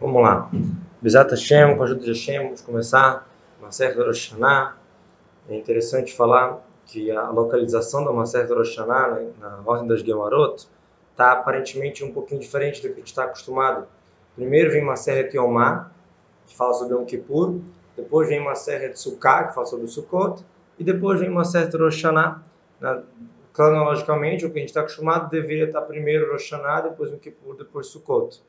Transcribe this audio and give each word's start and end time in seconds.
Vamos 0.00 0.22
lá. 0.22 0.50
Bezat 1.00 1.30
Hashem, 1.30 1.76
com 1.76 1.82
a 1.82 1.84
ajuda 1.84 2.00
de 2.00 2.08
Hashem, 2.08 2.42
vamos 2.42 2.60
começar. 2.62 3.28
Maser 3.62 3.96
Rosh 3.96 4.32
Hashanah. 4.32 4.76
É 5.48 5.56
interessante 5.56 6.12
falar 6.12 6.66
que 6.84 7.12
a 7.12 7.30
localização 7.30 8.04
da 8.04 8.12
Maser 8.12 8.48
Rosh 8.48 8.76
Hashanah, 8.76 9.08
né, 9.10 9.30
na 9.38 9.60
ordem 9.64 9.86
das 9.86 10.00
Gemarot, 10.00 10.66
está 11.12 11.32
aparentemente 11.32 12.02
um 12.02 12.12
pouquinho 12.12 12.40
diferente 12.40 12.82
do 12.82 12.88
que 12.88 12.94
a 12.94 12.96
gente 12.96 13.06
está 13.06 13.24
acostumado. 13.24 13.86
Primeiro 14.34 14.72
vem 14.72 14.84
Maser 14.84 15.30
Yomá, 15.32 15.92
que 16.46 16.56
fala 16.56 16.74
sobre 16.74 16.94
Yom 16.94 17.04
Kippur. 17.04 17.60
Depois 17.96 18.28
vem 18.28 18.42
Maser 18.42 18.96
Sukkah, 18.98 19.44
que 19.44 19.54
fala 19.54 19.66
sobre 19.66 19.86
Sukkot. 19.86 20.44
E 20.76 20.82
depois 20.82 21.20
vem 21.20 21.30
Maser 21.30 21.70
Rosh 21.70 22.02
Hashanah. 22.02 22.42
Cronologicamente, 23.52 24.44
o 24.44 24.50
que 24.50 24.58
a 24.58 24.60
gente 24.60 24.70
está 24.70 24.80
acostumado 24.80 25.30
deveria 25.30 25.66
estar 25.66 25.82
primeiro 25.82 26.32
Rosh 26.32 26.50
depois 26.82 27.12
Yom 27.12 27.18
Kippur, 27.18 27.56
depois 27.56 27.86
Sukkot. 27.86 28.42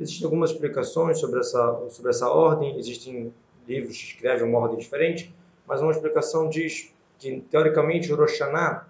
Existem 0.00 0.24
algumas 0.24 0.50
explicações 0.50 1.20
sobre 1.20 1.40
essa, 1.40 1.88
sobre 1.90 2.10
essa 2.10 2.26
ordem, 2.26 2.78
existem 2.78 3.32
livros 3.68 3.98
que 3.98 4.14
escrevem 4.14 4.48
uma 4.48 4.58
ordem 4.58 4.78
diferente, 4.78 5.32
mas 5.66 5.82
uma 5.82 5.92
explicação 5.92 6.48
diz 6.48 6.90
que, 7.18 7.40
teoricamente, 7.50 8.10
Rosh 8.10 8.40
Hashanah 8.40 8.88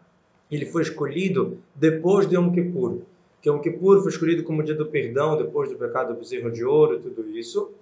ele 0.48 0.66
foi 0.66 0.82
escolhido 0.82 1.58
depois 1.74 2.28
de 2.28 2.36
Yom 2.36 2.52
Kippur. 2.52 3.00
Que 3.42 3.48
Yom 3.48 3.58
Kippur 3.58 4.00
foi 4.02 4.10
escolhido 4.10 4.44
como 4.44 4.62
dia 4.62 4.74
do 4.74 4.86
perdão, 4.86 5.36
depois 5.36 5.68
do 5.68 5.76
pecado 5.76 6.14
do 6.14 6.20
bezerro 6.20 6.50
de 6.50 6.64
ouro 6.64 6.96
e 6.96 7.00
tudo 7.00 7.28
isso. 7.36 7.72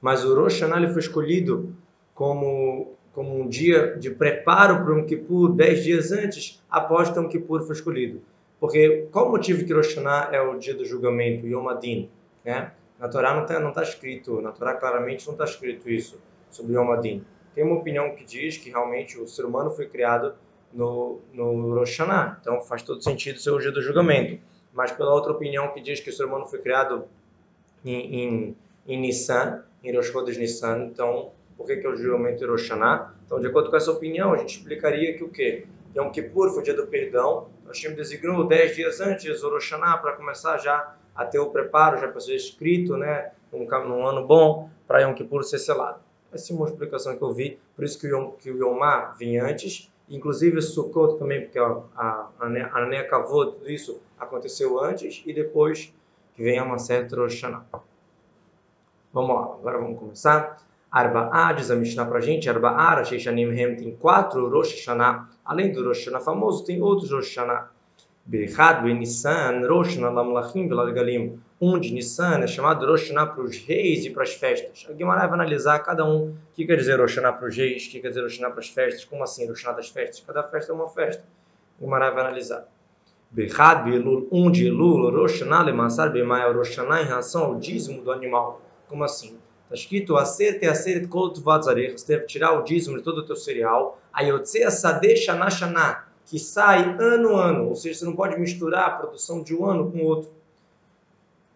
Mas 0.00 0.24
o 0.24 0.34
Rosh 0.34 0.60
Hashanah 0.60 0.82
ele 0.82 0.92
foi 0.92 1.00
escolhido 1.00 1.74
como, 2.14 2.92
como 3.12 3.40
um 3.40 3.48
dia 3.48 3.96
de 3.96 4.10
preparo 4.10 4.84
para 4.84 4.94
Yom 4.94 5.04
Kippur, 5.04 5.52
dez 5.52 5.82
dias 5.82 6.12
antes, 6.12 6.62
após 6.70 7.10
que 7.10 7.18
Yom 7.18 7.28
Kippur 7.28 7.62
foi 7.62 7.74
escolhido. 7.74 8.20
Porque 8.64 9.08
qual 9.12 9.28
o 9.28 9.30
motivo 9.30 9.62
que 9.66 9.74
Rosh 9.74 9.88
Hashanah 9.88 10.30
é 10.32 10.40
o 10.40 10.58
dia 10.58 10.72
do 10.72 10.86
julgamento, 10.86 11.46
Yom 11.46 11.68
Adin? 11.68 12.08
Né? 12.42 12.72
Na 12.98 13.08
Torá 13.08 13.34
não 13.34 13.42
está 13.42 13.60
tá 13.60 13.82
escrito, 13.82 14.40
na 14.40 14.52
Torá 14.52 14.72
claramente 14.72 15.26
não 15.26 15.34
está 15.34 15.44
escrito 15.44 15.90
isso 15.90 16.18
sobre 16.50 16.72
Yom 16.72 16.90
Adin. 16.90 17.22
Tem 17.54 17.62
uma 17.62 17.76
opinião 17.76 18.16
que 18.16 18.24
diz 18.24 18.56
que 18.56 18.70
realmente 18.70 19.20
o 19.20 19.28
ser 19.28 19.44
humano 19.44 19.70
foi 19.70 19.86
criado 19.86 20.34
no, 20.72 21.20
no 21.34 21.74
Rosh 21.74 21.90
Hashanah, 21.90 22.38
então 22.40 22.62
faz 22.62 22.82
todo 22.82 23.04
sentido 23.04 23.38
ser 23.38 23.50
o 23.50 23.58
dia 23.58 23.70
do 23.70 23.82
julgamento. 23.82 24.40
Mas 24.72 24.92
pela 24.92 25.12
outra 25.12 25.32
opinião 25.32 25.68
que 25.74 25.82
diz 25.82 26.00
que 26.00 26.08
o 26.08 26.12
ser 26.14 26.24
humano 26.24 26.46
foi 26.46 26.60
criado 26.60 27.04
em, 27.84 28.16
em, 28.18 28.56
em 28.86 28.98
Nissan, 28.98 29.62
em 29.82 29.94
Rosh 29.94 30.06
Chodesh 30.06 30.38
Nissan, 30.38 30.86
então 30.90 31.32
por 31.54 31.66
que, 31.66 31.76
que 31.76 31.86
é 31.86 31.90
o 31.90 31.94
julgamento 31.94 32.38
de 32.38 32.46
Rosh 32.46 32.62
Hashanah? 32.62 33.12
Então, 33.26 33.38
de 33.38 33.46
acordo 33.46 33.68
com 33.68 33.76
essa 33.76 33.92
opinião, 33.92 34.32
a 34.32 34.38
gente 34.38 34.56
explicaria 34.56 35.12
que 35.18 35.22
o 35.22 35.28
quê? 35.28 35.66
Yom 35.96 36.10
Kippur 36.10 36.50
foi 36.50 36.60
o 36.60 36.62
dia 36.64 36.74
do 36.74 36.86
perdão, 36.86 37.48
Hashem 37.66 37.94
designou 37.94 38.46
10 38.46 38.76
dias 38.76 39.00
antes 39.00 39.42
o 39.42 39.50
Rosh 39.50 39.70
Hashanah 39.70 39.98
para 39.98 40.12
começar 40.14 40.58
já 40.58 40.96
a 41.14 41.24
ter 41.24 41.38
o 41.38 41.50
preparo, 41.50 42.00
já 42.00 42.08
para 42.08 42.20
ser 42.20 42.34
escrito, 42.34 42.96
né, 42.96 43.30
num, 43.52 43.64
num 43.64 44.06
ano 44.06 44.26
bom, 44.26 44.68
para 44.88 45.00
Yom 45.00 45.14
Kippur 45.14 45.44
ser 45.44 45.58
selado. 45.58 46.00
Essa 46.32 46.52
é 46.52 46.56
uma 46.56 46.66
explicação 46.66 47.16
que 47.16 47.22
eu 47.22 47.32
vi, 47.32 47.60
por 47.76 47.84
isso 47.84 47.98
que 48.00 48.08
o, 48.08 48.10
Yom, 48.10 48.30
que 48.32 48.50
o 48.50 48.56
Yomá 48.56 49.14
vinha 49.16 49.44
antes, 49.44 49.88
inclusive 50.08 50.58
o 50.58 50.62
Sukkot 50.62 51.16
também, 51.16 51.42
porque 51.42 51.58
a, 51.58 51.80
a, 51.96 52.28
a 52.40 52.86
Nea 52.86 53.06
Kavod, 53.06 53.52
tudo 53.52 53.70
isso 53.70 54.00
aconteceu 54.18 54.82
antes, 54.82 55.22
e 55.24 55.32
depois 55.32 55.94
que 56.34 56.42
vem 56.42 56.58
a 56.58 56.78
certa 56.78 57.14
Rosh. 57.14 57.42
Vamos 59.12 59.36
lá, 59.36 59.42
agora 59.44 59.78
vamos 59.78 59.98
começar. 59.98 60.60
Arba'a, 60.94 61.52
diz 61.54 61.72
a 61.72 61.74
Mishnah 61.74 62.06
pra 62.06 62.20
gente, 62.20 62.48
Arba'a, 62.48 63.00
Rosh 63.00 63.14
Hashanim 63.14 63.50
Hem, 63.50 63.74
tem 63.74 63.96
quatro 63.96 64.48
Rosh 64.48 64.74
Hashanah, 64.74 65.28
além 65.44 65.72
do 65.72 65.84
Rosh 65.84 66.04
Hashanah 66.04 66.20
famoso, 66.20 66.64
tem 66.64 66.80
outros 66.80 67.10
Rosh 67.10 67.34
Hashanah. 67.34 67.68
Bechad, 68.24 68.84
Nissan, 68.84 69.66
Rosh 69.66 69.96
Hashanah 69.96 70.10
Lamlachim, 70.10 70.68
Galim. 70.68 71.40
Um 71.60 71.80
de 71.80 71.92
Nissan 71.92 72.38
é 72.38 72.46
chamado 72.46 72.86
Rosh 72.86 73.08
Hashanah 73.08 73.26
para 73.26 73.42
os 73.42 73.58
reis 73.58 74.04
e 74.04 74.10
para 74.10 74.22
as 74.22 74.34
festas. 74.34 74.86
A 74.88 74.92
Guimarães 74.92 75.24
vai 75.28 75.34
analisar 75.34 75.80
cada 75.80 76.04
um. 76.04 76.28
O 76.28 76.36
que 76.54 76.64
quer 76.64 76.76
dizer 76.76 77.00
Rosh 77.00 77.16
Hashanah 77.16 77.32
para 77.32 77.48
os 77.48 77.56
reis? 77.56 77.86
O 77.86 77.90
que 77.90 77.98
quer 77.98 78.10
dizer 78.10 78.22
Rosh 78.22 78.34
Hashanah 78.34 78.50
para 78.50 78.60
as 78.60 78.68
festas? 78.68 79.04
Como 79.04 79.24
assim 79.24 79.48
Rosh 79.48 79.62
Hashanah 79.62 79.76
das 79.76 79.88
festas? 79.88 80.22
Cada 80.24 80.44
festa 80.44 80.70
é 80.70 80.74
uma 80.76 80.88
festa. 80.88 81.24
A 81.76 81.82
Guimarães 81.82 82.14
vai 82.14 82.22
analisar. 82.22 82.68
Bechad, 83.32 83.82
Belul, 83.82 84.28
um 84.30 84.48
de 84.48 84.68
Elul, 84.68 85.10
Rosh 85.10 85.40
Hashanah 85.40 85.64
Lemansar, 85.64 86.12
Bemai, 86.12 86.52
Rosh 86.52 86.68
Hashanah 86.68 87.02
em 87.02 87.06
relação 87.06 87.42
ao 87.46 87.56
dízimo 87.56 88.00
do 88.00 88.12
animal. 88.12 88.62
Como 88.88 89.02
assim? 89.02 89.36
Está 89.74 89.82
escrito, 89.82 90.16
acerte, 90.16 90.66
acerte, 90.66 91.08
kol 91.08 91.30
tuvatzarech, 91.30 91.98
você 91.98 92.14
deve 92.14 92.26
tirar 92.26 92.52
o 92.52 92.62
dízimo 92.62 92.96
de 92.96 93.02
todo 93.02 93.18
o 93.18 93.26
teu 93.26 93.34
cereal, 93.34 94.00
ayotse 94.12 94.62
asade 94.62 95.16
shana 95.16 96.04
que 96.24 96.38
sai 96.38 96.96
ano 97.00 97.36
a 97.36 97.46
ano, 97.48 97.68
ou 97.68 97.74
seja, 97.74 97.98
você 97.98 98.04
não 98.04 98.14
pode 98.14 98.38
misturar 98.38 98.86
a 98.86 98.90
produção 98.90 99.42
de 99.42 99.54
um 99.54 99.64
ano 99.66 99.90
com 99.90 99.98
o 99.98 100.04
outro. 100.04 100.30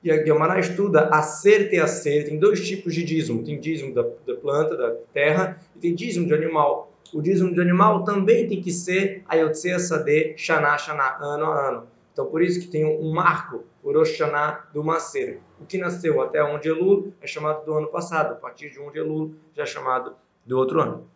E 0.02 0.10
a 0.10 0.16
Guimarães 0.16 0.68
estuda 0.68 1.08
acerte 1.08 1.76
e 1.76 1.80
acerte, 1.80 2.30
tem 2.30 2.38
dois 2.38 2.66
tipos 2.66 2.92
de 2.92 3.04
dízimo, 3.04 3.44
tem 3.44 3.58
dízimo 3.58 3.94
da, 3.94 4.02
da 4.02 4.34
planta, 4.34 4.76
da 4.76 4.94
terra, 5.14 5.60
e 5.76 5.78
tem 5.78 5.94
dízimo 5.94 6.26
de 6.26 6.34
animal. 6.34 6.92
O 7.14 7.22
dízimo 7.22 7.54
de 7.54 7.60
animal 7.60 8.04
também 8.04 8.48
tem 8.48 8.60
que 8.60 8.72
ser 8.72 9.22
ayotse 9.28 9.70
asade 9.70 10.34
shana 10.36 10.76
shana, 10.76 11.16
ano 11.20 11.44
a 11.44 11.68
ano. 11.68 11.86
Então, 12.12 12.26
por 12.26 12.42
isso 12.42 12.60
que 12.60 12.66
tem 12.66 12.84
um 12.84 13.12
marco, 13.12 13.64
o 13.88 13.92
Rosh 13.92 14.10
Hashanah 14.10 14.68
do 14.74 14.84
Macer. 14.84 15.40
O 15.58 15.64
que 15.64 15.78
nasceu 15.78 16.20
até 16.20 16.44
1 16.44 16.60
de 16.60 16.68
Elul 16.68 17.14
é 17.22 17.26
chamado 17.26 17.64
do 17.64 17.72
ano 17.72 17.88
passado. 17.88 18.32
A 18.32 18.36
partir 18.36 18.70
de 18.70 18.78
1 18.78 18.90
de 18.90 18.98
Elul 18.98 19.34
já 19.56 19.62
é 19.62 19.66
chamado 19.66 20.14
do 20.44 20.58
outro 20.58 20.78
ano. 20.82 21.08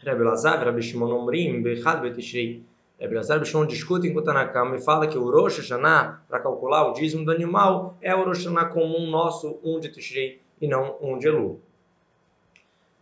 Rebbe 0.00 0.24
Lazar, 0.24 0.64
Rebbe 0.64 0.82
Shimon 0.82 1.12
Omrim, 1.12 1.62
Bechad 1.62 2.00
Betishrei. 2.00 2.64
Rebbe 2.98 3.14
Lazar 3.14 3.44
Shimon 3.44 3.66
discutem 3.66 4.12
com 4.12 4.20
Tanakama 4.20 4.74
e 4.74 4.80
fala 4.80 5.06
que 5.06 5.16
o 5.16 5.30
Rosh 5.30 5.58
Hashanah, 5.58 6.24
para 6.28 6.40
calcular 6.40 6.88
o 6.90 6.92
dízimo 6.92 7.24
do 7.24 7.30
animal, 7.30 7.96
é 8.02 8.12
o 8.16 8.24
Rosh 8.24 8.38
Hashanah 8.38 8.66
comum 8.66 9.08
nosso, 9.08 9.60
1 9.62 9.78
de 9.78 9.88
Tishrei, 9.88 10.40
e 10.60 10.66
não 10.66 10.96
1 11.00 11.18
de 11.20 11.28
Elul. 11.28 11.60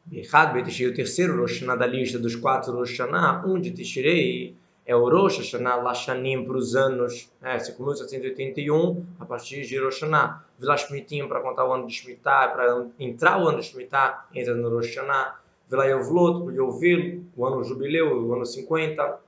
Bechad 0.05 0.53
Betishrei, 0.53 0.91
o 0.91 0.95
terceiro 0.95 1.41
Rosh 1.41 1.55
Hashanah 1.55 1.77
da 1.77 1.87
lista 1.87 2.19
dos 2.19 2.37
quatro 2.37 2.71
Rosh 2.75 2.91
Hashanah, 2.91 3.47
1 3.47 3.61
de 3.61 3.71
Tishrei, 3.71 4.55
é 4.87 4.95
o 4.95 5.09
Rosh 5.11 5.39
Hashanah 5.39 5.77
Lashanim 5.77 6.45
para 6.45 6.57
os 6.57 6.77
anos, 6.77 7.29
é, 7.43 7.57
5.781, 7.57 9.03
a 9.19 9.25
partir 9.25 9.63
de 9.63 9.77
Rosh 9.79 10.03
Hashanah. 10.03 10.45
Vila 10.59 10.77
Shmitim 10.77 11.27
para 11.27 11.41
contar 11.41 11.67
o 11.67 11.73
ano 11.73 11.89
de 11.89 11.93
Shemitah, 11.93 12.49
para 12.49 12.87
entrar 12.99 13.43
o 13.43 13.49
ano 13.49 13.59
de 13.59 13.67
Shemitah, 13.67 14.27
entra 14.33 14.55
no 14.55 14.71
Rosh 14.71 14.95
Hashanah. 14.95 15.41
Vila 15.69 15.87
Yovlot, 15.87 16.55
Yovil, 16.55 17.25
o 17.37 17.45
ano 17.45 17.65
jubileu, 17.65 18.17
o 18.17 18.33
ano 18.33 18.47
50. 18.47 19.19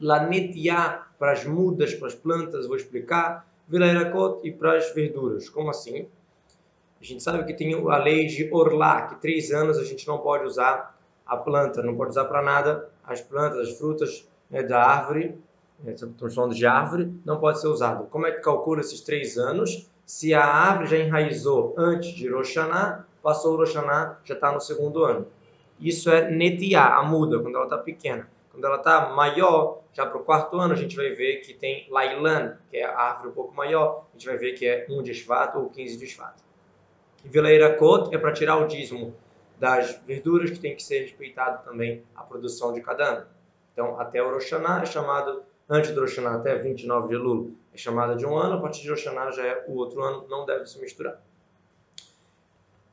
Lanetiá, 0.00 1.06
para 1.18 1.32
as 1.32 1.44
mudas, 1.44 1.92
para 1.92 2.08
as 2.08 2.14
plantas, 2.14 2.66
vou 2.66 2.76
explicar. 2.76 3.46
Vila 3.68 3.86
Erakot 3.86 4.40
e 4.42 4.50
para 4.50 4.78
as 4.78 4.94
verduras. 4.94 5.50
Como 5.50 5.68
assim? 5.68 6.08
A 6.98 7.04
gente 7.04 7.22
sabe 7.22 7.44
que 7.44 7.52
tem 7.52 7.74
a 7.74 7.98
lei 7.98 8.26
de 8.26 8.48
Orlá, 8.50 9.02
que 9.08 9.20
três 9.20 9.52
anos 9.52 9.76
a 9.76 9.84
gente 9.84 10.08
não 10.08 10.18
pode 10.18 10.44
usar 10.44 10.98
a 11.26 11.36
planta, 11.36 11.82
não 11.82 11.94
pode 11.94 12.10
usar 12.10 12.24
para 12.24 12.40
nada 12.40 12.88
as 13.04 13.20
plantas, 13.20 13.68
as 13.68 13.78
frutas, 13.78 14.27
né, 14.50 14.62
da 14.62 14.82
árvore, 14.82 15.38
né, 15.82 15.92
estamos 15.92 16.34
falando 16.34 16.54
de 16.54 16.66
árvore, 16.66 17.12
não 17.24 17.38
pode 17.38 17.60
ser 17.60 17.68
usado. 17.68 18.06
Como 18.06 18.26
é 18.26 18.32
que 18.32 18.40
calcula 18.40 18.80
esses 18.80 19.00
três 19.00 19.36
anos? 19.36 19.88
Se 20.04 20.32
a 20.32 20.44
árvore 20.44 20.88
já 20.88 20.98
enraizou 20.98 21.74
antes 21.76 22.10
de 22.14 22.28
Roshaná, 22.28 23.04
passou 23.22 23.54
o 23.54 23.56
Roshaná, 23.56 24.18
já 24.24 24.34
está 24.34 24.50
no 24.52 24.60
segundo 24.60 25.04
ano. 25.04 25.26
Isso 25.80 26.10
é 26.10 26.30
netiá, 26.30 26.96
a 26.96 27.02
muda, 27.02 27.38
quando 27.38 27.54
ela 27.54 27.64
está 27.64 27.78
pequena. 27.78 28.28
Quando 28.50 28.64
ela 28.64 28.76
está 28.76 29.10
maior, 29.10 29.82
já 29.92 30.04
para 30.04 30.18
o 30.18 30.24
quarto 30.24 30.58
ano, 30.58 30.74
a 30.74 30.76
gente 30.76 30.96
vai 30.96 31.10
ver 31.10 31.42
que 31.42 31.54
tem 31.54 31.86
Lailan, 31.90 32.56
que 32.70 32.78
é 32.78 32.84
a 32.84 32.98
árvore 32.98 33.28
um 33.28 33.32
pouco 33.32 33.54
maior, 33.54 34.06
a 34.10 34.18
gente 34.18 34.26
vai 34.26 34.36
ver 34.36 34.52
que 34.54 34.66
é 34.66 34.86
1 34.88 35.02
de 35.02 35.14
Shvat 35.14 35.56
ou 35.56 35.68
15 35.68 35.96
de 35.96 36.06
Shvat. 36.06 36.34
E 37.24 37.28
Vileira 37.28 37.74
Kot 37.74 38.14
é 38.14 38.18
para 38.18 38.32
tirar 38.32 38.56
o 38.56 38.66
dízimo 38.66 39.14
das 39.58 40.00
verduras, 40.06 40.50
que 40.50 40.58
tem 40.58 40.74
que 40.74 40.82
ser 40.82 41.00
respeitado 41.00 41.64
também 41.64 42.02
a 42.14 42.22
produção 42.22 42.72
de 42.72 42.80
cada 42.80 43.04
ano. 43.04 43.26
Então, 43.78 44.00
até 44.00 44.20
o 44.20 44.32
Rosh 44.32 44.50
Hashanah 44.50 44.82
é 44.82 44.86
chamado, 44.86 45.42
antes 45.70 45.92
do 45.92 46.00
Rosh 46.00 46.16
Hashanah, 46.16 46.38
até 46.38 46.58
29 46.58 47.06
de 47.06 47.14
Elul, 47.14 47.54
é 47.72 47.78
chamado 47.78 48.16
de 48.16 48.26
um 48.26 48.36
ano, 48.36 48.56
a 48.56 48.60
partir 48.60 48.82
de 48.82 48.90
Rosh 48.90 49.04
Hashanah 49.04 49.30
já 49.30 49.46
é 49.46 49.64
o 49.68 49.76
outro 49.76 50.02
ano, 50.02 50.26
não 50.28 50.44
deve 50.44 50.66
se 50.66 50.80
misturar. 50.80 51.14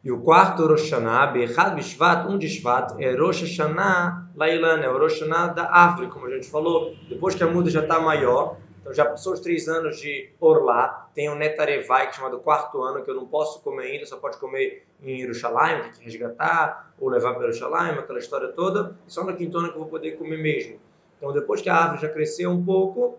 E 0.04 0.12
o 0.12 0.22
quarto 0.22 0.68
Rosh 0.68 0.92
Hashanah, 0.92 1.26
Bechad 1.32 1.74
Bishvat, 1.74 2.28
um 2.28 2.38
de 2.38 2.48
Shvat, 2.48 3.02
é 3.02 3.16
Rosh 3.16 3.42
Hashanah 3.42 4.30
Lailan, 4.36 4.82
é 4.82 4.88
o 4.88 5.56
da 5.56 5.72
árvore, 5.72 6.08
como 6.08 6.28
a 6.28 6.30
gente 6.30 6.48
falou. 6.52 6.94
Depois 7.10 7.34
que 7.34 7.44
a 7.44 7.48
muda 7.48 7.72
já 7.72 7.82
está 7.82 8.00
maior, 8.00 8.58
então 8.86 8.94
já 8.94 9.04
passou 9.04 9.34
os 9.34 9.40
três 9.40 9.68
anos 9.68 10.00
de 10.00 10.30
Orlá, 10.40 11.10
tem 11.16 11.28
o 11.28 11.34
Netarevai, 11.34 12.06
que 12.06 12.12
é 12.12 12.14
chamado 12.18 12.38
quarto 12.38 12.84
ano, 12.84 13.04
que 13.04 13.10
eu 13.10 13.16
não 13.16 13.26
posso 13.26 13.60
comer 13.64 13.86
ainda, 13.88 14.06
só 14.06 14.16
pode 14.18 14.38
comer 14.38 14.86
em 15.02 15.22
Yerushalayim, 15.22 15.82
tem 15.82 15.92
que 15.94 16.04
resgatar, 16.04 16.94
ou 17.00 17.10
levar 17.10 17.34
para 17.34 17.46
Yerushalayim, 17.46 17.98
aquela 17.98 18.20
história 18.20 18.50
toda, 18.50 18.96
e 19.08 19.12
só 19.12 19.24
no 19.24 19.36
quinto 19.36 19.58
ano 19.58 19.70
que 19.70 19.76
eu 19.76 19.80
vou 19.80 19.90
poder 19.90 20.12
comer 20.12 20.38
mesmo. 20.38 20.80
Então 21.18 21.34
depois 21.34 21.62
que 21.62 21.70
a 21.70 21.76
árvore 21.76 22.04
já 22.04 22.10
cresceu 22.10 22.52
um 22.52 22.64
pouco, 22.64 23.18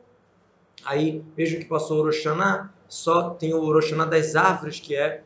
aí 0.84 1.24
mesmo 1.36 1.58
que 1.58 1.64
passou 1.64 1.98
o 1.98 2.04
Rosh 2.04 2.22
só 2.86 3.30
tem 3.30 3.52
o 3.52 3.72
Rosh 3.72 3.90
das 4.08 4.36
árvores, 4.36 4.78
que 4.78 4.94
é 4.94 5.24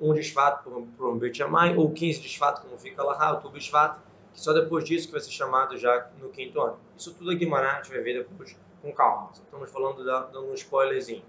um 0.00 0.14
desfato 0.14 0.70
para 0.96 1.06
um 1.06 1.18
Bet 1.18 1.42
ou 1.76 1.90
15 1.90 2.22
desfato, 2.22 2.62
como 2.62 2.78
fica 2.78 3.04
lá, 3.04 3.34
o 3.34 3.40
tubo 3.42 3.58
desfato, 3.58 4.00
que 4.32 4.40
só 4.40 4.54
depois 4.54 4.82
disso 4.84 5.08
que 5.08 5.12
vai 5.12 5.20
ser 5.20 5.30
chamado 5.30 5.76
já 5.76 6.08
no 6.18 6.30
quinto 6.30 6.58
ano. 6.58 6.78
Isso 6.96 7.12
tudo 7.12 7.30
a 7.30 7.34
Guimarães 7.34 7.72
a 7.72 7.76
gente 7.82 7.90
vai 7.90 8.00
ver 8.00 8.20
depois 8.20 8.56
com 8.84 8.92
calma. 8.92 9.30
Estamos 9.32 9.70
falando, 9.70 10.04
da, 10.04 10.20
dando 10.24 10.50
um 10.50 10.54
spoilerzinho. 10.54 11.22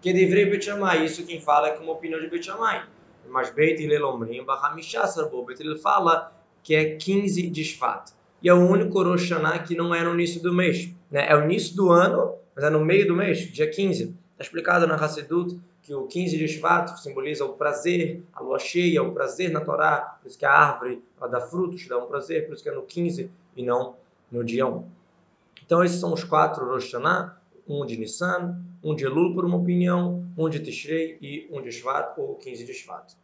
Que 0.00 0.12
deveria 0.12 0.46
Bet 0.46 0.64
Shammai, 0.64 1.04
isso 1.04 1.26
quem 1.26 1.40
fala 1.40 1.68
é 1.68 1.70
como 1.72 1.92
opinião 1.92 2.20
de 2.20 2.28
Bet 2.28 2.46
Shammai. 2.46 2.86
mas 3.28 3.50
Beit 3.50 3.82
Hillel 3.82 4.06
Omrim, 4.06 4.44
Beit 5.46 5.62
Hillel 5.62 5.78
fala 5.78 6.32
que 6.62 6.74
é 6.74 6.96
15 6.96 7.50
de 7.50 7.64
Shvat. 7.64 8.12
E 8.42 8.48
é 8.48 8.54
o 8.54 8.68
único 8.68 9.02
Rosh 9.02 9.30
que 9.66 9.74
não 9.74 9.94
é 9.94 10.02
no 10.02 10.14
início 10.14 10.40
do 10.42 10.52
mês. 10.52 10.90
Né? 11.10 11.26
É 11.28 11.36
o 11.36 11.44
início 11.44 11.76
do 11.76 11.90
ano, 11.90 12.34
mas 12.54 12.64
é 12.64 12.70
no 12.70 12.84
meio 12.84 13.06
do 13.06 13.14
mês, 13.14 13.38
dia 13.52 13.68
15. 13.68 14.04
Está 14.32 14.44
explicado 14.44 14.86
na 14.86 14.94
Hassedut 14.94 15.58
que 15.82 15.94
o 15.94 16.06
15 16.06 16.38
de 16.38 16.48
Shvat 16.48 16.96
simboliza 17.00 17.44
o 17.44 17.54
prazer, 17.54 18.22
a 18.32 18.40
lua 18.40 18.58
cheia, 18.58 19.02
o 19.02 19.12
prazer 19.12 19.50
na 19.50 19.60
Torá, 19.60 20.18
por 20.20 20.28
isso 20.28 20.38
que 20.38 20.44
a 20.44 20.52
árvore 20.52 21.02
dá 21.28 21.40
frutos, 21.40 21.86
dá 21.88 21.98
um 21.98 22.06
prazer, 22.06 22.46
por 22.46 22.54
isso 22.54 22.62
que 22.62 22.68
é 22.68 22.72
no 22.72 22.82
15 22.82 23.28
e 23.56 23.64
não 23.64 23.96
no 24.30 24.44
dia 24.44 24.66
1. 24.66 25.01
Então 25.64 25.82
esses 25.82 26.00
são 26.00 26.12
os 26.12 26.24
quatro 26.24 26.66
Rosh 26.66 26.92
Hashanah, 26.92 27.36
um 27.66 27.86
de 27.86 27.96
Nissan, 27.96 28.60
um 28.82 28.94
de 28.94 29.04
Elul 29.04 29.34
por 29.34 29.44
uma 29.44 29.56
opinião, 29.56 30.26
um 30.36 30.48
de 30.48 30.60
Tishrei 30.60 31.18
e 31.20 31.48
um 31.50 31.62
de 31.62 31.70
Shvat 31.70 32.18
ou 32.18 32.34
15 32.36 32.64
de 32.64 32.74
Shvat. 32.74 33.14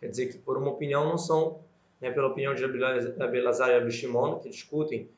Quer 0.00 0.08
dizer 0.08 0.26
que 0.26 0.38
por 0.38 0.56
uma 0.56 0.70
opinião 0.70 1.04
não 1.04 1.18
são, 1.18 1.60
né, 2.00 2.10
pela 2.10 2.28
opinião 2.28 2.54
de 2.54 2.64
Abelazar 2.64 3.70
e 3.70 3.74
Abishimon, 3.74 4.38
que 4.38 4.48
discutem 4.48 5.08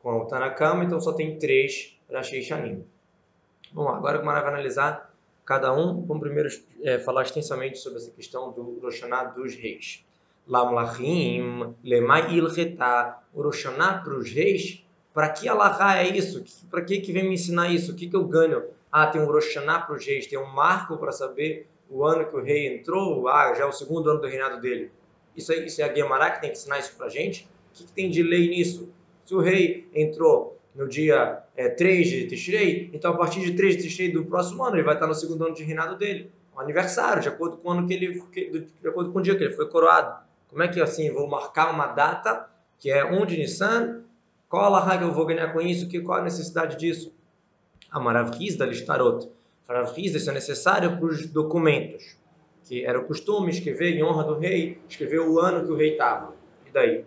com 0.00 0.18
o 0.20 0.26
Tanakama, 0.26 0.84
então 0.84 1.00
só 1.00 1.12
tem 1.12 1.38
três 1.38 1.96
Rashi 2.10 2.42
Shanim. 2.42 2.84
Bom, 3.72 3.88
agora 3.88 4.20
o 4.20 4.24
Mara 4.24 4.40
vai 4.40 4.50
analisar 4.50 5.12
cada 5.44 5.72
um. 5.72 6.02
Vamos 6.02 6.22
primeiro 6.22 6.48
é, 6.82 6.98
falar 6.98 7.22
extensamente 7.22 7.78
sobre 7.78 7.98
essa 7.98 8.10
questão 8.10 8.52
do 8.52 8.78
Rosh 8.80 9.02
dos 9.34 9.54
reis. 9.54 10.04
Lamlachim, 10.46 11.74
Lemai 11.82 12.34
Ilretá, 12.34 13.22
o 13.34 13.42
Rosh 13.42 13.64
para 13.64 14.14
os 14.14 14.30
reis, 14.30 14.85
para 15.16 15.30
que 15.30 15.48
Alahá 15.48 16.02
é 16.02 16.14
isso? 16.14 16.44
Para 16.70 16.82
que, 16.82 17.00
que 17.00 17.10
vem 17.10 17.26
me 17.26 17.36
ensinar 17.36 17.70
isso? 17.70 17.92
O 17.92 17.94
que, 17.94 18.06
que 18.06 18.14
eu 18.14 18.24
ganho? 18.26 18.64
Ah, 18.92 19.06
tem 19.06 19.18
um 19.18 19.24
Rosh 19.24 19.54
para 19.54 19.94
os 19.94 20.04
reis, 20.04 20.26
tem 20.26 20.38
um 20.38 20.52
marco 20.52 20.98
para 20.98 21.10
saber 21.10 21.66
o 21.88 22.04
ano 22.04 22.26
que 22.26 22.36
o 22.36 22.42
rei 22.42 22.66
entrou, 22.76 23.26
ah, 23.26 23.54
já 23.54 23.64
é 23.64 23.66
o 23.66 23.72
segundo 23.72 24.10
ano 24.10 24.20
do 24.20 24.26
reinado 24.26 24.60
dele. 24.60 24.90
Isso, 25.34 25.54
é, 25.54 25.56
isso 25.64 25.80
é 25.80 25.84
a 25.84 25.88
Guimarães 25.88 26.34
que 26.34 26.40
tem 26.42 26.50
que 26.50 26.58
ensinar 26.58 26.80
isso 26.80 26.94
para 26.98 27.08
gente? 27.08 27.48
O 27.72 27.78
que, 27.78 27.84
que 27.84 27.92
tem 27.92 28.10
de 28.10 28.22
lei 28.22 28.50
nisso? 28.50 28.92
Se 29.24 29.34
o 29.34 29.40
rei 29.40 29.88
entrou 29.94 30.60
no 30.74 30.86
dia 30.86 31.42
é, 31.56 31.70
3 31.70 32.06
de 32.06 32.26
Tishrei, 32.26 32.90
então 32.92 33.14
a 33.14 33.16
partir 33.16 33.40
de 33.40 33.54
3 33.54 33.78
de 33.78 33.84
Tishrei 33.84 34.12
do 34.12 34.22
próximo 34.26 34.64
ano, 34.64 34.76
ele 34.76 34.82
vai 34.82 34.96
estar 34.96 35.06
no 35.06 35.14
segundo 35.14 35.46
ano 35.46 35.54
de 35.54 35.64
reinado 35.64 35.96
dele. 35.96 36.30
O 36.54 36.60
aniversário, 36.60 37.22
de 37.22 37.28
acordo 37.30 37.56
com 37.56 37.70
o 37.70 37.72
ano 37.72 37.88
que 37.88 37.94
ele, 37.94 38.22
de 38.82 38.86
acordo 38.86 39.10
com 39.12 39.18
o 39.18 39.22
dia 39.22 39.34
que 39.34 39.44
ele 39.44 39.54
foi 39.54 39.66
coroado. 39.66 40.14
Como 40.50 40.62
é 40.62 40.68
que 40.68 40.78
assim, 40.78 41.10
vou 41.10 41.26
marcar 41.26 41.72
uma 41.72 41.86
data 41.86 42.50
que 42.78 42.90
é 42.90 43.02
1 43.02 43.24
de 43.24 43.38
Nissan, 43.38 44.04
qual 44.48 44.74
a 44.74 44.94
eu 44.96 45.12
vou 45.12 45.26
ganhar 45.26 45.52
com 45.52 45.60
isso? 45.60 45.88
Que, 45.88 46.00
qual 46.00 46.20
a 46.20 46.24
necessidade 46.24 46.76
disso? 46.76 47.12
A 47.90 47.98
maravilha 47.98 48.58
da 48.58 48.66
listarot. 48.66 49.28
Maravilha, 49.66 50.16
isso 50.16 50.30
é 50.30 50.32
necessário 50.32 50.96
para 50.96 51.06
os 51.06 51.26
documentos, 51.26 52.16
que 52.64 52.84
era 52.84 52.98
o 52.98 53.04
costume 53.04 53.50
escrever 53.50 53.96
em 53.96 54.04
honra 54.04 54.22
do 54.22 54.38
rei, 54.38 54.80
escrever 54.88 55.20
o 55.20 55.40
ano 55.40 55.66
que 55.66 55.72
o 55.72 55.76
rei 55.76 55.92
estava. 55.92 56.34
E 56.64 56.70
daí? 56.70 57.04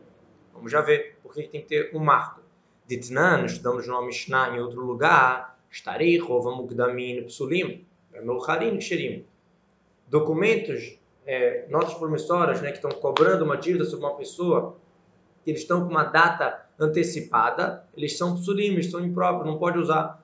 Vamos 0.53 0.69
já 0.71 0.81
ver, 0.81 1.17
porque 1.23 1.43
tem 1.43 1.61
que 1.61 1.67
ter 1.67 1.95
um 1.95 1.99
marco. 1.99 2.41
Ditnan, 2.85 3.45
estudamos 3.45 3.87
no 3.87 4.01
Mishnah 4.01 4.49
em 4.49 4.59
outro 4.59 4.83
lugar, 4.83 5.57
Starei, 5.71 6.17
Rova 6.17 6.51
Mukdamin, 6.51 7.23
Psulim, 7.23 7.85
Melcharim, 8.11 8.77
Ksherim. 8.77 9.25
Documentos, 10.07 10.99
é, 11.25 11.65
notas 11.69 11.93
promissórias, 11.93 12.61
né, 12.61 12.71
que 12.71 12.77
estão 12.77 12.91
cobrando 12.91 13.45
uma 13.45 13.55
dívida 13.55 13.85
sobre 13.85 14.05
uma 14.05 14.15
pessoa, 14.17 14.75
que 15.45 15.51
eles 15.51 15.61
estão 15.61 15.85
com 15.85 15.91
uma 15.91 16.03
data 16.03 16.67
antecipada, 16.79 17.83
eles 17.95 18.17
são 18.17 18.35
psulim, 18.35 18.81
são 18.81 19.03
impróprios, 19.03 19.45
não 19.45 19.57
pode 19.57 19.77
usar. 19.77 20.23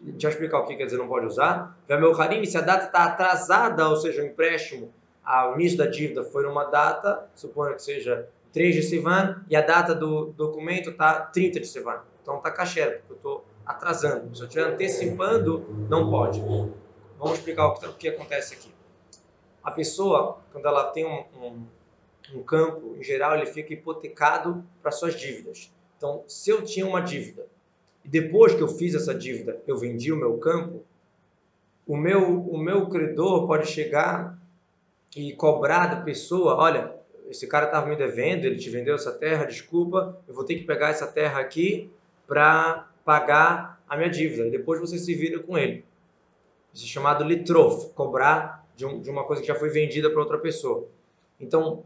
Deixa 0.00 0.28
eu 0.28 0.30
explicar 0.30 0.60
o 0.60 0.66
que 0.66 0.76
quer 0.76 0.84
dizer 0.84 0.98
não 0.98 1.08
pode 1.08 1.26
usar. 1.26 1.76
Melcharim, 1.88 2.44
se 2.44 2.56
a 2.56 2.60
data 2.60 2.86
está 2.86 3.04
atrasada, 3.04 3.88
ou 3.88 3.96
seja, 3.96 4.22
o 4.22 4.26
empréstimo 4.26 4.92
ao 5.24 5.54
início 5.54 5.78
da 5.78 5.86
dívida 5.86 6.24
foi 6.24 6.44
numa 6.44 6.64
data, 6.64 7.28
suponha 7.34 7.74
que 7.74 7.82
seja 7.82 8.28
3 8.52 8.76
de 8.76 8.82
Sivan 8.82 9.44
e 9.48 9.56
a 9.56 9.60
data 9.60 9.94
do 9.94 10.26
documento 10.32 10.90
está 10.90 11.20
30 11.20 11.60
de 11.60 11.66
Sivan. 11.66 12.00
Então 12.22 12.38
está 12.38 12.50
caché, 12.50 12.90
porque 12.90 13.12
eu 13.12 13.16
estou 13.16 13.44
atrasando. 13.66 14.34
Se 14.34 14.42
eu 14.42 14.46
estiver 14.46 14.66
antecipando, 14.66 15.66
não 15.88 16.10
pode. 16.10 16.40
Vamos 16.40 17.38
explicar 17.38 17.66
o 17.66 17.74
que, 17.74 17.86
o 17.86 17.92
que 17.94 18.08
acontece 18.08 18.54
aqui. 18.54 18.72
A 19.62 19.70
pessoa, 19.70 20.38
quando 20.52 20.66
ela 20.66 20.84
tem 20.84 21.04
um, 21.04 21.24
um, 21.42 21.66
um 22.34 22.42
campo, 22.42 22.96
em 22.96 23.02
geral, 23.02 23.36
ele 23.36 23.46
fica 23.46 23.74
hipotecado 23.74 24.64
para 24.80 24.90
suas 24.90 25.14
dívidas. 25.14 25.70
Então, 25.98 26.22
se 26.28 26.48
eu 26.48 26.64
tinha 26.64 26.86
uma 26.86 27.00
dívida 27.00 27.44
e 28.04 28.08
depois 28.08 28.54
que 28.54 28.62
eu 28.62 28.68
fiz 28.68 28.94
essa 28.94 29.12
dívida, 29.12 29.60
eu 29.66 29.76
vendi 29.76 30.12
o 30.12 30.16
meu 30.16 30.38
campo, 30.38 30.84
o 31.86 31.96
meu, 31.96 32.40
o 32.40 32.56
meu 32.56 32.88
credor 32.88 33.46
pode 33.46 33.66
chegar 33.66 34.38
e 35.16 35.32
cobrar 35.32 35.88
da 35.88 36.00
pessoa, 36.00 36.54
olha, 36.56 36.94
esse 37.28 37.46
cara 37.46 37.66
estava 37.66 37.88
me 37.88 37.96
devendo, 37.96 38.44
ele 38.44 38.56
te 38.56 38.70
vendeu 38.70 38.94
essa 38.94 39.10
terra, 39.10 39.44
desculpa, 39.44 40.16
eu 40.28 40.34
vou 40.34 40.44
ter 40.44 40.54
que 40.54 40.64
pegar 40.64 40.90
essa 40.90 41.06
terra 41.06 41.40
aqui 41.40 41.90
para 42.26 42.88
pagar 43.04 43.82
a 43.88 43.96
minha 43.96 44.08
dívida. 44.08 44.46
E 44.46 44.50
depois 44.50 44.80
você 44.80 44.98
se 44.98 45.14
vira 45.14 45.42
com 45.42 45.58
ele. 45.58 45.84
Isso 46.72 46.84
é 46.84 46.88
chamado 46.88 47.24
litrof, 47.24 47.92
cobrar 47.94 48.66
de, 48.76 48.86
um, 48.86 49.00
de 49.00 49.10
uma 49.10 49.24
coisa 49.24 49.42
que 49.42 49.48
já 49.48 49.54
foi 49.54 49.70
vendida 49.70 50.08
para 50.10 50.20
outra 50.20 50.38
pessoa. 50.38 50.86
Então, 51.40 51.82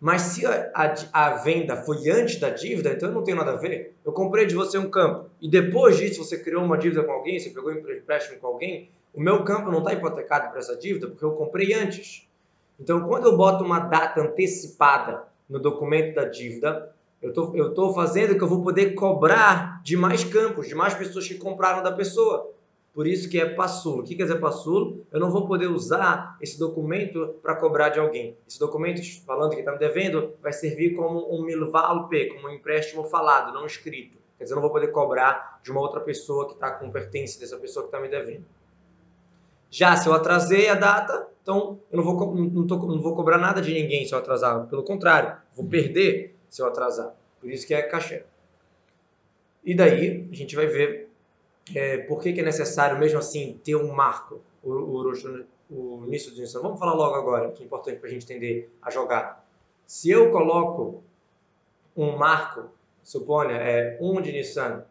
mas 0.00 0.22
se 0.22 0.46
a, 0.46 0.70
a, 0.74 0.94
a, 1.12 1.30
venda 1.36 1.76
foi 1.76 2.08
antes 2.08 2.40
da 2.40 2.48
dívida, 2.48 2.90
então 2.90 3.10
eu 3.10 3.14
não 3.14 3.22
tenho 3.22 3.36
nada 3.36 3.52
a 3.52 3.56
ver. 3.56 3.94
Eu 4.02 4.12
comprei 4.12 4.46
de 4.46 4.54
você 4.54 4.78
um 4.78 4.88
campo 4.88 5.28
e 5.42 5.48
depois 5.48 5.98
disso 5.98 6.24
você 6.24 6.38
criou 6.38 6.64
uma 6.64 6.78
dívida 6.78 7.04
com 7.04 7.12
alguém, 7.12 7.38
você 7.38 7.50
pegou 7.50 7.70
um 7.70 7.76
empréstimo 7.76 8.38
com 8.40 8.46
alguém, 8.46 8.88
o 9.12 9.20
meu 9.20 9.44
campo 9.44 9.70
não 9.70 9.80
está 9.80 9.92
hipotecado 9.92 10.48
para 10.48 10.58
essa 10.58 10.74
dívida 10.74 11.06
porque 11.06 11.24
eu 11.24 11.32
comprei 11.32 11.74
antes. 11.74 12.26
Então, 12.78 13.06
quando 13.06 13.26
eu 13.26 13.36
boto 13.36 13.62
uma 13.62 13.80
data 13.80 14.22
antecipada 14.22 15.24
no 15.46 15.58
documento 15.58 16.14
da 16.14 16.24
dívida, 16.24 16.94
eu 17.20 17.34
tô, 17.34 17.54
estou 17.54 17.92
fazendo 17.92 18.34
que 18.36 18.42
eu 18.42 18.48
vou 18.48 18.62
poder 18.62 18.94
cobrar 18.94 19.82
de 19.82 19.98
mais 19.98 20.24
campos, 20.24 20.66
de 20.66 20.74
mais 20.74 20.94
pessoas 20.94 21.28
que 21.28 21.34
compraram 21.34 21.82
da 21.82 21.92
pessoa. 21.92 22.50
Por 22.92 23.06
isso 23.06 23.28
que 23.28 23.40
é 23.40 23.46
passulo. 23.46 24.02
O 24.02 24.04
que 24.04 24.16
quer 24.16 24.24
dizer 24.24 24.40
passulo? 24.40 25.06
Eu 25.12 25.20
não 25.20 25.30
vou 25.30 25.46
poder 25.46 25.68
usar 25.68 26.36
esse 26.40 26.58
documento 26.58 27.36
para 27.40 27.54
cobrar 27.54 27.90
de 27.90 28.00
alguém. 28.00 28.36
Esse 28.48 28.58
documento, 28.58 29.00
falando 29.24 29.52
que 29.52 29.60
está 29.60 29.72
me 29.72 29.78
devendo, 29.78 30.34
vai 30.42 30.52
servir 30.52 30.96
como 30.96 31.32
um 31.32 31.44
milval 31.44 32.08
P, 32.08 32.26
como 32.26 32.48
um 32.48 32.50
empréstimo 32.50 33.04
falado, 33.04 33.54
não 33.54 33.64
escrito. 33.64 34.18
Quer 34.36 34.44
dizer, 34.44 34.54
eu 34.54 34.56
não 34.56 34.62
vou 34.62 34.72
poder 34.72 34.88
cobrar 34.88 35.60
de 35.62 35.70
uma 35.70 35.80
outra 35.80 36.00
pessoa 36.00 36.46
que 36.46 36.54
está 36.54 36.70
com 36.72 36.90
pertence 36.90 37.38
dessa 37.38 37.58
pessoa 37.58 37.84
que 37.84 37.88
está 37.88 38.00
me 38.00 38.08
devendo. 38.08 38.44
Já 39.70 39.94
se 39.96 40.08
eu 40.08 40.12
atrasei 40.12 40.68
a 40.68 40.74
data, 40.74 41.28
então 41.42 41.78
eu 41.92 41.98
não 41.98 42.04
vou, 42.04 42.34
não, 42.34 42.66
tô, 42.66 42.76
não 42.76 43.00
vou 43.00 43.14
cobrar 43.14 43.38
nada 43.38 43.62
de 43.62 43.72
ninguém 43.72 44.04
se 44.04 44.12
eu 44.12 44.18
atrasar. 44.18 44.66
Pelo 44.66 44.82
contrário, 44.82 45.36
vou 45.54 45.66
perder 45.66 46.34
se 46.48 46.60
eu 46.60 46.66
atrasar. 46.66 47.14
Por 47.40 47.50
isso 47.50 47.66
que 47.66 47.72
é 47.72 47.82
cachê. 47.82 48.24
E 49.62 49.74
daí 49.74 50.26
a 50.32 50.34
gente 50.34 50.56
vai 50.56 50.66
ver 50.66 51.09
é, 51.74 51.98
por 51.98 52.20
que, 52.20 52.32
que, 52.32 52.40
é 52.40 52.44
necessário, 52.44 52.98
mesmo 52.98 53.18
assim, 53.18 53.60
ter 53.62 53.76
um 53.76 53.92
marco, 53.92 54.40
o, 54.62 54.70
o, 54.70 55.12
o 55.70 56.04
início 56.06 56.32
do 56.34 56.40
Nissan. 56.40 56.60
Vamos 56.60 56.78
falar 56.78 56.94
logo 56.94 57.14
agora, 57.14 57.50
que 57.52 57.62
é 57.62 57.66
importante 57.66 57.98
para 57.98 58.08
a 58.08 58.12
gente 58.12 58.24
entender 58.24 58.74
a 58.82 58.90
jogada. 58.90 59.38
Se 59.86 60.10
eu 60.10 60.30
coloco 60.30 61.02
um 61.96 62.16
marco, 62.16 62.70
suponha, 63.02 63.56
é 63.56 63.98
um 64.00 64.20
de 64.20 64.32
Nissan, 64.32 64.84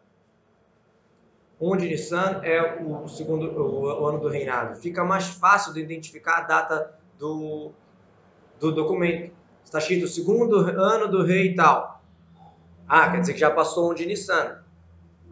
um 1.60 1.76
de 1.76 1.88
Nissan 1.88 2.40
é 2.42 2.82
o 2.82 3.06
segundo 3.06 3.46
o, 3.50 3.82
o 3.82 4.06
ano 4.06 4.18
do 4.18 4.28
reinado. 4.28 4.76
Fica 4.80 5.04
mais 5.04 5.28
fácil 5.28 5.74
de 5.74 5.80
identificar 5.80 6.38
a 6.38 6.40
data 6.40 6.94
do, 7.18 7.72
do 8.58 8.72
documento. 8.72 9.32
Está 9.62 9.78
escrito 9.78 10.08
segundo 10.08 10.56
ano 10.56 11.06
do 11.08 11.22
rei 11.22 11.48
e 11.48 11.54
tal. 11.54 12.02
Ah, 12.88 13.10
quer 13.10 13.20
dizer 13.20 13.34
que 13.34 13.40
já 13.40 13.50
passou 13.50 13.90
um 13.90 13.94
de 13.94 14.06
Nissan. 14.06 14.59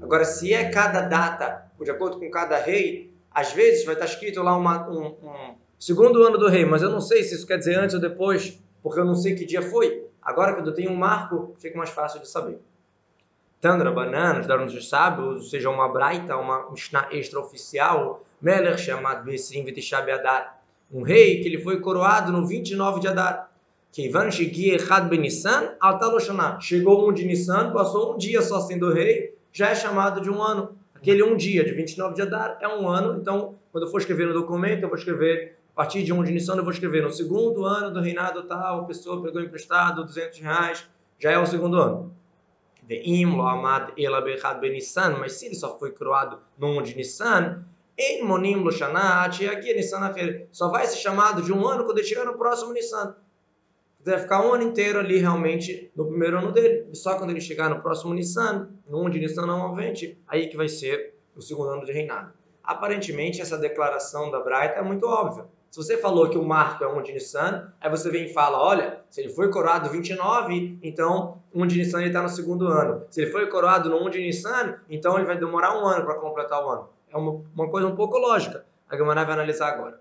Agora, 0.01 0.25
se 0.25 0.53
é 0.53 0.71
cada 0.71 1.03
data, 1.03 1.71
de 1.81 1.91
acordo 1.91 2.19
com 2.19 2.31
cada 2.31 2.57
rei, 2.59 3.13
às 3.31 3.53
vezes 3.53 3.85
vai 3.85 3.95
estar 3.95 4.07
escrito 4.07 4.43
lá 4.43 4.57
uma, 4.57 4.89
um, 4.89 5.07
um 5.23 5.55
segundo 5.79 6.23
ano 6.23 6.39
do 6.39 6.49
rei, 6.49 6.65
mas 6.65 6.83
eu 6.83 6.91
não 6.91 7.01
sei 7.01 7.23
se 7.23 7.35
isso 7.35 7.47
quer 7.47 7.59
dizer 7.59 7.79
antes 7.79 7.95
ou 7.95 8.01
depois, 8.01 8.61
porque 8.83 9.01
eu 9.01 9.05
não 9.05 9.15
sei 9.15 9.35
que 9.35 9.45
dia 9.45 9.63
foi. 9.63 10.07
Agora, 10.23 10.55
quando 10.55 10.69
eu 10.69 10.75
tenho 10.75 10.91
um 10.91 10.97
marco, 10.97 11.55
fica 11.59 11.77
mais 11.77 11.91
fácil 11.91 12.21
de 12.21 12.29
saber. 12.29 12.61
Tandra, 13.61 13.91
bananas, 13.91 14.47
dar 14.47 14.61
os 14.61 14.89
sábios, 14.89 15.35
ou 15.37 15.43
seja, 15.43 15.69
uma 15.69 15.89
braita, 15.89 16.37
uma 16.37 16.71
Mishnah 16.71 17.09
extraoficial, 17.11 18.25
Melech 18.41 18.81
chamado 18.81 19.25
Besrim 19.25 19.65
Vitishab 19.65 20.09
Adar, 20.11 20.63
um 20.93 21.03
rei 21.03 21.41
que 21.41 21.49
ele 21.49 21.59
foi 21.59 21.81
coroado 21.81 22.31
no 22.31 22.47
29 22.47 23.01
de 23.01 23.09
Adar. 23.09 23.51
Chegou 26.61 27.09
um 27.09 27.13
de 27.13 27.25
Nissan, 27.25 27.73
passou 27.73 28.15
um 28.15 28.17
dia 28.17 28.43
só 28.43 28.61
sendo 28.61 28.93
rei, 28.93 29.35
já 29.59 29.71
é 29.71 29.75
chamado 29.75 30.21
de 30.21 30.31
um 30.31 30.41
ano. 30.41 30.79
Aquele 30.95 31.21
um 31.21 31.37
dia 31.37 31.65
de 31.65 31.73
29 31.73 32.15
de 32.15 32.23
Adar 32.23 32.59
é 32.61 32.69
um 32.69 32.89
ano, 32.89 33.21
então 33.21 33.57
quando 33.73 33.85
eu 33.87 33.91
for 33.91 33.99
escrever 33.99 34.29
no 34.29 34.33
documento, 34.33 34.85
eu 34.85 34.89
vou 34.89 34.97
escrever 34.97 35.59
a 35.73 35.75
partir 35.75 36.05
de 36.05 36.13
um 36.13 36.23
de 36.23 36.31
Nissan, 36.31 36.55
eu 36.55 36.63
vou 36.63 36.73
escrever 36.73 37.03
no 37.03 37.11
segundo 37.11 37.65
ano 37.65 37.93
do 37.93 38.01
reinado 38.01 38.45
tal, 38.45 38.83
a 38.83 38.85
pessoa 38.85 39.21
pegou 39.21 39.43
emprestado 39.43 40.05
200 40.05 40.39
reais, 40.39 40.89
já 41.19 41.33
é 41.33 41.39
o 41.39 41.45
segundo 41.45 41.77
ano. 41.77 42.15
Ve'im 42.85 43.27
lo 43.27 43.43
amad 43.43 43.93
ela 43.99 44.21
bechad 44.21 44.61
benissan, 44.61 45.17
mas 45.19 45.33
se 45.33 45.47
ele 45.47 45.57
só 45.57 45.77
foi 45.77 45.91
coroado 45.91 46.39
no 46.57 46.79
1 46.79 46.83
de 46.83 46.97
Nissan, 46.97 47.65
Em 47.99 48.25
Monim 48.25 48.55
Loshana, 48.63 49.29
Nissan 49.29 50.15
Só 50.53 50.69
vai 50.69 50.87
ser 50.87 50.99
chamado 50.99 51.43
de 51.43 51.53
um 51.53 51.67
ano 51.67 51.85
quando 51.85 51.99
ele 51.99 52.07
chegar 52.07 52.25
no 52.25 52.39
próximo 52.39 52.73
Nissan. 52.73 53.17
Vai 54.05 54.19
ficar 54.19 54.47
um 54.47 54.55
ano 54.55 54.63
inteiro 54.63 54.99
ali 54.99 55.19
realmente 55.19 55.91
no 55.95 56.07
primeiro 56.07 56.39
ano 56.39 56.53
dele. 56.53 56.87
E 56.93 56.97
só 56.97 57.17
quando 57.17 57.31
ele 57.31 57.41
chegar 57.41 57.69
no 57.69 57.81
próximo 57.83 58.15
Nissan, 58.15 58.69
no 58.89 59.05
1 59.05 59.11
de 59.11 59.21
Nissan 59.21 59.47
novamente, 59.47 60.19
aí 60.27 60.49
que 60.49 60.57
vai 60.57 60.69
ser 60.69 61.15
o 61.37 61.43
segundo 61.43 61.71
ano 61.71 61.85
de 61.85 61.93
reinado. 61.93 62.33
Aparentemente, 62.63 63.41
essa 63.41 63.59
declaração 63.59 64.31
da 64.31 64.41
Braita 64.41 64.79
é 64.79 64.83
muito 64.83 65.07
óbvia. 65.07 65.47
Se 65.71 65.77
você 65.77 65.99
falou 65.99 66.31
que 66.31 66.39
o 66.39 66.45
marco 66.45 66.83
é 66.83 66.89
um 66.89 67.03
de 67.03 67.13
Nissan, 67.13 67.73
aí 67.81 67.91
você 67.91 68.11
vem 68.11 68.27
e 68.27 68.33
fala, 68.33 68.59
olha, 68.59 69.01
se 69.11 69.21
ele 69.21 69.29
foi 69.29 69.51
coroado 69.51 69.91
29, 69.91 70.79
então 70.83 71.43
um 71.55 71.67
de 71.67 71.77
Nissan 71.79 72.05
está 72.05 72.23
no 72.23 72.29
segundo 72.29 72.67
ano. 72.67 73.05
Se 73.11 73.21
ele 73.21 73.31
foi 73.31 73.47
coroado 73.49 73.91
no 73.91 74.03
1 74.07 74.11
de 74.11 74.21
Nissan, 74.21 74.77
então 74.89 75.17
ele 75.17 75.27
vai 75.27 75.39
demorar 75.39 75.79
um 75.79 75.87
ano 75.87 76.05
para 76.05 76.15
completar 76.15 76.65
o 76.65 76.69
ano. 76.69 76.89
É 77.11 77.17
uma, 77.17 77.43
uma 77.55 77.69
coisa 77.69 77.87
um 77.87 77.95
pouco 77.95 78.17
lógica. 78.19 78.65
A 78.89 78.97
Gemara 78.97 79.25
vai 79.25 79.35
analisar 79.35 79.69
agora. 79.69 80.01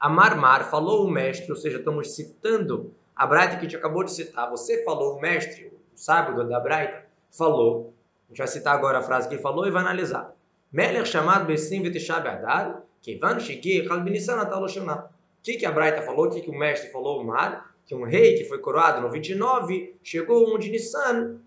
A 0.00 0.08
Marmar 0.08 0.70
falou 0.70 1.04
o 1.04 1.10
mestre, 1.10 1.50
ou 1.50 1.56
seja, 1.56 1.78
estamos 1.78 2.14
citando 2.14 2.94
a 3.18 3.26
Braita 3.26 3.56
que 3.56 3.66
a 3.66 3.68
gente 3.68 3.76
acabou 3.76 4.04
de 4.04 4.12
citar. 4.12 4.48
Você 4.48 4.84
falou 4.84 5.16
o 5.16 5.20
mestre, 5.20 5.66
o 5.66 5.98
sábio 5.98 6.48
da 6.48 6.60
Braita, 6.60 7.04
falou. 7.36 7.92
A 8.26 8.28
gente 8.30 8.38
vai 8.38 8.46
citar 8.46 8.74
agora 8.76 8.98
a 8.98 9.02
frase 9.02 9.26
que 9.26 9.34
ele 9.34 9.42
falou 9.42 9.66
e 9.66 9.72
vai 9.72 9.82
analisar. 9.82 10.32
Meler 10.70 11.04
chamado 11.04 11.44
Bessim 11.44 11.82
Vitishab 11.82 12.28
Adar, 12.28 12.82
Kivan 13.02 13.40
Shiki 13.40 13.88
Kalbinissan 13.88 14.36
Ataloshana. 14.36 15.06
O 15.06 15.42
que, 15.42 15.54
que 15.54 15.66
a 15.66 15.72
Braita 15.72 16.00
falou? 16.02 16.26
O 16.26 16.30
que, 16.30 16.42
que 16.42 16.50
o 16.50 16.56
mestre 16.56 16.92
falou? 16.92 17.20
O 17.20 17.24
Mar? 17.24 17.74
Que 17.84 17.94
um 17.94 18.04
rei 18.04 18.34
que 18.34 18.44
foi 18.44 18.58
coroado 18.58 19.00
no 19.00 19.10
29, 19.10 19.96
chegou 20.02 20.54
um 20.54 20.58
de 20.58 20.70
Nissan, 20.70 21.40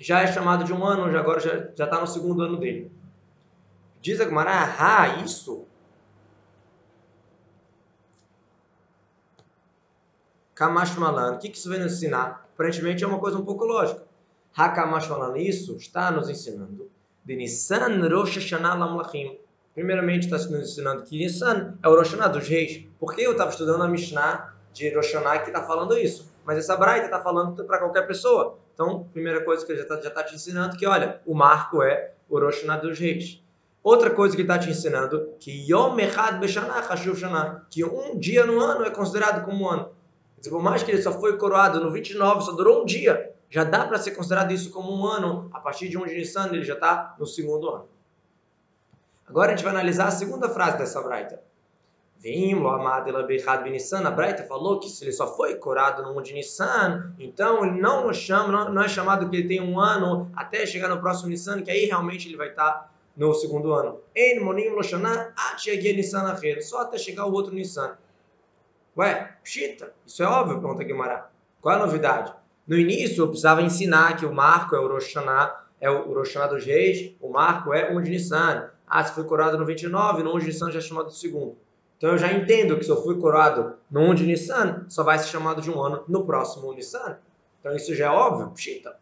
já 0.00 0.22
é 0.22 0.26
chamado 0.26 0.64
de 0.64 0.72
um 0.72 0.84
ano, 0.84 1.12
já 1.12 1.20
agora 1.20 1.38
já 1.38 1.84
está 1.84 2.00
no 2.00 2.06
segundo 2.06 2.42
ano 2.42 2.56
dele. 2.56 2.90
Diz 4.00 4.20
a 4.20 4.24
Gemara, 4.24 4.74
ah, 4.78 5.22
isso? 5.22 5.66
Kamash 10.54 10.96
Malan, 10.96 11.34
o 11.34 11.38
que, 11.38 11.48
que 11.48 11.56
isso 11.56 11.70
vem 11.70 11.80
nos 11.80 11.94
ensinar? 11.94 12.46
Aparentemente 12.54 13.02
é 13.02 13.06
uma 13.06 13.18
coisa 13.18 13.38
um 13.38 13.44
pouco 13.44 13.64
lógica. 13.64 14.02
Hakamash 14.54 15.08
Malan, 15.08 15.38
isso 15.38 15.76
está 15.76 16.10
nos 16.10 16.28
ensinando 16.28 16.90
de 17.24 17.36
Nissan 17.36 18.06
Rosh 18.08 18.36
Hashanah 18.36 18.74
Lamlachim. 18.74 19.38
Primeiramente 19.74 20.24
está 20.24 20.36
nos 20.36 20.70
ensinando 20.70 21.04
que 21.04 21.16
Nissan 21.16 21.78
é 21.82 21.88
o 21.88 21.96
Rosh 21.96 22.10
Hashanah 22.10 22.28
dos 22.28 22.46
reis. 22.46 22.84
Porque 23.00 23.22
eu 23.22 23.32
estava 23.32 23.50
estudando 23.50 23.82
a 23.82 23.88
Mishnah 23.88 24.52
de 24.72 24.94
Rosh 24.94 25.14
Hashanah 25.14 25.38
que 25.38 25.48
está 25.48 25.62
falando 25.62 25.96
isso. 25.96 26.30
Mas 26.44 26.58
essa 26.58 26.76
Braita 26.76 27.06
está 27.06 27.20
falando 27.20 27.64
para 27.64 27.78
qualquer 27.78 28.06
pessoa. 28.06 28.58
Então, 28.74 29.04
primeira 29.12 29.42
coisa 29.44 29.64
que 29.64 29.72
ele 29.72 29.78
já 29.78 29.94
está 29.94 30.10
tá 30.10 30.24
te 30.24 30.34
ensinando 30.34 30.76
que, 30.76 30.86
olha, 30.86 31.20
o 31.24 31.34
marco 31.34 31.82
é 31.82 32.12
o 32.28 32.38
Rosh 32.38 32.56
Hashanah 32.56 32.76
dos 32.76 32.98
reis. 32.98 33.42
Outra 33.82 34.10
coisa 34.10 34.36
que 34.36 34.42
está 34.42 34.58
te 34.58 34.70
ensinando, 34.70 35.30
que 35.40 35.50
Yom 35.68 35.98
Echad 35.98 36.38
Beshanah 36.38 36.80
Hashuv 36.80 37.16
Shanah, 37.18 37.62
que 37.68 37.84
um 37.84 38.18
dia 38.18 38.44
no 38.44 38.60
ano 38.60 38.84
é 38.84 38.90
considerado 38.90 39.44
como 39.44 39.64
um 39.64 39.68
ano. 39.68 39.90
Por 40.48 40.62
mais 40.62 40.82
que 40.82 40.90
ele 40.90 41.02
só 41.02 41.12
foi 41.12 41.36
coroado 41.36 41.80
no 41.80 41.90
29, 41.90 42.44
só 42.44 42.52
durou 42.52 42.82
um 42.82 42.84
dia, 42.84 43.32
já 43.48 43.64
dá 43.64 43.86
para 43.86 43.98
ser 43.98 44.12
considerado 44.12 44.50
isso 44.52 44.70
como 44.70 44.92
um 44.92 45.06
ano. 45.06 45.50
A 45.52 45.60
partir 45.60 45.88
de 45.88 45.98
1 45.98 46.06
de 46.06 46.14
Nissan, 46.14 46.48
ele 46.48 46.64
já 46.64 46.74
está 46.74 47.14
no 47.18 47.26
segundo 47.26 47.68
ano. 47.68 47.88
Agora 49.26 49.52
a 49.52 49.56
gente 49.56 49.64
vai 49.64 49.72
analisar 49.72 50.08
a 50.08 50.10
segunda 50.10 50.48
frase 50.48 50.78
dessa 50.78 51.00
Braita. 51.00 51.40
Vim, 52.18 52.54
Loamadela 52.54 53.24
Bechad 53.24 53.68
Nissan. 53.68 54.06
A 54.06 54.10
Braita 54.10 54.44
falou 54.44 54.78
que 54.78 54.88
se 54.88 55.04
ele 55.04 55.12
só 55.12 55.26
foi 55.26 55.56
curado 55.56 56.02
no 56.02 56.18
1 56.18 56.22
de 56.22 56.34
Nissan, 56.34 57.14
então 57.18 57.64
ele 57.64 57.80
não 57.80 58.12
chama, 58.12 58.52
não, 58.52 58.72
não, 58.72 58.82
é 58.82 58.88
chamado 58.88 59.28
que 59.28 59.36
ele 59.36 59.48
tem 59.48 59.60
um 59.60 59.78
ano 59.78 60.30
até 60.36 60.64
chegar 60.64 60.88
no 60.88 61.00
próximo 61.00 61.28
Nissan, 61.28 61.62
que 61.62 61.70
aí 61.70 61.84
realmente 61.84 62.28
ele 62.28 62.36
vai 62.36 62.50
estar 62.50 62.70
tá 62.70 62.90
no 63.16 63.34
segundo 63.34 63.72
ano. 63.72 64.00
En 64.14 64.40
Monim 64.40 64.68
Loshaná, 64.68 65.34
Nissan 65.66 66.36
Só 66.62 66.82
até 66.82 66.96
chegar 66.96 67.26
o 67.26 67.32
outro 67.32 67.52
Nissan. 67.52 67.96
Ué, 68.96 69.36
pshita, 69.42 69.92
isso 70.06 70.22
é 70.22 70.26
óbvio, 70.26 70.60
pergunta 70.60 70.84
Guimarães. 70.84 71.24
Qual 71.60 71.74
é 71.74 71.78
a 71.78 71.86
novidade? 71.86 72.32
No 72.66 72.76
início, 72.76 73.22
eu 73.22 73.28
precisava 73.28 73.62
ensinar 73.62 74.16
que 74.16 74.26
o 74.26 74.32
marco 74.32 74.76
é 74.76 74.80
o 74.80 74.88
Rosh 74.88 75.14
é 75.80 75.90
o 75.90 76.12
Rosh 76.12 76.34
dos 76.48 76.64
Reis, 76.64 77.14
o 77.20 77.30
marco 77.30 77.72
é 77.72 77.90
1 77.90 78.02
de 78.02 78.10
Nissan. 78.10 78.70
Ah, 78.86 79.02
se 79.02 79.14
foi 79.14 79.24
coroado 79.24 79.58
no 79.58 79.64
29, 79.64 80.22
no 80.22 80.36
1 80.36 80.38
de 80.40 80.46
Nissan 80.46 80.70
já 80.70 80.78
é 80.78 80.82
chamado 80.82 81.08
de 81.08 81.16
segundo. 81.16 81.56
Então 81.96 82.10
eu 82.10 82.18
já 82.18 82.32
entendo 82.32 82.76
que 82.76 82.84
se 82.84 82.90
eu 82.90 83.02
fui 83.02 83.18
coroado 83.18 83.74
no 83.90 84.00
1 84.02 84.14
de 84.14 84.26
Nissan, 84.26 84.86
só 84.88 85.02
vai 85.02 85.18
ser 85.18 85.28
chamado 85.28 85.60
de 85.60 85.70
um 85.70 85.80
ano 85.80 86.04
no 86.06 86.24
próximo 86.24 86.72
Nissan. 86.72 87.16
Então 87.58 87.74
isso 87.74 87.94
já 87.94 88.06
é 88.06 88.10
óbvio, 88.10 88.50
pshita. 88.50 88.96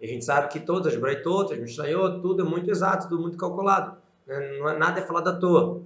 E 0.00 0.04
a 0.04 0.08
gente 0.08 0.24
sabe 0.24 0.48
que 0.48 0.60
todas 0.60 0.92
as 0.92 1.00
Braitotas, 1.00 1.58
Mishnayot, 1.58 2.20
tudo 2.20 2.42
é 2.42 2.44
muito 2.44 2.70
exato, 2.70 3.08
tudo 3.08 3.22
muito 3.22 3.38
calculado. 3.38 3.96
Né? 4.26 4.58
É, 4.58 4.78
nada 4.78 5.00
é 5.00 5.06
falado 5.06 5.28
à 5.28 5.32
toa. 5.32 5.82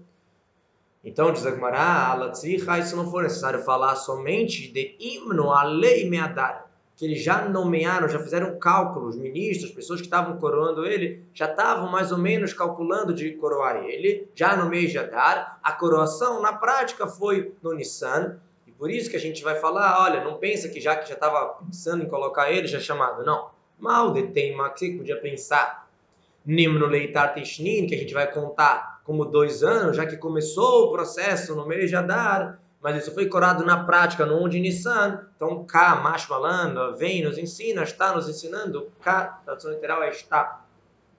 Então, 1.03 1.33
diz 1.33 1.47
a 1.47 1.51
Gemara, 1.51 2.33
isso 2.79 2.95
não 2.95 3.11
for 3.11 3.23
necessário 3.23 3.63
falar 3.63 3.97
somente 3.97 4.71
de 4.71 4.97
himno 5.01 5.51
a 5.51 5.63
lei 5.63 6.09
meadar, 6.09 6.67
que 6.95 7.07
eles 7.07 7.23
já 7.23 7.49
nomearam, 7.49 8.07
já 8.07 8.19
fizeram 8.19 8.59
cálculos, 8.59 9.17
ministros, 9.17 9.71
pessoas 9.71 10.01
que 10.01 10.07
estavam 10.07 10.37
coroando 10.37 10.85
ele, 10.85 11.25
já 11.33 11.47
estavam 11.47 11.91
mais 11.91 12.13
ou 12.13 12.19
menos 12.19 12.53
calculando 12.53 13.15
de 13.15 13.31
coroar 13.33 13.77
ele, 13.77 14.29
já 14.35 14.55
no 14.55 14.69
mês 14.69 14.91
de 14.91 14.99
Adar, 14.99 15.59
a 15.63 15.73
coroação 15.73 16.43
na 16.43 16.53
prática 16.53 17.07
foi 17.07 17.55
no 17.63 17.73
Nissan, 17.73 18.39
e 18.67 18.71
por 18.71 18.91
isso 18.91 19.09
que 19.09 19.17
a 19.17 19.21
gente 19.21 19.43
vai 19.43 19.55
falar, 19.55 20.03
olha, 20.03 20.23
não 20.23 20.37
pensa 20.37 20.69
que 20.69 20.83
já 20.83 20.95
que 20.97 21.09
já 21.09 21.15
estava 21.15 21.55
pensando 21.65 22.05
em 22.05 22.09
colocar 22.09 22.53
ele, 22.53 22.67
já 22.67 22.77
é 22.77 22.83
chamado, 22.83 23.25
não. 23.25 23.49
Mal 23.79 24.13
detém, 24.13 24.55
que 24.77 24.99
podia 24.99 25.17
pensar. 25.17 25.89
Nimno 26.45 26.85
leitar 26.85 27.33
tishnin, 27.33 27.87
que 27.87 27.95
a 27.95 27.99
gente 27.99 28.13
vai 28.13 28.31
contar 28.31 28.90
como 29.11 29.25
dois 29.25 29.65
anos, 29.65 29.97
já 29.97 30.07
que 30.07 30.17
começou 30.17 30.85
o 30.85 30.93
processo 30.93 31.57
no 31.57 31.67
mês 31.67 31.91
de 31.91 31.97
Adar, 31.97 32.61
mas 32.81 32.97
isso 32.97 33.13
foi 33.13 33.27
corado 33.27 33.67
na 33.67 33.83
prática 33.83 34.25
no 34.25 34.41
1 34.45 34.49
de 34.51 34.61
Nissan. 34.61 35.27
Então, 35.35 35.65
K, 35.65 35.97
macho 35.97 36.29
falando, 36.29 36.97
vem, 36.97 37.25
nos 37.25 37.37
ensina, 37.37 37.83
está 37.83 38.15
nos 38.15 38.29
ensinando. 38.29 38.89
K, 39.03 39.41
tradução 39.45 39.73
literal 39.73 40.01
é 40.05 40.11
está. 40.11 40.65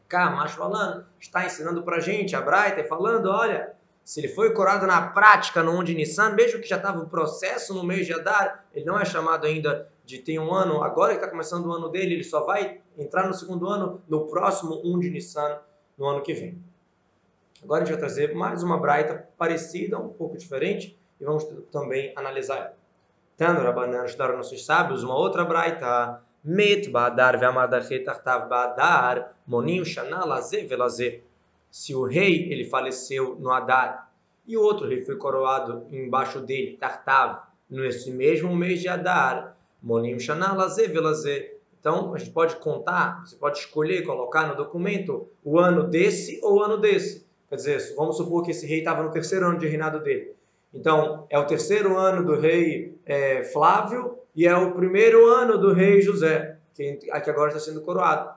K, 0.07 0.29
macho 0.29 0.55
falando, 0.55 1.05
está 1.19 1.45
ensinando 1.45 1.83
para 1.83 1.97
a 1.97 1.99
gente. 1.99 2.33
A 2.33 2.39
Braita 2.39 2.81
falando, 2.85 3.25
olha, 3.25 3.73
se 4.05 4.21
ele 4.21 4.29
foi 4.29 4.53
corado 4.53 4.87
na 4.87 5.07
prática 5.09 5.61
no 5.61 5.77
1 5.77 5.83
de 5.83 5.93
Nissan, 5.95 6.29
mesmo 6.29 6.61
que 6.61 6.69
já 6.69 6.77
estava 6.77 6.97
o 7.01 7.09
processo 7.09 7.73
no 7.73 7.83
mês 7.83 8.07
de 8.07 8.13
Adar, 8.13 8.63
ele 8.73 8.85
não 8.85 8.97
é 8.97 9.03
chamado 9.03 9.45
ainda 9.45 9.89
de 10.05 10.19
ter 10.19 10.39
um 10.39 10.53
ano, 10.53 10.81
agora 10.81 11.11
que 11.11 11.17
está 11.17 11.29
começando 11.29 11.65
o 11.65 11.73
ano 11.73 11.89
dele, 11.89 12.13
ele 12.13 12.23
só 12.23 12.45
vai 12.45 12.79
entrar 12.97 13.27
no 13.27 13.33
segundo 13.33 13.67
ano 13.67 14.01
no 14.07 14.27
próximo 14.27 14.81
1 14.81 14.99
de 15.01 15.09
Nissan, 15.09 15.59
no 15.97 16.07
ano 16.07 16.21
que 16.21 16.33
vem. 16.33 16.70
Agora 17.63 17.83
a 17.83 17.85
gente 17.85 17.93
vai 17.93 17.99
trazer 17.99 18.33
mais 18.33 18.63
uma 18.63 18.77
braita 18.79 19.27
parecida, 19.37 19.99
um 19.99 20.09
pouco 20.09 20.35
diferente, 20.35 20.97
e 21.19 21.23
vamos 21.23 21.43
também 21.71 22.11
analisar 22.15 22.57
ela. 22.57 22.77
Tendo 23.37 23.61
Rabanan 23.61 24.05
estudaram 24.05 24.37
nossos 24.37 24.65
sábios 24.65 25.03
uma 25.03 25.15
outra 25.15 25.45
braita. 25.45 26.21
Met 26.43 26.89
badar 26.89 27.39
ve'amadachet 27.39 28.07
artav 28.07 28.49
badar 28.49 29.35
monim 29.45 29.85
shana 29.85 30.25
laze 30.25 30.65
velaze. 30.65 31.23
Se 31.69 31.93
o 31.93 32.03
rei 32.03 32.51
ele 32.51 32.65
faleceu 32.65 33.35
no 33.39 33.51
Adar 33.51 34.11
e 34.47 34.57
o 34.57 34.61
outro 34.61 34.87
rei 34.87 35.05
foi 35.05 35.15
coroado 35.17 35.85
embaixo 35.91 36.41
dele, 36.41 36.77
Tartav, 36.77 37.43
nesse 37.69 38.11
mesmo 38.11 38.55
mês 38.55 38.81
de 38.81 38.87
Adar, 38.87 39.55
monim 39.81 40.19
shana 40.19 40.53
laze 40.53 40.87
velaze. 40.87 41.51
Então, 41.79 42.13
a 42.13 42.17
gente 42.17 42.31
pode 42.31 42.55
contar, 42.57 43.21
você 43.25 43.35
pode 43.35 43.59
escolher 43.59 44.03
colocar 44.03 44.47
no 44.47 44.55
documento 44.55 45.29
o 45.43 45.59
ano 45.59 45.83
desse 45.83 46.39
ou 46.43 46.57
o 46.57 46.63
ano 46.63 46.77
desse. 46.77 47.20
Quer 47.51 47.57
dizer, 47.57 47.95
vamos 47.97 48.15
supor 48.15 48.45
que 48.45 48.51
esse 48.51 48.65
rei 48.65 48.79
estava 48.79 49.03
no 49.03 49.11
terceiro 49.11 49.45
ano 49.45 49.59
de 49.59 49.67
reinado 49.67 49.99
dele. 49.99 50.33
Então, 50.73 51.27
é 51.29 51.37
o 51.37 51.45
terceiro 51.45 51.97
ano 51.97 52.25
do 52.25 52.39
rei 52.39 52.97
é, 53.05 53.43
Flávio 53.43 54.19
e 54.33 54.47
é 54.47 54.55
o 54.55 54.71
primeiro 54.71 55.27
ano 55.27 55.57
do 55.57 55.73
rei 55.73 56.01
José, 56.01 56.57
que, 56.73 56.93
que 56.93 57.29
agora 57.29 57.49
está 57.49 57.59
sendo 57.59 57.81
coroado. 57.81 58.31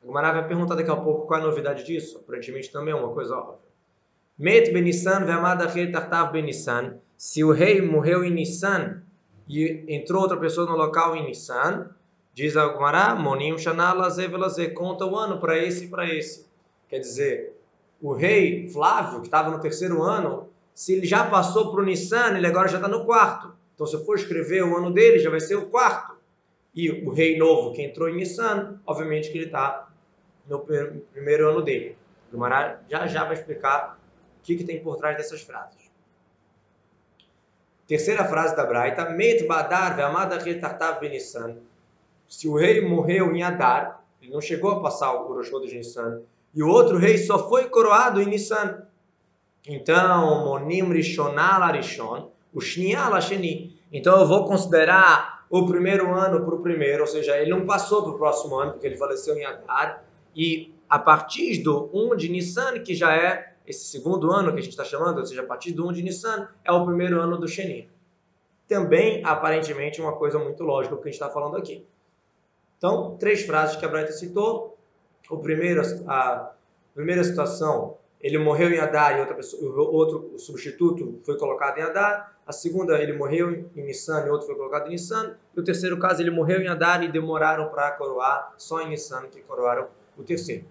O 0.00 0.06
Gumará 0.06 0.30
vai 0.30 0.46
perguntar 0.46 0.76
daqui 0.76 0.88
a 0.88 0.94
pouco 0.94 1.26
qual 1.26 1.40
é 1.40 1.42
a 1.42 1.46
novidade 1.46 1.82
disso. 1.82 2.18
Aparentemente 2.18 2.70
também 2.70 2.94
é 2.94 2.96
uma 2.96 3.12
coisa 3.12 3.34
óbvia. 3.34 3.66
Met 4.38 4.70
Benissan 4.70 5.24
ve'amada 5.24 5.66
rei 5.66 5.90
tartav 5.90 6.30
Benissan. 6.30 6.98
Se 7.16 7.42
o 7.42 7.50
rei 7.50 7.82
morreu 7.82 8.22
em 8.22 8.30
Nissan 8.30 9.02
e 9.48 9.84
entrou 9.88 10.22
outra 10.22 10.36
pessoa 10.36 10.64
no 10.70 10.76
local 10.76 11.16
em 11.16 11.26
Nissan, 11.26 11.90
diz 12.32 12.56
a 12.56 12.68
Gumará, 12.68 13.16
Monim 13.16 13.58
Shana 13.58 13.92
Laze 13.92 14.68
conta 14.74 15.04
o 15.04 15.16
ano 15.16 15.40
para 15.40 15.58
esse 15.58 15.86
e 15.86 15.88
para 15.88 16.08
esse. 16.08 16.46
Quer 16.88 17.00
dizer, 17.00 17.56
o 18.00 18.12
rei 18.12 18.68
Flávio, 18.70 19.20
que 19.20 19.26
estava 19.26 19.50
no 19.50 19.60
terceiro 19.60 20.02
ano, 20.02 20.48
se 20.74 20.94
ele 20.94 21.06
já 21.06 21.28
passou 21.28 21.70
para 21.70 21.80
o 21.80 21.84
Nissan, 21.84 22.36
ele 22.36 22.46
agora 22.46 22.68
já 22.68 22.76
está 22.76 22.88
no 22.88 23.04
quarto. 23.04 23.54
Então, 23.74 23.86
se 23.86 23.94
eu 23.94 24.04
for 24.04 24.16
escrever 24.16 24.62
o 24.62 24.76
ano 24.76 24.90
dele, 24.90 25.18
já 25.18 25.30
vai 25.30 25.40
ser 25.40 25.56
o 25.56 25.66
quarto. 25.66 26.16
E 26.74 26.90
o 26.90 27.10
rei 27.10 27.38
novo 27.38 27.72
que 27.72 27.82
entrou 27.82 28.08
em 28.08 28.16
Nissan, 28.16 28.78
obviamente 28.86 29.30
que 29.30 29.38
ele 29.38 29.46
está 29.46 29.88
no 30.46 30.60
primeiro 30.60 31.48
ano 31.48 31.62
dele. 31.62 31.96
O 32.28 32.32
Gumará 32.32 32.80
já 32.88 33.06
já 33.06 33.24
vai 33.24 33.34
explicar 33.34 33.98
o 34.38 34.42
que, 34.42 34.56
que 34.56 34.64
tem 34.64 34.82
por 34.82 34.96
trás 34.96 35.16
dessas 35.16 35.42
frases. 35.42 35.90
Terceira 37.86 38.24
frase 38.24 38.56
da 38.56 38.66
Braita, 38.66 39.10
Met 39.10 39.46
Badar 39.46 39.96
ve'amada 39.96 40.38
retartav 40.38 41.00
benissan. 41.00 41.56
Se 42.28 42.48
o 42.48 42.56
rei 42.56 42.80
morreu 42.80 43.34
em 43.34 43.42
Adar, 43.42 44.04
ele 44.20 44.32
não 44.32 44.40
chegou 44.40 44.72
a 44.72 44.82
passar 44.82 45.12
o 45.12 45.32
Rosh 45.32 45.50
de 45.50 45.78
Nissan, 45.78 46.22
e 46.56 46.62
o 46.62 46.68
outro 46.68 46.96
rei 46.96 47.18
só 47.18 47.48
foi 47.50 47.68
coroado 47.68 48.20
em 48.20 48.26
Nissan. 48.26 48.82
Então, 49.68 50.44
Monim 50.44 50.90
Rishonal 50.90 51.62
Arishon, 51.62 52.30
o 52.54 52.60
Shnial 52.60 53.14
Asheni. 53.14 53.78
Então 53.92 54.18
eu 54.18 54.26
vou 54.26 54.46
considerar 54.46 55.44
o 55.50 55.66
primeiro 55.66 56.12
ano 56.14 56.44
para 56.44 56.54
o 56.54 56.62
primeiro, 56.62 57.02
ou 57.02 57.06
seja, 57.06 57.36
ele 57.36 57.50
não 57.50 57.66
passou 57.66 58.02
para 58.02 58.12
o 58.12 58.18
próximo 58.18 58.58
ano, 58.58 58.72
porque 58.72 58.86
ele 58.86 58.96
faleceu 58.96 59.36
em 59.36 59.44
Adar, 59.44 60.02
e 60.34 60.74
a 60.88 60.98
partir 60.98 61.62
do 61.62 61.90
1 61.92 62.16
de 62.16 62.28
Nissan, 62.28 62.80
que 62.80 62.94
já 62.94 63.14
é 63.14 63.54
esse 63.66 63.84
segundo 63.86 64.32
ano 64.32 64.52
que 64.52 64.58
a 64.58 64.62
gente 64.62 64.70
está 64.70 64.84
chamando, 64.84 65.18
ou 65.18 65.26
seja, 65.26 65.42
a 65.42 65.46
partir 65.46 65.72
do 65.72 65.86
1 65.88 65.92
de 65.92 66.02
Nissan, 66.02 66.48
é 66.64 66.72
o 66.72 66.84
primeiro 66.84 67.20
ano 67.20 67.36
do 67.36 67.46
Sheni. 67.46 67.88
Também, 68.66 69.22
aparentemente, 69.24 70.00
uma 70.00 70.12
coisa 70.12 70.38
muito 70.38 70.62
lógica 70.62 70.96
que 70.96 71.02
a 71.02 71.06
gente 71.06 71.14
está 71.14 71.28
falando 71.28 71.56
aqui. 71.56 71.86
Então, 72.78 73.16
três 73.18 73.42
frases 73.42 73.76
que 73.76 73.84
a 73.84 73.88
Braita 73.88 74.12
citou. 74.12 74.75
O 75.30 75.38
primeiro, 75.38 75.82
a 76.06 76.52
primeira 76.94 77.24
situação, 77.24 77.98
ele 78.20 78.38
morreu 78.38 78.70
em 78.70 78.78
Adar 78.78 79.16
e 79.16 79.20
outra 79.20 79.34
pessoa, 79.34 79.90
outro 79.90 80.38
substituto 80.38 81.20
foi 81.24 81.38
colocado 81.38 81.78
em 81.78 81.82
Adar. 81.82 82.36
A 82.46 82.52
segunda, 82.52 83.00
ele 83.02 83.12
morreu 83.12 83.50
em 83.52 83.82
Nissan 83.82 84.24
e 84.26 84.30
outro 84.30 84.46
foi 84.46 84.56
colocado 84.56 84.86
em 84.86 84.90
Nissan. 84.90 85.36
E 85.54 85.60
o 85.60 85.64
terceiro 85.64 85.98
caso, 85.98 86.22
ele 86.22 86.30
morreu 86.30 86.60
em 86.60 86.68
Adar 86.68 87.02
e 87.02 87.08
demoraram 87.10 87.68
para 87.68 87.90
coroar, 87.92 88.54
só 88.56 88.80
em 88.80 88.88
Nissan 88.88 89.26
que 89.28 89.40
coroaram 89.42 89.88
o 90.16 90.22
terceiro. 90.22 90.64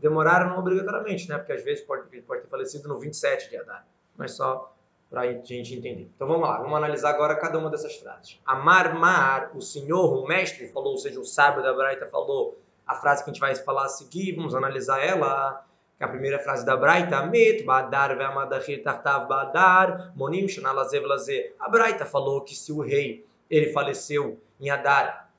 Demoraram 0.00 0.50
não 0.50 0.58
obrigatoriamente, 0.58 1.28
né? 1.28 1.38
Porque 1.38 1.52
às 1.52 1.62
vezes 1.62 1.84
pode, 1.84 2.04
ele 2.12 2.22
pode 2.22 2.42
ter 2.42 2.48
falecido 2.48 2.88
no 2.88 2.98
27 2.98 3.50
de 3.50 3.56
Adar. 3.56 3.86
Mas 4.16 4.32
só 4.32 4.74
para 5.10 5.22
a 5.22 5.32
gente 5.32 5.74
entender. 5.74 6.10
Então 6.14 6.26
vamos 6.26 6.48
lá, 6.48 6.58
vamos 6.58 6.76
analisar 6.76 7.10
agora 7.10 7.36
cada 7.36 7.56
uma 7.56 7.70
dessas 7.70 7.94
frases. 7.96 8.40
Amar, 8.44 8.98
mar, 8.98 9.52
o 9.54 9.60
senhor, 9.60 10.12
o 10.12 10.26
mestre 10.26 10.66
falou, 10.68 10.92
ou 10.92 10.98
seja, 10.98 11.20
o 11.20 11.24
sábio 11.24 11.62
da 11.62 11.72
Braita 11.72 12.06
falou 12.06 12.58
a 12.86 12.94
frase 12.94 13.24
que 13.24 13.30
a 13.30 13.32
gente 13.32 13.40
vai 13.40 13.54
falar 13.54 13.86
a 13.86 13.88
seguir, 13.88 14.36
vamos 14.36 14.54
analisar 14.54 14.98
ela. 15.00 15.64
Que 15.96 16.02
é 16.02 16.06
a 16.06 16.10
primeira 16.10 16.40
frase 16.40 16.66
da 16.66 16.76
Braita, 16.76 17.24
Met, 17.26 17.62
Badar, 17.62 18.16
Ve'amadachir, 18.16 18.82
Tartav, 18.82 19.28
Badar, 19.28 20.12
Monim, 20.16 20.48
Shanalazev, 20.48 21.06
Lazer. 21.06 21.54
A 21.60 21.68
Braita 21.68 22.04
falou 22.04 22.40
que 22.40 22.54
se 22.56 22.72
o 22.72 22.80
rei, 22.80 23.24
ele 23.48 23.72
faleceu 23.72 24.40
em 24.60 24.70
Adar, 24.70 25.30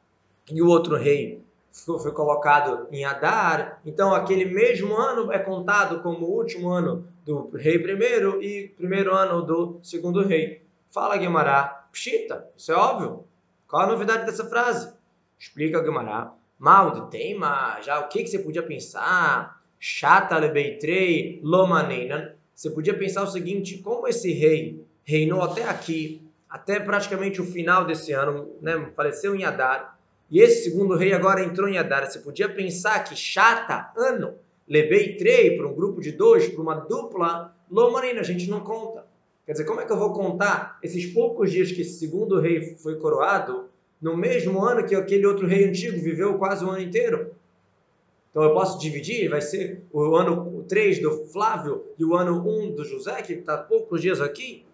e 0.50 0.62
o 0.62 0.68
outro 0.68 0.96
rei 0.96 1.44
foi 1.74 2.12
colocado 2.12 2.88
em 2.92 3.04
Adar, 3.04 3.82
então 3.86 4.16
aquele 4.16 4.46
mesmo 4.46 4.96
ano 4.96 5.32
é 5.32 5.40
contado 5.40 6.02
como 6.02 6.26
o 6.26 6.38
último 6.38 6.70
ano 6.70 7.06
do 7.26 7.50
rei 7.50 7.78
primeiro 7.80 8.42
e 8.42 8.70
primeiro 8.70 9.14
ano 9.14 9.42
do 9.42 9.80
segundo 9.84 10.26
rei. 10.26 10.64
Fala 10.90 11.18
Guimará, 11.18 11.88
pshita, 11.92 12.50
isso 12.56 12.72
é 12.72 12.76
óbvio. 12.76 13.26
Qual 13.68 13.82
a 13.82 13.88
novidade 13.88 14.26
dessa 14.26 14.46
frase? 14.46 14.94
Explica 15.38 15.82
Guimará. 15.82 16.32
Mal 16.58 16.92
de 16.92 17.12
tema, 17.12 17.82
já 17.82 18.00
o 18.00 18.08
que, 18.08 18.24
que 18.24 18.30
você 18.30 18.40
podia 18.40 18.64
pensar? 18.64 19.62
Chata 19.78 20.38
lebeitrei 20.38 21.42
lomaneinan. 21.44 22.32
Você 22.54 22.70
podia 22.70 22.98
pensar 22.98 23.24
o 23.24 23.28
seguinte, 23.28 23.80
como 23.80 24.08
esse 24.08 24.32
rei 24.32 24.82
reinou 25.04 25.42
até 25.42 25.64
aqui, 25.68 26.22
até 26.50 26.80
praticamente 26.80 27.42
o 27.42 27.46
final 27.46 27.86
desse 27.86 28.14
ano, 28.14 28.56
né, 28.62 28.90
faleceu 28.96 29.36
em 29.36 29.44
Adar, 29.44 30.00
e 30.32 30.40
esse 30.40 30.64
segundo 30.64 30.96
rei 30.96 31.12
agora 31.12 31.44
entrou 31.44 31.68
em 31.68 31.78
Adar. 31.78 32.10
Você 32.10 32.20
podia 32.20 32.48
pensar 32.48 33.04
que 33.04 33.16
chata, 33.18 33.92
ano, 33.98 34.36
levei 34.66 35.18
três 35.18 35.58
para 35.58 35.68
um 35.68 35.76
grupo 35.76 36.00
de 36.00 36.14
dois, 36.14 36.48
para 36.48 36.62
uma 36.62 36.76
dupla, 36.76 37.54
Lomarina, 37.70 38.22
a 38.22 38.24
gente 38.24 38.50
não 38.50 38.62
conta. 38.62 39.06
Quer 39.46 39.52
dizer, 39.52 39.66
como 39.66 39.82
é 39.82 39.86
que 39.86 39.92
eu 39.92 40.00
vou 40.00 40.14
contar 40.14 40.80
esses 40.82 41.06
poucos 41.06 41.52
dias 41.52 41.72
que 41.72 41.82
esse 41.82 42.00
segundo 42.00 42.40
rei 42.40 42.76
foi 42.78 42.98
coroado 42.98 43.70
no 44.02 44.16
mesmo 44.16 44.64
ano 44.64 44.86
que 44.86 44.96
aquele 44.96 45.26
outro 45.26 45.48
rei 45.48 45.68
antigo 45.68 46.00
viveu 46.02 46.38
quase 46.38 46.64
o 46.64 46.70
ano 46.70 46.82
inteiro? 46.82 47.34
Então 48.30 48.44
eu 48.44 48.54
posso 48.54 48.78
dividir, 48.78 49.30
vai 49.30 49.42
ser 49.42 49.82
o 49.94 50.14
ano 50.16 50.66
3 50.68 51.02
do 51.02 51.26
Flávio 51.28 51.86
e 51.98 52.04
o 52.04 52.16
ano 52.16 52.46
1 52.46 52.76
do 52.76 52.84
José, 52.84 53.22
que 53.22 53.32
está 53.32 53.58
poucos 53.58 54.02
dias 54.02 54.20
aqui. 54.20 54.66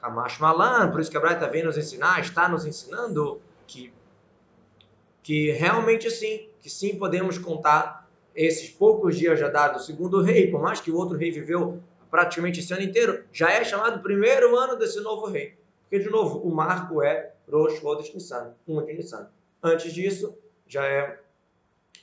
Camacho 0.00 0.42
Malan, 0.42 0.90
por 0.90 1.00
isso 1.00 1.10
que 1.10 1.16
a 1.16 1.20
Braita 1.20 1.48
vem 1.48 1.62
nos 1.62 1.78
ensinar, 1.78 2.20
está 2.20 2.48
nos 2.48 2.66
ensinando 2.66 3.40
que, 3.66 3.92
que 5.22 5.52
realmente 5.52 6.10
sim, 6.10 6.48
que 6.60 6.68
sim 6.68 6.96
podemos 6.96 7.38
contar 7.38 8.08
esses 8.34 8.68
poucos 8.70 9.16
dias 9.16 9.38
já 9.38 9.48
dados 9.48 9.82
do 9.82 9.86
segundo 9.86 10.20
rei, 10.20 10.50
por 10.50 10.60
mais 10.60 10.80
que 10.80 10.90
o 10.90 10.96
outro 10.96 11.16
rei 11.16 11.30
viveu 11.30 11.80
praticamente 12.10 12.60
esse 12.60 12.72
ano 12.72 12.82
inteiro, 12.82 13.24
já 13.32 13.50
é 13.50 13.62
chamado 13.62 14.02
primeiro 14.02 14.56
ano 14.56 14.76
desse 14.76 15.00
novo 15.00 15.26
rei. 15.26 15.54
Porque, 15.82 16.04
de 16.04 16.10
novo, 16.10 16.40
o 16.40 16.52
marco 16.52 17.02
é 17.02 17.32
Rosh 17.50 17.80
Chodesh 17.80 18.12
Nissan, 18.14 18.54
um 18.66 18.84
de 18.84 18.94
Nissan. 18.94 19.28
Antes 19.62 19.92
disso, 19.92 20.36
já 20.66 20.86
é, 20.86 21.20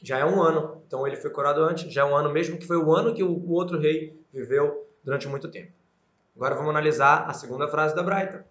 já 0.01 0.17
é 0.17 0.25
um 0.25 0.41
ano. 0.41 0.81
Então, 0.87 1.05
ele 1.07 1.15
foi 1.15 1.29
coroado 1.29 1.61
antes, 1.61 1.91
já 1.91 2.01
é 2.01 2.05
um 2.05 2.15
ano 2.15 2.31
mesmo, 2.31 2.57
que 2.57 2.65
foi 2.65 2.77
o 2.77 2.93
ano 2.93 3.13
que 3.13 3.23
o, 3.23 3.51
outro 3.51 3.79
rei 3.79 4.17
viveu 4.31 4.87
durante 5.03 5.27
muito 5.27 5.49
tempo. 5.49 5.71
Agora 6.35 6.55
vamos 6.55 6.71
analisar 6.71 7.29
a 7.29 7.33
segunda 7.33 7.67
frase 7.67 7.95
da 7.95 8.01
Braita. 8.01 8.45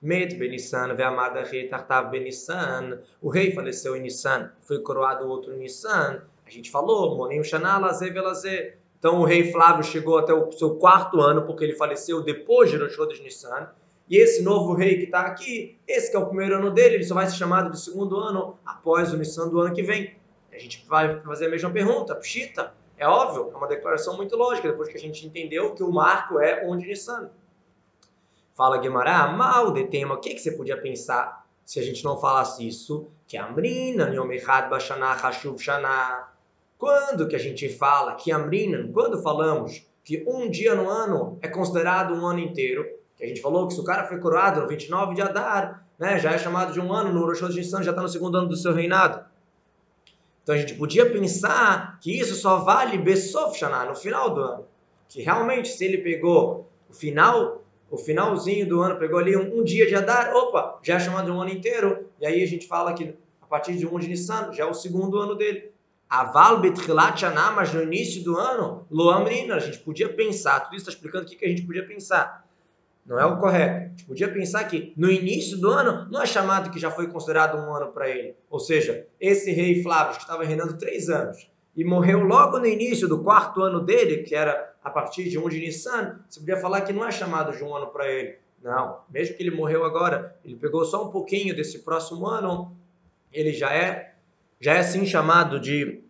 Met 0.00 0.36
Benissan, 0.36 0.94
Ve'amada 0.94 1.42
Rei 1.42 1.68
Tartav 1.68 2.10
Benissan. 2.10 3.00
O 3.20 3.28
rei 3.28 3.52
faleceu 3.52 3.96
em 3.96 4.00
Nissan, 4.00 4.50
foi 4.60 4.80
coroado 4.80 5.26
outro 5.26 5.52
em 5.52 5.58
Nissan. 5.58 6.22
A 6.46 6.50
gente 6.50 6.70
falou, 6.70 7.16
Monim 7.16 7.42
Shaná, 7.42 7.78
Velazé. 7.78 8.76
Então 8.98 9.20
o 9.20 9.24
rei 9.24 9.52
Flávio 9.52 9.84
chegou 9.84 10.18
até 10.18 10.32
o 10.32 10.50
seu 10.52 10.76
quarto 10.76 11.20
ano, 11.20 11.42
porque 11.42 11.64
ele 11.64 11.74
faleceu 11.74 12.22
depois 12.22 12.70
de 12.70 12.76
Rosh 12.76 13.20
Nissan. 13.20 13.68
E 14.08 14.16
esse 14.16 14.42
novo 14.42 14.72
rei 14.74 14.96
que 14.96 15.04
está 15.04 15.20
aqui, 15.20 15.78
esse 15.86 16.10
que 16.10 16.16
é 16.16 16.18
o 16.18 16.26
primeiro 16.26 16.56
ano 16.56 16.70
dele, 16.70 16.96
ele 16.96 17.04
só 17.04 17.14
vai 17.14 17.26
ser 17.26 17.36
chamado 17.36 17.70
de 17.70 17.78
segundo 17.78 18.16
ano 18.16 18.58
após 18.64 19.12
o 19.12 19.16
Nissan 19.16 19.48
do 19.48 19.60
ano 19.60 19.74
que 19.74 19.82
vem. 19.82 20.16
A 20.52 20.58
gente 20.58 20.84
vai 20.88 21.20
fazer 21.20 21.46
a 21.46 21.50
mesma 21.50 21.70
pergunta, 21.70 22.14
Pshita. 22.14 22.72
É 22.96 23.06
óbvio, 23.06 23.50
é 23.52 23.56
uma 23.56 23.68
declaração 23.68 24.16
muito 24.16 24.34
lógica, 24.34 24.68
depois 24.68 24.88
que 24.88 24.96
a 24.96 25.00
gente 25.00 25.26
entendeu 25.26 25.74
que 25.74 25.82
o 25.82 25.92
marco 25.92 26.40
é 26.40 26.66
onde 26.66 26.86
Nissan. 26.86 27.30
Fala 28.54 28.78
Guimarães, 28.78 29.36
mal 29.36 29.72
de 29.72 29.84
tema, 29.84 30.14
o 30.14 30.18
que, 30.18 30.34
que 30.34 30.40
você 30.40 30.52
podia 30.52 30.76
pensar 30.76 31.46
se 31.64 31.78
a 31.78 31.82
gente 31.82 32.02
não 32.02 32.18
falasse 32.18 32.66
isso? 32.66 33.08
Que 33.26 33.36
Amrina, 33.36 34.08
Yom 34.08 34.32
Echad 34.32 34.68
Bashanah 34.68 35.12
Hashuv 35.12 35.58
Shanah. 35.58 36.32
Quando 36.78 37.28
que 37.28 37.36
a 37.36 37.38
gente 37.38 37.68
fala 37.68 38.14
que 38.14 38.32
Amrinan, 38.32 38.90
quando 38.90 39.22
falamos 39.22 39.84
que 40.02 40.24
um 40.26 40.48
dia 40.48 40.74
no 40.74 40.88
ano 40.88 41.38
é 41.42 41.48
considerado 41.48 42.14
um 42.14 42.24
ano 42.26 42.38
inteiro, 42.38 42.88
que 43.18 43.24
a 43.24 43.26
gente 43.26 43.42
falou 43.42 43.66
que 43.66 43.74
se 43.74 43.80
o 43.80 43.84
cara 43.84 44.04
foi 44.04 44.18
coroado 44.18 44.60
no 44.60 44.68
29 44.68 45.14
de 45.14 45.22
Adar, 45.22 45.84
né, 45.98 46.18
já 46.20 46.30
é 46.30 46.38
chamado 46.38 46.72
de 46.72 46.80
um 46.80 46.92
ano, 46.92 47.12
no 47.12 47.26
Rosh 47.26 47.40
Hashanah 47.40 47.82
já 47.82 47.90
está 47.90 48.00
no 48.00 48.08
segundo 48.08 48.38
ano 48.38 48.48
do 48.48 48.56
seu 48.56 48.72
reinado. 48.72 49.24
Então 50.42 50.54
a 50.54 50.58
gente 50.58 50.74
podia 50.76 51.10
pensar 51.10 51.98
que 52.00 52.18
isso 52.18 52.34
só 52.34 52.60
vale 52.60 52.96
Besof 52.96 53.58
Shana, 53.58 53.84
no 53.84 53.94
final 53.94 54.32
do 54.32 54.40
ano. 54.40 54.64
Que 55.06 55.20
realmente, 55.20 55.68
se 55.68 55.84
ele 55.84 55.98
pegou 55.98 56.70
o 56.88 56.94
final, 56.94 57.62
o 57.90 57.98
finalzinho 57.98 58.66
do 58.66 58.80
ano, 58.80 58.98
pegou 58.98 59.18
ali 59.18 59.36
um, 59.36 59.58
um 59.58 59.64
dia 59.64 59.86
de 59.86 59.94
Adar, 59.94 60.34
opa, 60.34 60.78
já 60.82 60.94
é 60.94 61.00
chamado 61.00 61.26
de 61.26 61.32
um 61.32 61.40
ano 61.40 61.50
inteiro, 61.50 62.08
e 62.18 62.26
aí 62.26 62.42
a 62.42 62.46
gente 62.46 62.66
fala 62.66 62.94
que 62.94 63.14
a 63.42 63.46
partir 63.46 63.76
de 63.76 63.86
um 63.86 63.98
de 63.98 64.08
Nissan 64.08 64.50
já 64.52 64.62
é 64.62 64.66
o 64.66 64.72
segundo 64.72 65.18
ano 65.18 65.34
dele. 65.34 65.70
Aval 66.08 66.60
betchilat 66.60 67.20
shana, 67.20 67.50
mas 67.50 67.74
no 67.74 67.82
início 67.82 68.24
do 68.24 68.38
ano, 68.38 68.86
lo 68.90 69.10
amrina, 69.10 69.56
a 69.56 69.58
gente 69.58 69.80
podia 69.80 70.08
pensar, 70.08 70.60
tudo 70.60 70.76
isso 70.76 70.88
está 70.88 70.92
explicando 70.92 71.26
o 71.26 71.28
que, 71.28 71.36
que 71.36 71.44
a 71.44 71.48
gente 71.48 71.62
podia 71.66 71.86
pensar. 71.86 72.47
Não 73.08 73.18
é 73.18 73.24
o 73.24 73.38
correto. 73.38 74.04
Podia 74.04 74.30
pensar 74.30 74.64
que 74.64 74.92
no 74.94 75.10
início 75.10 75.56
do 75.56 75.70
ano 75.70 76.06
não 76.10 76.22
é 76.22 76.26
chamado 76.26 76.70
que 76.70 76.78
já 76.78 76.90
foi 76.90 77.08
considerado 77.08 77.56
um 77.56 77.74
ano 77.74 77.90
para 77.90 78.08
ele. 78.08 78.36
Ou 78.50 78.60
seja, 78.60 79.06
esse 79.18 79.50
rei 79.50 79.82
Flávio, 79.82 80.16
que 80.16 80.22
estava 80.22 80.44
reinando 80.44 80.76
três 80.76 81.08
anos, 81.08 81.50
e 81.74 81.84
morreu 81.84 82.20
logo 82.20 82.58
no 82.58 82.66
início 82.66 83.08
do 83.08 83.22
quarto 83.22 83.62
ano 83.62 83.80
dele, 83.80 84.24
que 84.24 84.34
era 84.34 84.74
a 84.84 84.90
partir 84.90 85.30
de 85.30 85.38
um 85.38 85.48
de 85.48 85.58
Nissan, 85.58 86.20
você 86.28 86.40
podia 86.40 86.58
falar 86.58 86.82
que 86.82 86.92
não 86.92 87.06
é 87.06 87.10
chamado 87.10 87.56
de 87.56 87.64
um 87.64 87.74
ano 87.74 87.86
para 87.86 88.06
ele. 88.10 88.36
Não, 88.62 89.00
mesmo 89.08 89.36
que 89.36 89.42
ele 89.42 89.56
morreu 89.56 89.84
agora, 89.84 90.36
ele 90.44 90.56
pegou 90.56 90.84
só 90.84 91.06
um 91.06 91.10
pouquinho 91.10 91.54
desse 91.54 91.78
próximo 91.78 92.26
ano, 92.26 92.76
ele 93.32 93.52
já 93.52 93.72
é 93.72 94.14
já 94.60 94.74
é 94.74 94.82
sim 94.82 95.06
chamado 95.06 95.60
de 95.60 96.02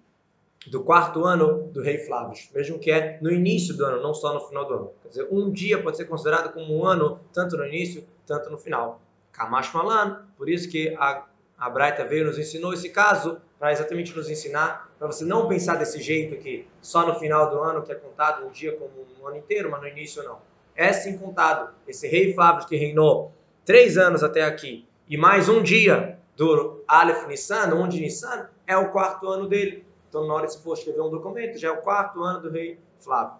do 0.70 0.82
quarto 0.82 1.24
ano 1.24 1.68
do 1.72 1.82
rei 1.82 1.98
Flávio, 1.98 2.36
mesmo 2.54 2.78
que 2.78 2.90
é 2.90 3.18
no 3.20 3.30
início 3.30 3.76
do 3.76 3.84
ano, 3.84 4.02
não 4.02 4.14
só 4.14 4.32
no 4.32 4.40
final 4.40 4.66
do 4.66 4.74
ano. 4.74 4.92
Quer 5.02 5.08
dizer, 5.08 5.28
um 5.30 5.50
dia 5.50 5.82
pode 5.82 5.96
ser 5.96 6.04
considerado 6.04 6.52
como 6.52 6.76
um 6.76 6.84
ano, 6.84 7.20
tanto 7.32 7.56
no 7.56 7.66
início, 7.66 8.04
tanto 8.26 8.50
no 8.50 8.58
final. 8.58 9.00
Kamash 9.32 9.72
Malan, 9.72 10.26
por 10.36 10.48
isso 10.48 10.68
que 10.68 10.94
a, 10.98 11.24
a 11.56 11.70
Braita 11.70 12.04
veio 12.04 12.26
nos 12.26 12.38
ensinou 12.38 12.72
esse 12.72 12.90
caso, 12.90 13.40
para 13.58 13.72
exatamente 13.72 14.14
nos 14.16 14.30
ensinar, 14.30 14.90
para 14.98 15.06
você 15.08 15.24
não 15.24 15.48
pensar 15.48 15.76
desse 15.76 16.00
jeito 16.00 16.36
que 16.36 16.66
só 16.80 17.06
no 17.06 17.18
final 17.18 17.50
do 17.50 17.60
ano 17.60 17.82
que 17.82 17.90
é 17.90 17.94
contado 17.94 18.46
um 18.46 18.50
dia 18.50 18.76
como 18.76 19.06
um 19.20 19.26
ano 19.26 19.36
inteiro, 19.36 19.70
mas 19.70 19.80
no 19.80 19.88
início 19.88 20.22
não. 20.22 20.38
É 20.76 20.92
sim 20.92 21.18
contado. 21.18 21.74
Esse 21.86 22.06
rei 22.06 22.34
Flávio 22.34 22.66
que 22.66 22.76
reinou 22.76 23.32
três 23.64 23.98
anos 23.98 24.22
até 24.22 24.44
aqui, 24.44 24.86
e 25.08 25.16
mais 25.16 25.48
um 25.48 25.62
dia 25.62 26.18
do 26.36 26.84
Aleph 26.86 27.26
Nissan, 27.26 27.74
onde 27.74 28.00
Nissan 28.00 28.48
é 28.66 28.76
o 28.76 28.92
quarto 28.92 29.28
ano 29.28 29.48
dele. 29.48 29.84
Então, 30.08 30.26
na 30.26 30.34
hora 30.34 30.48
se 30.48 30.62
for 30.62 30.74
escrever 30.74 31.00
um 31.02 31.10
documento, 31.10 31.58
já 31.58 31.68
é 31.68 31.70
o 31.70 31.82
quarto 31.82 32.22
ano 32.22 32.40
do 32.40 32.50
rei 32.50 32.80
Flávio. 32.98 33.38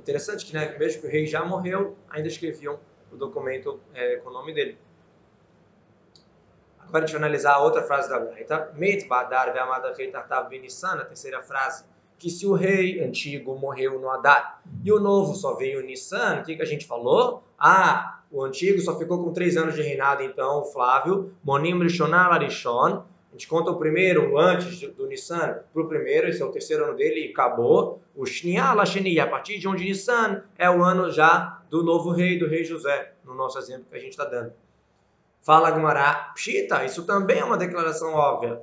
Interessante 0.00 0.44
que, 0.44 0.52
né, 0.52 0.76
mesmo 0.78 1.00
que 1.00 1.06
o 1.06 1.10
rei 1.10 1.26
já 1.26 1.44
morreu, 1.44 1.96
ainda 2.10 2.28
escreviam 2.28 2.78
o 3.10 3.16
documento 3.16 3.80
é, 3.94 4.16
com 4.16 4.28
o 4.28 4.32
nome 4.32 4.52
dele. 4.52 4.76
Agora 6.80 7.04
a 7.04 7.06
gente 7.06 7.16
vai 7.16 7.22
analisar 7.22 7.54
a 7.54 7.62
outra 7.62 7.82
frase 7.82 8.08
da 8.08 8.20
Braita. 8.20 8.72
Met 8.76 9.08
badar 9.08 9.52
ve'amada 9.52 9.94
rei 9.94 10.10
tartav 10.10 10.48
benissan, 10.48 10.94
a 10.94 11.04
terceira 11.04 11.42
frase. 11.42 11.84
Que 12.18 12.30
se 12.30 12.46
o 12.46 12.52
rei 12.52 13.02
antigo 13.02 13.56
morreu 13.56 13.98
no 13.98 14.08
Adar 14.10 14.62
e 14.84 14.92
o 14.92 15.00
novo 15.00 15.34
só 15.34 15.54
veio 15.54 15.80
no 15.80 15.86
Nissan, 15.86 16.40
o 16.40 16.44
que, 16.44 16.54
que 16.56 16.62
a 16.62 16.66
gente 16.66 16.86
falou? 16.86 17.42
Ah, 17.58 18.20
o 18.30 18.42
antigo 18.44 18.80
só 18.80 18.96
ficou 18.98 19.22
com 19.22 19.32
três 19.32 19.56
anos 19.56 19.74
de 19.74 19.82
reinado, 19.82 20.22
então, 20.22 20.64
Flávio. 20.64 21.34
Monim 21.42 21.74
Larishon. 21.74 23.04
A 23.34 23.36
gente 23.36 23.48
conta 23.48 23.72
o 23.72 23.76
primeiro, 23.76 24.38
antes 24.38 24.80
do 24.92 25.08
Nissan, 25.08 25.58
para 25.72 25.82
o 25.82 25.88
primeiro, 25.88 26.28
esse 26.28 26.40
é 26.40 26.44
o 26.44 26.52
terceiro 26.52 26.84
ano 26.84 26.94
dele 26.94 27.26
e 27.26 27.30
acabou. 27.32 28.00
O 28.14 28.24
Shniah 28.24 28.72
Lasheni, 28.74 29.18
a 29.18 29.26
partir 29.26 29.58
de 29.58 29.66
onde 29.66 29.82
Nissan 29.84 30.44
é 30.56 30.70
o 30.70 30.84
ano 30.84 31.10
já 31.10 31.60
do 31.68 31.82
novo 31.82 32.12
rei, 32.12 32.38
do 32.38 32.46
rei 32.46 32.62
José, 32.62 33.12
no 33.24 33.34
nosso 33.34 33.58
exemplo 33.58 33.86
que 33.90 33.96
a 33.96 33.98
gente 33.98 34.12
está 34.12 34.24
dando. 34.24 34.52
Fala 35.42 35.72
Gumará, 35.72 36.30
Pshita, 36.32 36.84
isso 36.84 37.02
também 37.02 37.40
é 37.40 37.44
uma 37.44 37.58
declaração 37.58 38.14
óbvia. 38.14 38.62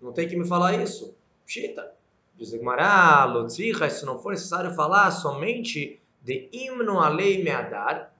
Não 0.00 0.12
tem 0.12 0.26
que 0.26 0.34
me 0.34 0.48
falar 0.48 0.74
isso. 0.82 1.14
Pshita. 1.46 1.92
Diz 2.36 2.52
Gumará, 2.52 3.24
Lotzricha, 3.24 3.88
se 3.88 4.04
não 4.04 4.18
for 4.18 4.30
necessário 4.30 4.74
falar 4.74 5.12
somente 5.12 6.02
de 6.20 6.48
Imno 6.52 6.98
Alei 6.98 7.44
Meadar, 7.44 8.12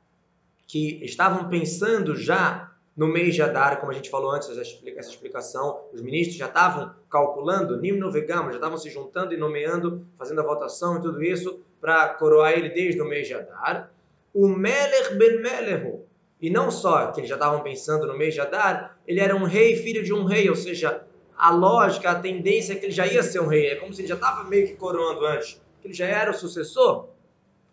que 0.64 1.04
estavam 1.04 1.48
pensando 1.48 2.14
já 2.14 2.71
no 2.96 3.06
mês 3.06 3.34
de 3.34 3.42
Adar, 3.42 3.80
como 3.80 3.90
a 3.90 3.94
gente 3.94 4.10
falou 4.10 4.30
antes, 4.30 4.50
essa 4.50 5.10
explicação, 5.10 5.80
os 5.92 6.02
ministros 6.02 6.36
já 6.36 6.46
estavam 6.46 6.94
calculando, 7.10 7.80
Nimno 7.80 8.10
Vegama, 8.10 8.50
já 8.50 8.56
estavam 8.56 8.76
se 8.76 8.90
juntando 8.90 9.32
e 9.32 9.36
nomeando, 9.36 10.06
fazendo 10.18 10.40
a 10.40 10.44
votação 10.44 10.98
e 10.98 11.02
tudo 11.02 11.22
isso, 11.22 11.60
para 11.80 12.08
coroar 12.10 12.52
ele 12.52 12.68
desde 12.68 13.00
o 13.00 13.04
mês 13.06 13.26
de 13.26 13.34
Adar. 13.34 13.90
O 14.34 14.46
Melech 14.46 15.14
Ben 15.14 15.40
Melehu, 15.40 16.06
e 16.40 16.50
não 16.50 16.70
só 16.70 17.06
que 17.12 17.20
eles 17.20 17.30
já 17.30 17.36
estavam 17.36 17.62
pensando 17.62 18.06
no 18.06 18.16
mês 18.16 18.34
de 18.34 18.40
Adar, 18.40 18.98
ele 19.06 19.20
era 19.20 19.34
um 19.34 19.44
rei, 19.44 19.76
filho 19.76 20.02
de 20.02 20.12
um 20.12 20.24
rei, 20.24 20.50
ou 20.50 20.56
seja, 20.56 21.02
a 21.36 21.50
lógica, 21.50 22.10
a 22.10 22.14
tendência 22.14 22.74
é 22.74 22.76
que 22.76 22.86
ele 22.86 22.92
já 22.92 23.06
ia 23.06 23.22
ser 23.22 23.40
um 23.40 23.46
rei. 23.46 23.68
É 23.68 23.76
como 23.76 23.92
se 23.92 24.02
ele 24.02 24.08
já 24.08 24.14
estava 24.14 24.44
meio 24.44 24.66
que 24.66 24.74
coroando 24.74 25.24
antes, 25.26 25.60
que 25.80 25.88
ele 25.88 25.94
já 25.94 26.06
era 26.06 26.30
o 26.30 26.34
sucessor. 26.34 27.08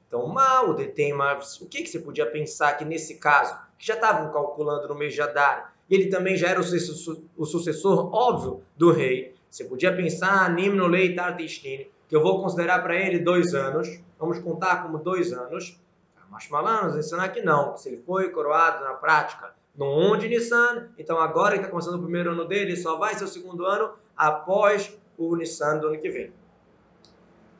Então, 0.09 0.27
mal 0.27 0.73
detém, 0.73 1.13
mas 1.13 1.61
o 1.61 1.67
que, 1.67 1.83
que 1.83 1.87
você 1.87 1.99
podia 1.99 2.25
pensar 2.25 2.73
que 2.73 2.83
nesse 2.83 3.15
caso, 3.15 3.55
que 3.77 3.85
já 3.85 3.93
estavam 3.93 4.33
calculando 4.33 4.87
no 4.87 4.95
mês 4.95 5.13
de 5.13 5.21
Adar, 5.21 5.73
e 5.87 5.93
ele 5.95 6.07
também 6.07 6.35
já 6.35 6.49
era 6.49 6.59
o 6.59 6.63
sucessor, 6.63 7.19
o 7.37 7.45
sucessor 7.45 8.13
óbvio 8.13 8.63
do 8.75 8.91
rei, 8.91 9.35
você 9.49 9.63
podia 9.63 9.95
pensar, 9.95 10.51
Nimno 10.53 10.87
Lei 10.87 11.15
Tartishtin, 11.15 11.87
que 12.07 12.15
eu 12.15 12.21
vou 12.21 12.41
considerar 12.41 12.81
para 12.81 12.95
ele 12.95 13.19
dois 13.19 13.53
anos, 13.53 14.01
vamos 14.17 14.39
contar 14.39 14.81
como 14.83 14.97
dois 14.97 15.31
anos, 15.31 15.79
Mashmalan 16.29 16.83
nos 16.83 16.97
ensinar 16.97 17.29
que 17.29 17.41
não, 17.41 17.75
se 17.75 17.89
ele 17.89 18.03
foi 18.05 18.29
coroado 18.29 18.83
na 18.83 18.93
prática 18.93 19.53
no 19.75 20.13
1 20.13 20.17
de 20.17 20.29
Nissan, 20.29 20.89
então 20.97 21.19
agora 21.19 21.53
que 21.53 21.59
está 21.59 21.69
começando 21.69 21.95
o 21.95 22.03
primeiro 22.03 22.31
ano 22.31 22.45
dele, 22.45 22.75
só 22.75 22.97
vai 22.97 23.15
ser 23.15 23.23
o 23.23 23.27
segundo 23.27 23.65
ano 23.65 23.93
após 24.15 24.95
o 25.17 25.35
Nissan 25.35 25.77
do 25.77 25.87
ano 25.87 25.99
que 25.99 26.09
vem. 26.09 26.33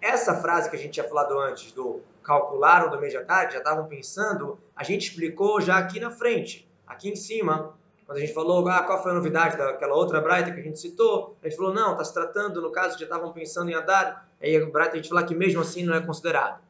Essa 0.02 0.36
frase 0.36 0.70
que 0.70 0.76
a 0.76 0.80
gente 0.80 0.94
tinha 0.94 1.08
falado 1.08 1.38
antes 1.40 1.72
do 1.72 2.02
calcular 2.30 2.86
o 2.86 2.92
do 2.92 3.02
mês 3.02 3.12
de 3.12 3.20
tarde, 3.24 3.54
já 3.54 3.58
estavam 3.58 3.88
pensando, 3.88 4.60
a 4.76 4.84
gente 4.84 5.10
explicou 5.10 5.60
já 5.60 5.80
aqui 5.80 6.00
na 6.00 6.12
frente, 6.12 6.70
aqui 6.86 7.10
em 7.10 7.16
cima, 7.16 7.74
quando 8.06 8.20
a 8.20 8.22
gente 8.22 8.34
falou 8.34 8.68
ah, 8.70 8.84
qual 8.84 9.02
foi 9.02 9.14
a 9.14 9.16
novidade 9.16 9.58
daquela 9.58 9.96
outra 9.96 10.22
Braita 10.22 10.52
que 10.52 10.60
a 10.60 10.64
gente 10.64 10.80
citou, 10.80 11.36
a 11.42 11.50
gente 11.50 11.58
falou, 11.58 11.74
não, 11.74 11.94
está 11.94 12.04
se 12.04 12.14
tratando, 12.14 12.62
no 12.62 12.72
caso, 12.72 13.00
já 13.00 13.06
estavam 13.06 13.34
pensando 13.34 13.72
em 13.72 13.74
Haddad, 13.74 14.18
aí 14.40 14.56
a 14.56 14.64
Braita 14.68 14.94
a 14.94 14.96
gente 14.98 15.10
falou 15.10 15.26
que 15.26 15.34
mesmo 15.34 15.62
assim 15.62 15.84
não 15.84 15.96
é 15.96 16.02
considerado. 16.02 16.62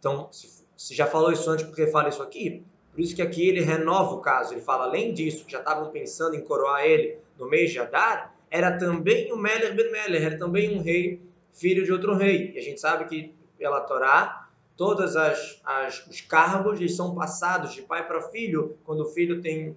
Então, 0.00 0.28
se 0.32 0.64
se 0.76 0.94
já 0.94 1.06
falou 1.06 1.32
isso 1.32 1.48
antes, 1.50 1.64
porque 1.64 1.86
fala 1.86 2.08
isso 2.08 2.22
aqui? 2.22 2.62
Por 2.92 3.00
isso 3.00 3.14
que 3.14 3.22
aqui 3.22 3.48
ele 3.48 3.60
renova 3.60 4.14
o 4.14 4.20
caso. 4.20 4.54
Ele 4.54 4.60
fala, 4.60 4.84
além 4.84 5.12
disso, 5.12 5.44
que 5.44 5.52
já 5.52 5.58
estavam 5.58 5.90
pensando 5.90 6.36
em 6.36 6.40
coroar 6.40 6.84
ele 6.84 7.18
no 7.38 7.48
mês 7.48 7.70
de 7.70 7.78
Adar, 7.78 8.34
era 8.50 8.76
também 8.76 9.32
o 9.32 9.36
Meler 9.36 9.74
Ben 9.74 9.90
Meler, 9.90 10.24
era 10.24 10.38
também 10.38 10.76
um 10.76 10.82
rei, 10.82 11.20
filho 11.52 11.84
de 11.84 11.92
outro 11.92 12.14
rei. 12.14 12.52
E 12.54 12.58
a 12.58 12.62
gente 12.62 12.80
sabe 12.80 13.04
que 13.06 13.34
pela 13.58 13.80
Torá, 13.80 14.43
todos 14.76 15.16
as, 15.16 15.60
as, 15.64 16.06
os 16.06 16.20
cargos 16.20 16.80
eles 16.80 16.96
são 16.96 17.14
passados 17.14 17.72
de 17.72 17.82
pai 17.82 18.06
para 18.06 18.20
filho, 18.30 18.76
quando 18.84 19.00
o 19.00 19.06
filho 19.06 19.40
tem 19.40 19.76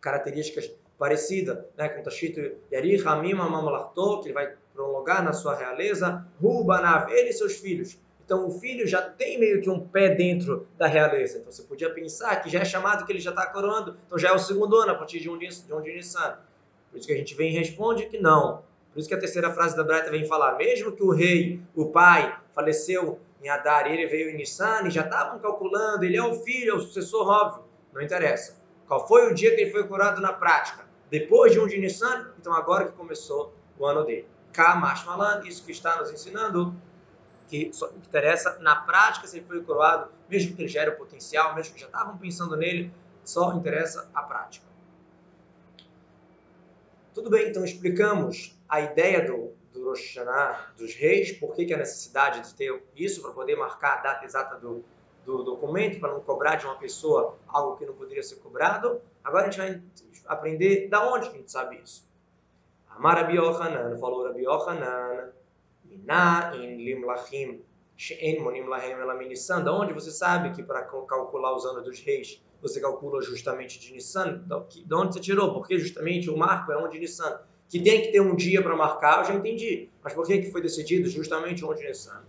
características 0.00 0.70
parecidas, 0.98 1.58
né? 1.76 1.88
como 1.88 2.00
está 2.00 2.10
escrito, 2.10 2.56
Yari 2.72 3.00
Hamim 3.06 3.32
Amamalachto, 3.32 4.20
que 4.20 4.28
ele 4.28 4.34
vai 4.34 4.54
prolongar 4.74 5.22
na 5.22 5.32
sua 5.32 5.54
realeza, 5.54 6.26
Rubanav, 6.40 7.10
ele 7.12 7.30
e 7.30 7.32
seus 7.32 7.56
filhos. 7.56 7.98
Então 8.24 8.46
o 8.46 8.50
filho 8.50 8.86
já 8.86 9.02
tem 9.02 9.38
meio 9.38 9.60
que 9.60 9.68
um 9.68 9.80
pé 9.80 10.10
dentro 10.10 10.66
da 10.78 10.86
realeza. 10.86 11.38
Então 11.38 11.52
você 11.52 11.62
podia 11.62 11.90
pensar 11.90 12.36
que 12.36 12.48
já 12.48 12.60
é 12.60 12.64
chamado 12.64 13.04
que 13.04 13.12
ele 13.12 13.20
já 13.20 13.30
está 13.30 13.46
coroando, 13.46 13.96
então 14.06 14.18
já 14.18 14.28
é 14.28 14.32
o 14.32 14.38
segundo 14.38 14.76
ano 14.76 14.92
a 14.92 14.94
partir 14.94 15.20
de 15.20 15.28
um 15.28 15.36
de, 15.36 15.48
um 15.70 15.82
de 15.82 15.92
Nissan. 15.92 16.38
Por 16.90 16.98
isso 16.98 17.06
que 17.06 17.12
a 17.12 17.16
gente 17.16 17.34
vem 17.34 17.54
e 17.54 17.58
responde 17.58 18.06
que 18.06 18.18
não. 18.18 18.62
Por 18.92 19.00
isso 19.00 19.08
que 19.08 19.14
a 19.14 19.18
terceira 19.18 19.50
frase 19.50 19.76
da 19.76 19.82
Breta 19.82 20.10
vem 20.10 20.26
falar, 20.26 20.56
mesmo 20.56 20.92
que 20.92 21.02
o 21.02 21.10
rei, 21.10 21.60
o 21.74 21.86
pai, 21.86 22.38
faleceu 22.54 23.18
em 23.42 23.48
Adar 23.48 23.86
ele 23.86 24.06
veio 24.06 24.30
em 24.30 24.36
Nissan, 24.36 24.86
e 24.86 24.90
já 24.90 25.02
estavam 25.02 25.38
calculando, 25.40 26.04
ele 26.04 26.16
é 26.16 26.22
o 26.22 26.34
filho, 26.42 26.70
é 26.70 26.74
o 26.74 26.80
sucessor 26.80 27.28
óbvio. 27.28 27.64
Não 27.92 28.00
interessa. 28.00 28.56
Qual 28.86 29.06
foi 29.06 29.30
o 29.30 29.34
dia 29.34 29.54
que 29.54 29.62
ele 29.62 29.70
foi 29.70 29.86
curado 29.86 30.20
na 30.20 30.32
prática? 30.32 30.84
Depois 31.10 31.52
de 31.52 31.60
um 31.60 31.66
de 31.66 31.78
Nissan, 31.78 32.32
então 32.38 32.54
agora 32.54 32.86
que 32.86 32.92
começou 32.92 33.54
o 33.78 33.84
ano 33.84 34.04
dele. 34.04 34.26
Kamash 34.52 35.04
Malan, 35.04 35.42
isso 35.44 35.64
que 35.64 35.72
está 35.72 35.96
nos 35.98 36.10
ensinando 36.10 36.74
que 37.48 37.70
só 37.72 37.90
interessa 37.90 38.58
na 38.60 38.76
prática 38.76 39.26
se 39.26 39.38
ele 39.38 39.46
foi 39.46 39.62
coroado, 39.62 40.10
mesmo 40.28 40.56
que 40.56 40.62
ele 40.62 40.68
gere 40.68 40.90
o 40.90 40.96
potencial, 40.96 41.54
mesmo 41.54 41.74
que 41.74 41.80
já 41.80 41.86
estavam 41.86 42.16
pensando 42.16 42.56
nele, 42.56 42.90
só 43.24 43.52
interessa 43.52 44.08
a 44.14 44.22
prática. 44.22 44.64
Tudo 47.12 47.28
bem, 47.28 47.50
então 47.50 47.62
explicamos 47.62 48.58
a 48.66 48.80
ideia 48.80 49.26
do, 49.26 49.52
do 49.82 49.88
Rosh 49.90 50.16
Hashanah, 50.16 50.72
dos 50.78 50.94
reis, 50.94 51.32
por 51.32 51.54
que, 51.54 51.66
que 51.66 51.74
a 51.74 51.76
necessidade 51.76 52.40
de 52.40 52.54
ter 52.54 52.82
isso 52.96 53.20
para 53.20 53.32
poder 53.32 53.56
marcar 53.56 53.98
a 53.98 54.02
data 54.02 54.24
exata 54.24 54.56
do, 54.56 54.84
do 55.24 55.42
documento, 55.42 55.98
para 55.98 56.12
não 56.12 56.20
cobrar 56.20 56.56
de 56.56 56.64
uma 56.64 56.76
pessoa 56.76 57.36
algo 57.48 57.76
que 57.76 57.84
não 57.84 57.94
poderia 57.94 58.22
ser 58.22 58.36
cobrado. 58.36 59.00
Agora 59.22 59.48
a 59.48 59.50
gente 59.50 59.58
vai 59.58 59.82
aprender 60.26 60.88
da 60.88 61.12
onde 61.12 61.28
que 61.28 61.36
a 61.36 61.38
gente 61.38 61.50
sabe 61.50 61.80
isso. 61.82 62.06
Amar 62.88 63.16
Rabi 63.16 63.36
Yohanan, 63.36 63.98
falou 63.98 64.24
Rabi 64.24 64.44
Yohanan, 64.44 65.32
in 66.54 66.76
Limlachim 66.76 67.62
She'en 67.96 68.40
Monim 68.40 68.66
Lahem 68.66 68.92
Elaminissan, 68.92 69.62
da 69.62 69.72
onde 69.72 69.92
você 69.92 70.10
sabe 70.10 70.54
que 70.54 70.62
para 70.62 70.82
calcular 70.82 71.54
os 71.54 71.64
anos 71.66 71.84
dos 71.84 72.00
reis 72.00 72.42
você 72.60 72.80
calcula 72.80 73.20
justamente 73.20 73.78
de 73.80 73.92
Nissan? 73.92 74.44
De 74.84 74.94
onde 74.94 75.14
você 75.14 75.20
tirou? 75.20 75.52
Porque 75.52 75.78
justamente 75.78 76.30
o 76.30 76.36
marco 76.36 76.70
é 76.70 76.76
onde 76.76 76.98
Nissan. 76.98 77.40
Que 77.72 77.80
tem 77.80 78.02
que 78.02 78.12
ter 78.12 78.20
um 78.20 78.36
dia 78.36 78.60
para 78.60 78.76
marcar, 78.76 79.20
eu 79.20 79.24
já 79.24 79.34
entendi. 79.34 79.88
Mas 80.04 80.12
por 80.12 80.26
que, 80.26 80.42
que 80.42 80.50
foi 80.50 80.60
decidido 80.60 81.08
justamente 81.08 81.64
onde 81.64 81.82
Nissan? 81.82 82.22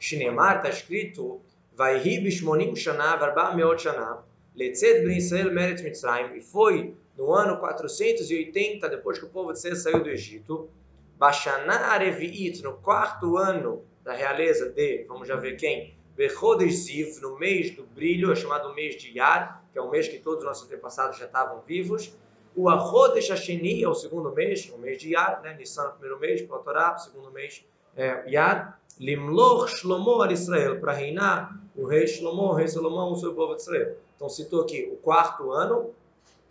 Shinemar 0.00 0.56
está 0.56 0.68
escrito 0.68 1.40
Vai 1.76 2.00
Bishmonim 2.00 2.74
Shana 2.74 3.14
Varba 3.14 3.54
Meot 3.54 3.80
Shana 3.80 4.18
Letzet 4.56 5.04
Ben 5.04 5.16
Israel 5.16 5.52
Meret 5.52 5.80
Mitzrayim 5.84 6.36
e 6.36 6.40
foi 6.40 6.92
no 7.16 7.32
ano 7.32 7.58
480 7.58 8.88
depois 8.88 9.20
que 9.20 9.26
o 9.26 9.28
povo 9.28 9.52
de 9.52 9.58
Israel 9.58 9.76
saiu 9.76 10.02
do 10.02 10.10
Egito 10.10 10.68
Bashaná 11.16 11.92
Areviit, 11.92 12.60
no 12.60 12.72
quarto 12.78 13.36
ano 13.36 13.84
da 14.02 14.12
realeza 14.12 14.70
de, 14.70 15.04
vamos 15.04 15.28
já 15.28 15.36
ver 15.36 15.54
quem, 15.54 15.94
Bechodesh 16.16 16.74
Ziv, 16.74 17.20
no 17.20 17.38
mês 17.38 17.70
do 17.76 17.84
brilho, 17.84 18.32
é 18.32 18.34
chamado 18.34 18.74
mês 18.74 18.96
de 18.96 19.16
Yar, 19.16 19.62
que 19.72 19.78
é 19.78 19.80
o 19.80 19.88
mês 19.88 20.08
que 20.08 20.18
todos 20.18 20.40
os 20.40 20.44
nossos 20.44 20.66
antepassados 20.66 21.16
já 21.16 21.26
estavam 21.26 21.60
vivos. 21.60 22.12
O 22.60 22.68
Achodesh 22.68 23.30
Hasheni 23.30 23.84
é 23.84 23.88
o 23.88 23.94
segundo 23.94 24.32
mês, 24.32 24.68
o 24.74 24.78
mês 24.78 24.98
de 24.98 25.12
Yar, 25.12 25.40
né? 25.42 25.54
Nissan 25.56 25.84
é 25.84 25.86
o 25.86 25.92
primeiro 25.92 26.18
mês, 26.18 26.44
Torá, 26.64 26.96
o 26.96 26.98
segundo 26.98 27.30
mês 27.30 27.64
é 27.96 28.28
Yar. 28.28 28.80
Limloch 28.98 29.68
Shlomo 29.68 30.20
al 30.20 30.32
Israel, 30.32 30.80
para 30.80 30.92
reinar 30.92 31.56
o 31.76 31.86
rei 31.86 32.08
Shlomo, 32.08 32.48
o 32.48 32.54
rei 32.54 32.66
Salomão, 32.66 33.14
sobre 33.14 33.30
o 33.30 33.34
povo 33.36 33.54
de 33.54 33.62
Israel. 33.62 33.96
Então 34.16 34.28
citou 34.28 34.62
aqui 34.62 34.90
o 34.92 34.96
quarto 34.96 35.52
ano, 35.52 35.92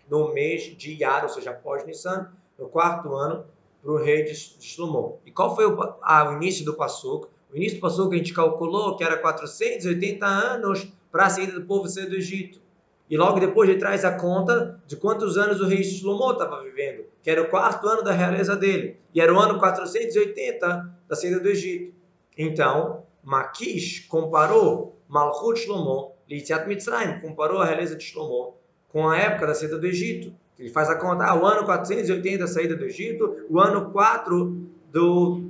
no 0.10 0.34
mês 0.34 0.78
de 0.78 0.94
Yar, 0.94 1.24
ou 1.24 1.30
seja, 1.30 1.52
após 1.52 1.86
Nissan, 1.86 2.32
no 2.58 2.70
quarto 2.70 3.14
ano 3.14 3.44
para 3.82 3.92
o 3.92 3.98
rei 3.98 4.24
de 4.24 4.34
Shlomo. 4.34 5.20
E 5.26 5.32
qual 5.32 5.58
foi 5.58 5.66
o, 5.66 5.78
o 5.78 6.34
início 6.38 6.64
do 6.64 6.74
Passuco? 6.74 7.28
O 7.52 7.58
início 7.58 7.80
do 7.80 7.82
Passuco 7.82 8.14
a 8.14 8.18
gente 8.18 8.34
calculou 8.34 8.96
que 8.96 9.04
era 9.04 9.18
480 9.18 10.26
anos 10.26 10.88
para 11.12 11.26
a 11.26 11.30
saída 11.30 11.60
do 11.60 11.66
povo 11.66 11.86
sair 11.90 12.06
do 12.06 12.16
Egito. 12.16 12.62
E 13.10 13.16
logo 13.16 13.40
depois 13.40 13.70
ele 13.70 13.80
traz 13.80 14.04
a 14.04 14.12
conta 14.12 14.82
de 14.86 14.98
quantos 14.98 15.38
anos 15.38 15.62
o 15.62 15.66
rei 15.66 15.84
Shlomo 15.84 16.32
estava 16.32 16.62
vivendo, 16.62 17.06
que 17.22 17.30
era 17.30 17.42
o 17.42 17.50
quarto 17.50 17.88
ano 17.88 18.04
da 18.04 18.12
realeza 18.12 18.56
dele. 18.56 18.98
E 19.14 19.22
era 19.22 19.34
o 19.34 19.40
ano 19.40 19.60
480 19.60 20.96
da 21.08 21.16
saída 21.16 21.40
do 21.40 21.48
Egito. 21.48 21.96
Então, 22.38 23.04
Maquish 23.24 24.08
comparou 24.08 24.98
Malchut 25.08 25.60
Shlomo, 25.60 26.14
Litziat 26.30 26.68
Mitzrayim, 26.68 27.22
comparou 27.22 27.62
a 27.62 27.66
realeza 27.66 27.96
de 27.96 28.04
Shlomo 28.04 28.56
com 28.90 29.08
a 29.08 29.18
época 29.18 29.48
da 29.48 29.56
saída 29.56 29.78
do 29.78 29.88
Egito. 29.88 30.34
Ele 30.60 30.70
faz 30.70 30.90
a 30.90 30.96
conta, 30.96 31.24
ah, 31.24 31.36
o 31.36 31.46
ano 31.46 31.66
480 31.66 32.40
da 32.40 32.48
saída 32.48 32.76
do 32.76 32.84
Egito, 32.84 33.46
o 33.50 33.60
ano 33.60 33.90
4 33.92 34.70
do, 34.92 35.50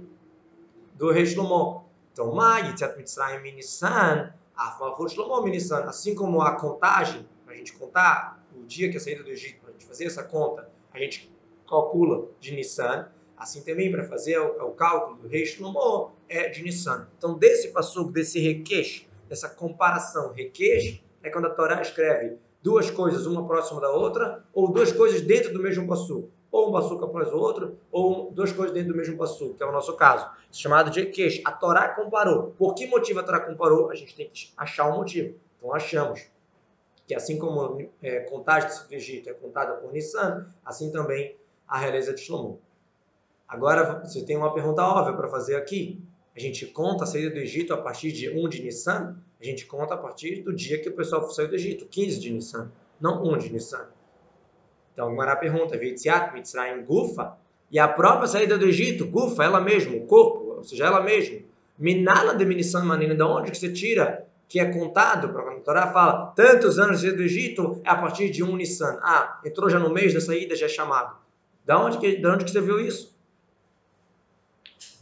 do 0.95 1.11
rei 1.11 1.25
Shlomo. 1.25 1.85
Então, 2.13 2.35
Yitzhak 2.65 2.97
Mitzrayim 2.97 3.41
Minisan, 3.41 4.31
Afmalchut 4.55 5.13
Shlomo 5.13 5.41
Minisan, 5.43 5.85
assim 5.85 6.13
como 6.13 6.41
a 6.41 6.55
contagem, 6.55 7.25
gente 7.57 7.73
contar 7.73 8.43
o 8.55 8.65
dia 8.65 8.89
que 8.89 8.95
é 8.95 8.97
a 8.97 9.01
saída 9.01 9.23
do 9.23 9.29
Egito, 9.29 9.59
para 9.61 9.69
a 9.69 9.73
gente 9.73 9.85
fazer 9.85 10.05
essa 10.05 10.23
conta, 10.23 10.69
a 10.93 10.99
gente 10.99 11.31
calcula 11.67 12.27
de 12.39 12.55
Nissan. 12.55 13.09
Assim 13.35 13.61
também, 13.61 13.91
para 13.91 14.03
fazer 14.03 14.39
o, 14.39 14.67
o, 14.67 14.71
cálculo 14.71 15.17
do 15.17 15.27
rei 15.27 15.45
Shlomo, 15.45 16.11
é 16.27 16.49
de 16.49 16.63
Nissan. 16.63 17.07
Então, 17.17 17.37
desse 17.37 17.67
passuco, 17.67 18.11
desse 18.11 18.39
requeijo, 18.39 19.05
dessa 19.29 19.47
comparação, 19.47 20.33
requeijo, 20.33 20.99
é 21.21 21.29
quando 21.29 21.45
a 21.45 21.51
Torá 21.51 21.79
escreve 21.81 22.37
duas 22.63 22.89
coisas, 22.89 23.27
uma 23.27 23.45
próxima 23.45 23.79
da 23.79 23.91
outra, 23.91 24.43
ou 24.53 24.71
duas 24.71 24.91
coisas 24.91 25.21
dentro 25.21 25.53
do 25.53 25.61
mesmo 25.61 25.87
passuco. 25.87 26.31
Ou 26.49 26.69
um 26.69 26.71
passuco 26.71 27.05
após 27.05 27.31
o 27.31 27.37
outro, 27.37 27.77
ou 27.91 28.31
duas 28.31 28.51
coisas 28.51 28.73
dentro 28.73 28.93
do 28.93 28.97
mesmo 28.97 29.17
passuco, 29.17 29.53
que 29.53 29.61
é 29.61 29.65
o 29.65 29.71
nosso 29.71 29.95
caso. 29.95 30.27
Chamado 30.51 30.89
de 30.89 31.01
requeijo. 31.01 31.41
A 31.45 31.51
Torá 31.51 31.89
comparou. 31.89 32.55
Por 32.57 32.73
que 32.73 32.87
motivo 32.87 33.19
a 33.19 33.23
Torá 33.23 33.41
comparou? 33.41 33.91
A 33.91 33.95
gente 33.95 34.15
tem 34.15 34.29
que 34.29 34.49
achar 34.57 34.89
o 34.89 34.93
um 34.93 34.97
motivo. 34.97 35.35
Então, 35.57 35.75
achamos 35.75 36.27
que 37.07 37.15
assim 37.15 37.39
como 37.39 37.89
é, 38.03 38.19
contagem 38.19 38.69
do 38.87 38.93
Egito 38.93 39.29
é 39.29 39.33
contada 39.33 39.75
por 39.75 39.93
Nissan, 39.93 40.45
assim 40.65 40.91
também 40.91 41.35
a 41.65 41.79
realeza 41.79 42.13
de 42.13 42.19
Shlomo. 42.19 42.59
Agora, 43.47 44.05
você 44.05 44.23
tem 44.23 44.35
uma 44.35 44.53
pergunta 44.53 44.83
óbvia 44.83 45.15
para 45.15 45.29
fazer 45.29 45.55
aqui. 45.55 46.01
A 46.35 46.39
gente 46.39 46.65
conta 46.67 47.05
a 47.05 47.07
saída 47.07 47.29
do 47.29 47.39
Egito 47.39 47.73
a 47.73 47.77
partir 47.77 48.11
de 48.11 48.29
1 48.29 48.49
de 48.49 48.61
Nissan? 48.61 49.17
A 49.39 49.43
gente 49.43 49.65
conta 49.65 49.93
a 49.93 49.97
partir 49.97 50.41
do 50.41 50.53
dia 50.53 50.81
que 50.81 50.89
o 50.89 50.93
pessoal 50.93 51.27
saiu 51.31 51.47
do 51.47 51.55
Egito, 51.55 51.85
15 51.85 52.19
de 52.19 52.29
Nissan, 52.29 52.69
não 52.99 53.23
1 53.23 53.37
de 53.37 53.53
Nissan. 53.53 53.87
Então, 54.91 55.09
agora 55.09 55.31
a 55.31 55.35
pergunta, 55.37 55.77
Vitziat 55.77 56.33
Mitzrayim 56.33 56.83
Gufa, 56.83 57.37
e 57.71 57.79
a 57.79 57.87
própria 57.87 58.27
saída 58.27 58.57
do 58.57 58.65
Egito, 58.65 59.07
Gufa, 59.07 59.43
ela 59.43 59.61
mesma, 59.61 59.95
o 59.95 60.05
corpo, 60.05 60.55
ou 60.57 60.63
seja, 60.63 60.85
ela 60.85 61.01
mesma, 61.01 61.39
Minala 61.77 62.35
de 62.35 62.43
Minissan 62.43 62.83
Manina, 62.83 63.15
de 63.15 63.23
onde 63.23 63.51
que 63.51 63.57
você 63.57 63.71
tira 63.71 64.26
que 64.47 64.59
é 64.59 64.65
contado, 64.71 65.37
a 65.37 65.59
Torá 65.59 65.91
fala, 65.91 66.27
tantos 66.35 66.79
anos 66.79 67.01
do 67.01 67.21
Egito 67.21 67.81
é 67.83 67.89
a 67.89 67.95
partir 67.95 68.29
de 68.29 68.43
um 68.43 68.55
Nissan. 68.55 68.97
Ah, 69.01 69.41
entrou 69.45 69.69
já 69.69 69.77
no 69.77 69.89
mês 69.89 70.13
da 70.13 70.21
saída, 70.21 70.55
já 70.55 70.67
é 70.67 70.69
chamado. 70.69 71.17
Da 71.65 71.77
onde 71.83 71.97
que, 71.97 72.21
da 72.21 72.33
onde 72.33 72.45
que 72.45 72.51
você 72.51 72.61
viu 72.61 72.79
isso? 72.79 73.13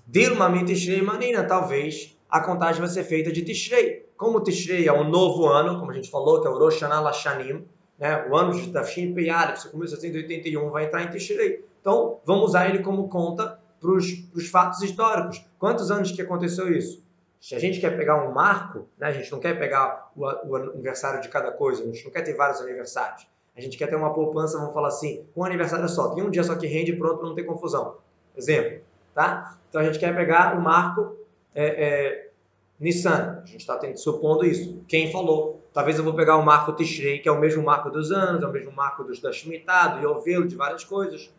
Dilma 0.07 0.51
Tishrei 0.65 1.01
Manina, 1.01 1.43
talvez 1.43 2.17
a 2.29 2.39
contagem 2.39 2.81
vai 2.81 2.89
ser 2.89 3.03
feita 3.03 3.31
de 3.31 3.43
Tishrei. 3.43 4.05
Como 4.17 4.41
Tishrei 4.41 4.87
é 4.87 4.93
um 4.93 5.07
novo 5.07 5.45
ano, 5.47 5.79
como 5.79 5.91
a 5.91 5.93
gente 5.93 6.09
falou, 6.09 6.41
que 6.41 6.47
é 6.47 6.49
o 6.49 6.57
Rosh 6.57 6.81
Hashanah 6.81 7.01
Lashanim, 7.01 7.65
né? 7.99 8.27
o 8.27 8.35
ano 8.35 8.59
de 8.59 8.71
Tafshin 8.71 9.13
em 9.15 9.87
181, 9.87 10.69
vai 10.69 10.85
entrar 10.85 11.03
em 11.03 11.09
Tishrei. 11.09 11.63
Então, 11.81 12.19
vamos 12.25 12.45
usar 12.45 12.67
ele 12.67 12.79
como 12.79 13.07
conta 13.09 13.59
para 13.79 13.91
os 13.91 14.49
fatos 14.49 14.81
históricos. 14.81 15.45
Quantos 15.59 15.91
anos 15.91 16.11
que 16.11 16.21
aconteceu 16.21 16.71
isso? 16.75 17.04
Se 17.39 17.55
a 17.55 17.59
gente 17.59 17.79
quer 17.79 17.95
pegar 17.95 18.23
um 18.27 18.31
marco, 18.31 18.87
né, 18.97 19.07
a 19.07 19.11
gente 19.11 19.31
não 19.31 19.39
quer 19.39 19.57
pegar 19.57 20.11
o, 20.15 20.23
o, 20.23 20.55
aniversário 20.55 21.21
de 21.21 21.29
cada 21.29 21.51
coisa, 21.51 21.83
a 21.83 21.85
gente 21.85 22.03
não 22.03 22.11
quer 22.11 22.21
ter 22.21 22.33
vários 22.33 22.59
aniversários. 22.61 23.27
A 23.55 23.61
gente 23.61 23.77
quer 23.77 23.87
ter 23.87 23.95
uma 23.95 24.13
poupança, 24.13 24.57
vamos 24.57 24.73
falar 24.73 24.89
assim, 24.89 25.25
um 25.35 25.43
aniversário 25.43 25.87
só, 25.87 26.13
tem 26.13 26.23
um 26.23 26.29
dia 26.29 26.43
só 26.43 26.55
que 26.55 26.67
rende 26.67 26.93
pronto 26.93 27.19
para 27.19 27.27
não 27.27 27.35
ter 27.35 27.43
confusão. 27.43 27.97
Exemplo, 28.35 28.81
tá? 29.13 29.57
Então 29.69 29.79
a 29.79 29.83
gente 29.85 29.99
quer 29.99 30.15
pegar 30.15 30.57
o 30.57 30.61
marco 30.61 31.15
é, 31.53 31.65
é, 31.65 32.29
Nissan. 32.79 33.41
A 33.43 33.45
gente 33.45 33.61
está 33.61 33.79
supondo 33.95 34.45
isso. 34.45 34.83
Quem 34.87 35.11
falou? 35.11 35.63
Talvez 35.73 35.97
eu 35.97 36.03
vou 36.03 36.13
pegar 36.13 36.37
o 36.37 36.43
marco 36.43 36.73
Tishrei, 36.73 37.19
que 37.19 37.29
é 37.29 37.31
o 37.31 37.39
mesmo 37.39 37.63
marco 37.63 37.89
dos 37.89 38.11
anos, 38.11 38.43
é 38.43 38.47
o 38.47 38.51
mesmo 38.51 38.71
marco 38.71 39.03
dos, 39.03 39.19
da 39.19 39.31
Shemitah, 39.31 39.87
do 39.87 40.01
Yovelo, 40.01 40.47
de 40.47 40.55
várias 40.55 40.83
coisas. 40.83 41.33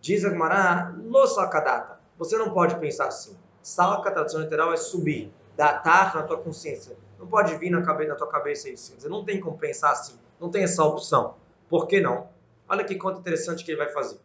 Diz 0.00 0.24
a 0.24 0.30
Gemara, 0.30 0.94
lo 0.98 1.26
sakadata. 1.26 2.00
Você 2.18 2.38
não 2.38 2.50
pode 2.50 2.78
pensar 2.78 3.06
assim. 3.08 3.36
Salka, 3.62 4.10
tradução 4.10 4.40
literal, 4.40 4.72
é 4.72 4.76
subir, 4.76 5.30
datar 5.56 6.14
na 6.14 6.22
tua 6.22 6.38
consciência. 6.38 6.96
Não 7.18 7.26
pode 7.26 7.54
vir 7.56 7.70
na, 7.70 7.82
cabeça, 7.82 8.08
na 8.08 8.16
tua 8.16 8.28
cabeça 8.28 8.70
isso. 8.70 8.96
Dizer, 8.96 9.08
não 9.08 9.24
tem 9.24 9.38
como 9.38 9.58
pensar 9.58 9.90
assim. 9.90 10.18
Não 10.40 10.50
tem 10.50 10.62
essa 10.62 10.82
opção. 10.82 11.34
Por 11.68 11.86
que 11.86 12.00
não? 12.00 12.28
Olha 12.68 12.82
que 12.82 12.94
conta 12.94 13.20
interessante 13.20 13.62
que 13.62 13.70
ele 13.70 13.78
vai 13.78 13.90
fazer. 13.90 14.18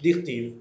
Dirtiv. 0.00 0.56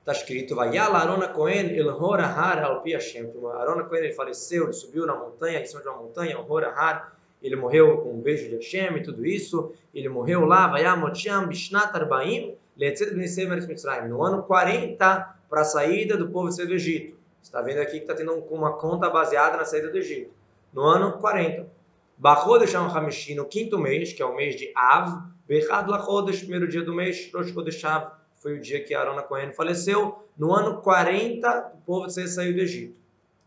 Está 0.00 0.12
escrito, 0.12 0.54
vai 0.54 0.76
Arona 0.76 1.28
Cohen 1.28 1.74
el 1.78 1.88
Horahar 1.88 2.62
al 2.62 2.82
Hashem. 2.84 3.30
Arona 3.58 3.84
Cohen 3.84 4.04
ele 4.04 4.12
faleceu, 4.12 4.64
ele 4.64 4.72
subiu 4.72 5.06
na 5.06 5.14
montanha, 5.14 5.60
em 5.60 5.66
cima 5.66 5.80
de 5.80 5.88
uma 5.88 5.98
montanha, 5.98 6.38
o 6.38 6.50
Horahar. 6.50 7.16
Ele 7.42 7.56
morreu 7.56 7.98
com 7.98 8.12
um 8.12 8.20
beijo 8.20 8.48
de 8.48 8.56
Hashem 8.56 8.96
e 8.96 9.02
tudo 9.02 9.24
isso. 9.24 9.72
Ele 9.94 10.08
morreu 10.08 10.44
lá, 10.44 10.66
vai 10.68 10.84
Amotiam 10.84 11.46
Bishnat 11.46 11.94
Arbaim, 11.94 12.54
Letzed 12.76 13.28
Semer 13.28 13.66
Mitzrayim. 13.66 14.08
No 14.08 14.22
ano 14.22 14.42
40 14.42 15.36
para 15.48 15.60
a 15.60 15.64
saída 15.64 16.16
do 16.16 16.28
povo 16.28 16.48
do 16.48 16.74
Egito 16.74 17.23
está 17.44 17.60
vendo 17.60 17.78
aqui 17.78 17.92
que 17.92 17.98
está 17.98 18.14
tendo 18.14 18.32
uma 18.50 18.72
conta 18.78 19.08
baseada 19.10 19.56
na 19.56 19.64
saída 19.64 19.90
do 19.90 19.98
Egito. 19.98 20.32
No 20.72 20.82
ano 20.82 21.18
40. 21.18 21.68
Bachodesh 22.16 22.74
Hamishi, 22.74 23.34
no 23.34 23.44
quinto 23.44 23.78
mês, 23.78 24.12
que 24.12 24.22
é 24.22 24.24
o 24.24 24.34
mês 24.34 24.56
de 24.56 24.72
Av, 24.74 25.22
Bechad 25.46 25.88
Lachodesh, 25.88 26.40
primeiro 26.40 26.66
dia 26.66 26.82
do 26.82 26.94
mês, 26.94 27.30
Rosh 27.34 27.52
Chodesh 27.52 27.84
Av, 27.84 28.12
foi 28.36 28.56
o 28.56 28.60
dia 28.60 28.82
que 28.82 28.94
Arona 28.94 29.22
Cohen 29.22 29.52
faleceu. 29.52 30.24
No 30.36 30.52
ano 30.52 30.80
40, 30.80 31.72
o 31.74 31.78
povo 31.84 32.06
de 32.06 32.28
saiu 32.28 32.54
do 32.54 32.60
Egito. 32.60 32.96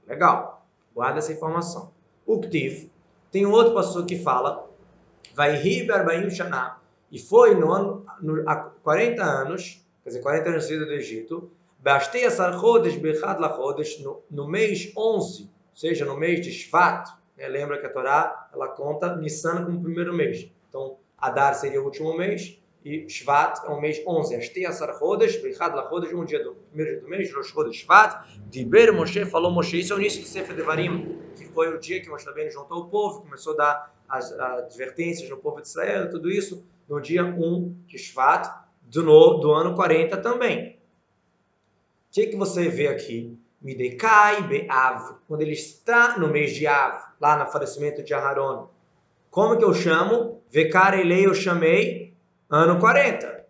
Legal. 0.07 0.65
Guarda 0.93 1.19
essa 1.19 1.33
informação. 1.33 1.91
O 2.25 2.39
Ktiv, 2.39 2.89
tem 3.31 3.45
outro 3.45 3.73
pastor 3.73 4.05
que 4.05 4.17
fala, 4.19 4.69
vai 5.33 5.55
Riber 5.55 6.29
Shana, 6.29 6.77
e 7.11 7.19
foi 7.19 7.55
no 7.55 7.71
ano, 7.71 8.05
no, 8.21 8.47
há 8.49 8.55
40 8.55 9.23
anos, 9.23 9.85
quer 10.03 10.09
dizer, 10.09 10.21
40 10.21 10.49
anos 10.49 10.63
de 10.63 10.69
saída 10.69 10.85
do 10.85 10.93
Egito, 10.93 11.51
Bastei 11.79 12.27
Chodesh 12.29 12.97
Bechad 12.97 13.39
Lachodesh, 13.39 14.03
no 14.31 14.47
mês 14.47 14.91
11, 14.97 15.43
ou 15.43 15.49
seja, 15.73 16.05
no 16.05 16.17
mês 16.17 16.41
de 16.41 16.51
Shvat, 16.51 17.07
né? 17.37 17.47
lembra 17.47 17.79
que 17.79 17.85
a 17.85 17.89
Torá 17.89 18.49
ela 18.51 18.69
conta 18.69 19.15
Nissan 19.15 19.63
como 19.63 19.81
primeiro 19.81 20.13
mês. 20.13 20.51
Então, 20.67 20.97
Adar 21.17 21.53
seria 21.53 21.79
o 21.79 21.85
último 21.85 22.17
mês 22.17 22.59
e 22.83 23.07
Shvat 23.07 23.63
é 23.63 23.69
o 23.69 23.79
mês 23.79 24.01
11. 24.05 24.35
Astei 24.35 24.65
Asar 24.65 24.99
Bechad 24.99 25.75
Lachodesh, 25.75 26.13
um 26.13 26.25
dia 26.25 26.43
do 26.43 26.55
primeiro 26.55 26.93
dia 26.93 27.01
do 27.01 27.07
mês, 27.07 27.33
Rosh 27.33 27.49
Chodesh 27.49 27.77
Shvat. 27.77 28.27
Diber 28.49 28.91
Moshe 28.91 29.23
falou 29.25 29.51
Moshe, 29.51 29.79
isso 29.79 29.93
é 29.93 29.95
o 29.95 29.99
início 29.99 30.21
do 30.21 30.27
Sefer 30.27 30.55
Devarim, 30.55 31.19
que 31.35 31.45
foi 31.45 31.69
o 31.69 31.79
dia 31.79 32.01
que 32.01 32.09
Moshe 32.09 32.25
Rabbeinu 32.25 32.49
juntou 32.49 32.79
o 32.79 32.85
povo, 32.89 33.21
começou 33.21 33.53
a 33.53 33.57
dar 33.57 33.95
as, 34.09 34.31
as 34.31 34.63
advertências 34.63 35.29
no 35.29 35.37
povo 35.37 35.61
de 35.61 35.67
Israel, 35.67 36.09
tudo 36.09 36.29
isso 36.31 36.65
no 36.89 36.99
dia 36.99 37.23
1 37.23 37.83
de 37.85 37.99
Shvat 37.99 38.49
do, 38.81 39.03
no, 39.03 39.35
do 39.35 39.51
ano 39.51 39.75
40 39.75 40.17
também 40.17 40.76
que, 42.17 42.27
que 42.27 42.35
você 42.35 42.67
vê 42.67 42.87
aqui? 42.87 43.37
Midekai 43.61 44.41
Be'av, 44.47 45.17
quando 45.27 45.41
ele 45.41 45.51
está 45.51 46.17
no 46.17 46.27
mês 46.27 46.55
de 46.55 46.65
Av, 46.65 47.13
lá 47.21 47.37
no 47.37 47.51
falecimento 47.51 48.01
de 48.01 48.11
Aharon. 48.11 48.69
Como 49.29 49.55
que 49.55 49.63
eu 49.63 49.71
chamo? 49.71 50.41
Vekarelei 50.49 51.27
eu 51.27 51.35
chamei 51.35 52.11
ano 52.49 52.79
40. 52.79 53.45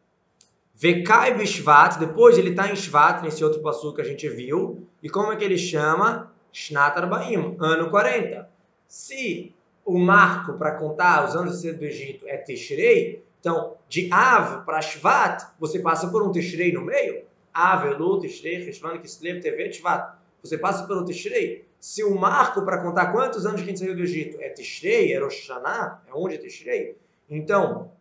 Vekai 0.76 1.34
Bishvat, 1.36 1.98
depois 1.98 2.38
ele 2.38 2.50
está 2.50 2.70
em 2.70 2.76
Shvat, 2.76 3.24
nesse 3.24 3.42
outro 3.42 3.62
passo 3.62 3.94
que 3.94 4.02
a 4.02 4.04
gente 4.04 4.28
viu. 4.28 4.86
E 5.02 5.10
como 5.10 5.32
é 5.32 5.38
que 5.38 5.46
ele 5.46 5.58
chama? 5.58 6.34
Shnat 6.52 6.98
Arbaim, 6.98 7.56
ano 7.62 7.90
40. 7.90 8.50
Se 8.86 9.56
o 9.86 9.98
marco 9.98 10.58
para 10.58 10.74
contar 10.74 11.24
os 11.26 11.38
anos 11.38 11.62
do 11.62 11.86
Egito 11.86 12.28
é 12.28 12.36
Tishrei, 12.38 13.24
então 13.40 13.78
de 13.88 14.10
Av 14.12 14.66
para 14.66 14.82
Shvat, 14.82 15.54
você 15.58 15.80
passa 15.80 16.10
por 16.10 16.22
um 16.22 16.34
Tishrei 16.34 16.74
no 16.74 16.82
meio? 16.82 17.27
Avelu, 17.58 18.20
Tishrei, 18.20 18.64
Rishvan, 18.64 19.00
Kislev, 19.00 19.42
Tevet, 19.42 19.78
Shvat. 19.78 20.16
Você 20.44 20.58
passa 20.58 20.86
pelo 20.86 21.04
Tishrei. 21.04 21.66
Se 21.80 22.04
o 22.04 22.16
marco 22.16 22.64
para 22.64 22.82
contar 22.82 23.12
quantos 23.12 23.46
anos 23.46 23.62
que 23.62 23.68
a 23.68 23.70
gente 23.70 23.80
saiu 23.80 23.96
do 23.96 24.02
Egito 24.04 24.38
é 24.42 24.50
Tishrei, 24.50 25.14
é 25.14 25.20
Rosh 25.20 25.50
é 25.50 26.14
onde 26.14 26.36
é 26.36 26.38
Tishrei, 26.38 26.98
então, 27.30 27.92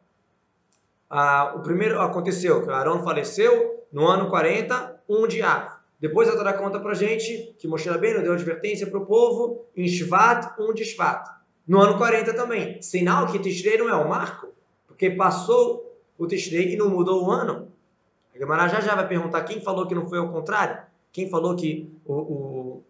ah, 1.10 1.54
o 1.56 1.60
primeiro 1.60 2.00
aconteceu 2.00 2.62
que 2.62 2.70
Aaron 2.70 3.02
faleceu 3.02 3.84
no 3.92 4.06
ano 4.06 4.28
40, 4.30 5.00
um 5.08 5.26
de 5.26 5.42
Av. 5.42 5.76
Depois 5.98 6.28
a 6.28 6.36
Torá 6.36 6.52
conta 6.52 6.78
para 6.78 6.94
gente 6.94 7.54
que 7.58 7.66
Moshe 7.66 7.88
Rabbeinu 7.88 8.22
deu 8.22 8.34
advertência 8.34 8.86
para 8.86 8.98
o 8.98 9.06
povo 9.06 9.64
em 9.74 9.88
Shvat, 9.88 10.54
um 10.60 10.72
de 10.72 10.84
Shvat. 10.84 11.26
No 11.66 11.80
ano 11.80 11.96
40 11.96 12.34
também. 12.34 12.80
Sinal 12.82 13.26
que 13.26 13.38
Tishrei 13.38 13.78
não 13.78 13.88
é 13.88 13.94
o 13.94 14.08
marco, 14.08 14.48
porque 14.86 15.10
passou 15.10 15.98
o 16.18 16.26
Tishrei 16.26 16.74
e 16.74 16.76
não 16.76 16.90
mudou 16.90 17.24
o 17.24 17.30
ano. 17.30 17.72
A 18.36 18.38
Gemara 18.38 18.68
já 18.68 18.80
já 18.80 18.94
vai 18.94 19.08
perguntar 19.08 19.44
quem 19.44 19.62
falou 19.62 19.86
que 19.86 19.94
não 19.94 20.06
foi 20.06 20.18
ao 20.18 20.30
contrário? 20.30 20.82
Quem 21.10 21.30
falou 21.30 21.56
que 21.56 21.90
o, 22.04 22.14
o 22.14 22.84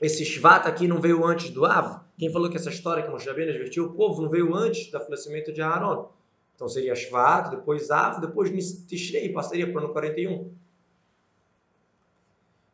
esse 0.00 0.24
Shvat 0.24 0.68
aqui 0.68 0.86
não 0.86 1.00
veio 1.00 1.26
antes 1.26 1.50
do 1.50 1.66
Av? 1.66 2.02
Quem 2.16 2.30
falou 2.30 2.48
que 2.48 2.56
essa 2.56 2.70
história 2.70 3.02
que 3.02 3.10
Moshe 3.10 3.26
Rabbeinu 3.26 3.50
advertiu 3.50 3.86
o 3.86 3.92
povo 3.92 4.22
não 4.22 4.28
veio 4.28 4.54
antes 4.54 4.88
do 4.88 5.00
falecimento 5.00 5.52
de 5.52 5.60
Aaron? 5.60 6.08
Então 6.54 6.68
seria 6.68 6.94
Shvat, 6.94 7.50
depois 7.50 7.90
Av, 7.90 8.20
depois 8.20 8.50
Tishrei, 8.84 9.32
passaria 9.32 9.66
para 9.66 9.82
o 9.82 9.84
ano 9.84 9.92
41. 9.92 10.52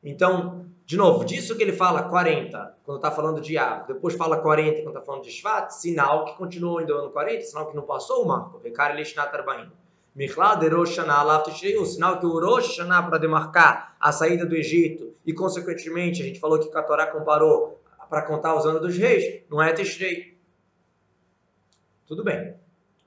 Então, 0.02 0.66
de 0.84 0.98
novo, 0.98 1.24
disso 1.24 1.56
que 1.56 1.62
ele 1.62 1.72
fala 1.72 2.02
40, 2.02 2.76
quando 2.84 2.98
está 2.98 3.10
falando 3.10 3.40
de 3.40 3.56
Av, 3.56 3.86
depois 3.86 4.14
fala 4.14 4.36
40 4.36 4.82
quando 4.82 4.88
está 4.88 5.00
falando 5.00 5.22
de 5.22 5.30
Shvat, 5.30 5.70
sinal 5.70 6.26
que 6.26 6.36
continuou 6.36 6.76
ainda 6.76 6.92
no 6.92 7.00
ano 7.00 7.10
40, 7.10 7.40
sinal 7.40 7.70
que 7.70 7.74
não 7.74 7.84
passou 7.84 8.22
o 8.22 8.28
marco. 8.28 8.58
Vekar 8.58 8.94
Elishnat 8.94 9.34
Arbaim. 9.34 9.70
Michlá 10.14 10.54
de 10.54 10.68
Rosh 10.68 10.96
o 10.98 11.86
sinal 11.86 12.20
que 12.20 12.26
o 12.26 12.38
Rosh 12.38 12.78
Hashanah 12.78 13.02
para 13.02 13.18
demarcar 13.18 13.96
a 13.98 14.12
saída 14.12 14.46
do 14.46 14.54
Egito 14.54 15.12
e 15.26 15.32
consequentemente 15.32 16.22
a 16.22 16.24
gente 16.24 16.38
falou 16.38 16.58
que 16.60 16.76
a 16.76 16.82
Torá 16.82 17.08
comparou 17.08 17.80
para 18.08 18.22
contar 18.22 18.54
os 18.54 18.64
anos 18.64 18.80
dos 18.80 18.96
reis, 18.96 19.42
não 19.50 19.60
é 19.60 19.72
Tishrei. 19.72 20.38
Tudo 22.06 22.22
bem. 22.22 22.54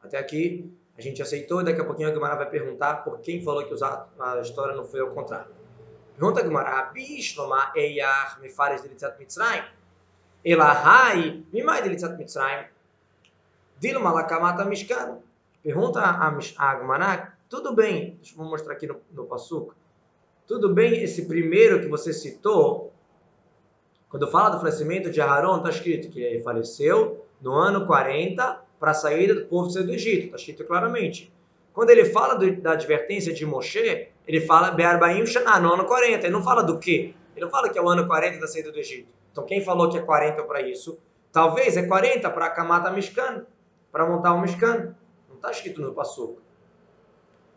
Até 0.04 0.17
aqui 0.17 0.70
A 0.98 1.02
gente 1.02 1.22
aceitou 1.22 1.62
e 1.62 1.63
daqui 1.63 1.80
a 1.80 1.86
pouquinho 1.86 2.10
a 2.10 2.13
Gemara 2.13 2.36
vai 2.36 2.50
perguntar 2.50 3.04
por 3.04 3.20
quem 3.20 3.41
falou 3.43 3.63
que 3.65 3.74
a 3.74 4.41
história 4.41 4.76
não 4.76 4.84
foi 4.84 5.00
ao 5.00 5.12
contrário. 5.12 5.52
Pergunta 6.15 6.41
a 6.41 6.43
Gemara, 6.43 6.70
Rabi 6.70 7.22
Shloma 7.22 7.72
Eyach 7.76 8.41
Mefares 8.41 8.82
de 8.82 8.88
Litzat 8.88 9.17
Mitzrayim. 9.20 9.63
Elahai 10.43 11.46
Mimai 11.54 11.84
de 11.84 11.89
Litzat 11.89 12.17
Mitzrayim. 12.17 12.65
Dilma 13.80 14.12
Lakamata 14.12 14.65
Mishkan. 14.65 15.20
Pergunta 15.67 15.99
a, 15.99 16.30
a 16.30 16.80
Gemara, 16.80 17.34
tudo 17.49 17.75
bem, 17.75 18.17
deixa 18.21 18.39
eu 18.39 18.45
mostrar 18.45 18.71
aqui 18.71 18.88
no, 18.88 19.01
no. 19.12 19.27
Tudo 20.47 20.73
bem, 20.73 21.03
esse 21.03 21.25
primeiro 21.25 21.82
que 21.82 21.89
você 21.89 22.13
citou, 22.13 22.93
quando 24.08 24.32
fala 24.32 24.51
do 24.51 24.60
falecimento 24.60 25.10
de 25.10 25.19
Aharon, 25.19 25.58
está 25.58 25.69
escrito 25.69 26.08
que 26.08 26.21
ele 26.21 26.41
faleceu 26.41 27.25
no 27.41 27.51
ano 27.51 27.86
40 27.86 28.62
para 28.80 28.91
a 28.91 28.93
saída 28.93 29.36
do 29.36 29.45
povo 29.47 29.67
do 29.67 29.91
Egito, 29.91 30.27
está 30.27 30.38
escrito 30.38 30.63
claramente. 30.63 31.34
Quando 31.73 31.89
ele 31.89 32.06
fala 32.06 32.36
do, 32.36 32.62
da 32.62 32.71
advertência 32.71 33.34
de 33.34 33.45
Moshe, 33.45 34.08
ele 34.25 34.39
fala 34.39 34.71
Be'arbaim 34.71 35.25
Shana, 35.25 35.60
no 35.60 35.73
ano 35.73 35.84
40. 35.84 36.25
Ele 36.25 36.32
não 36.32 36.43
fala 36.43 36.63
do 36.63 36.80
quê? 36.80 37.13
Ele 37.36 37.43
não 37.43 37.51
fala 37.51 37.67
que 37.67 37.77
é 37.77 37.82
o 37.82 37.89
ano 37.89 38.08
40 38.08 38.39
da 38.39 38.47
saída 38.47 38.71
do 38.71 38.80
Egito. 38.80 39.10
Então 39.34 39.43
quem 39.43 39.62
falou 39.62 39.89
que 39.89 39.97
é 39.97 40.01
40 40.01 40.43
para 40.43 40.62
isso? 40.62 40.97
Talvez 41.30 41.75
é 41.75 41.86
40 41.86 42.30
para 42.30 42.51
Kamata 42.51 42.89
Mishkan, 42.89 43.45
para 43.91 44.10
montar 44.10 44.34
o 44.34 44.39
Mishkan. 44.39 44.95
Não 45.38 45.50
está 45.50 45.52
escrito 45.52 45.82
no 45.82 45.93
Passuca. 45.93 46.41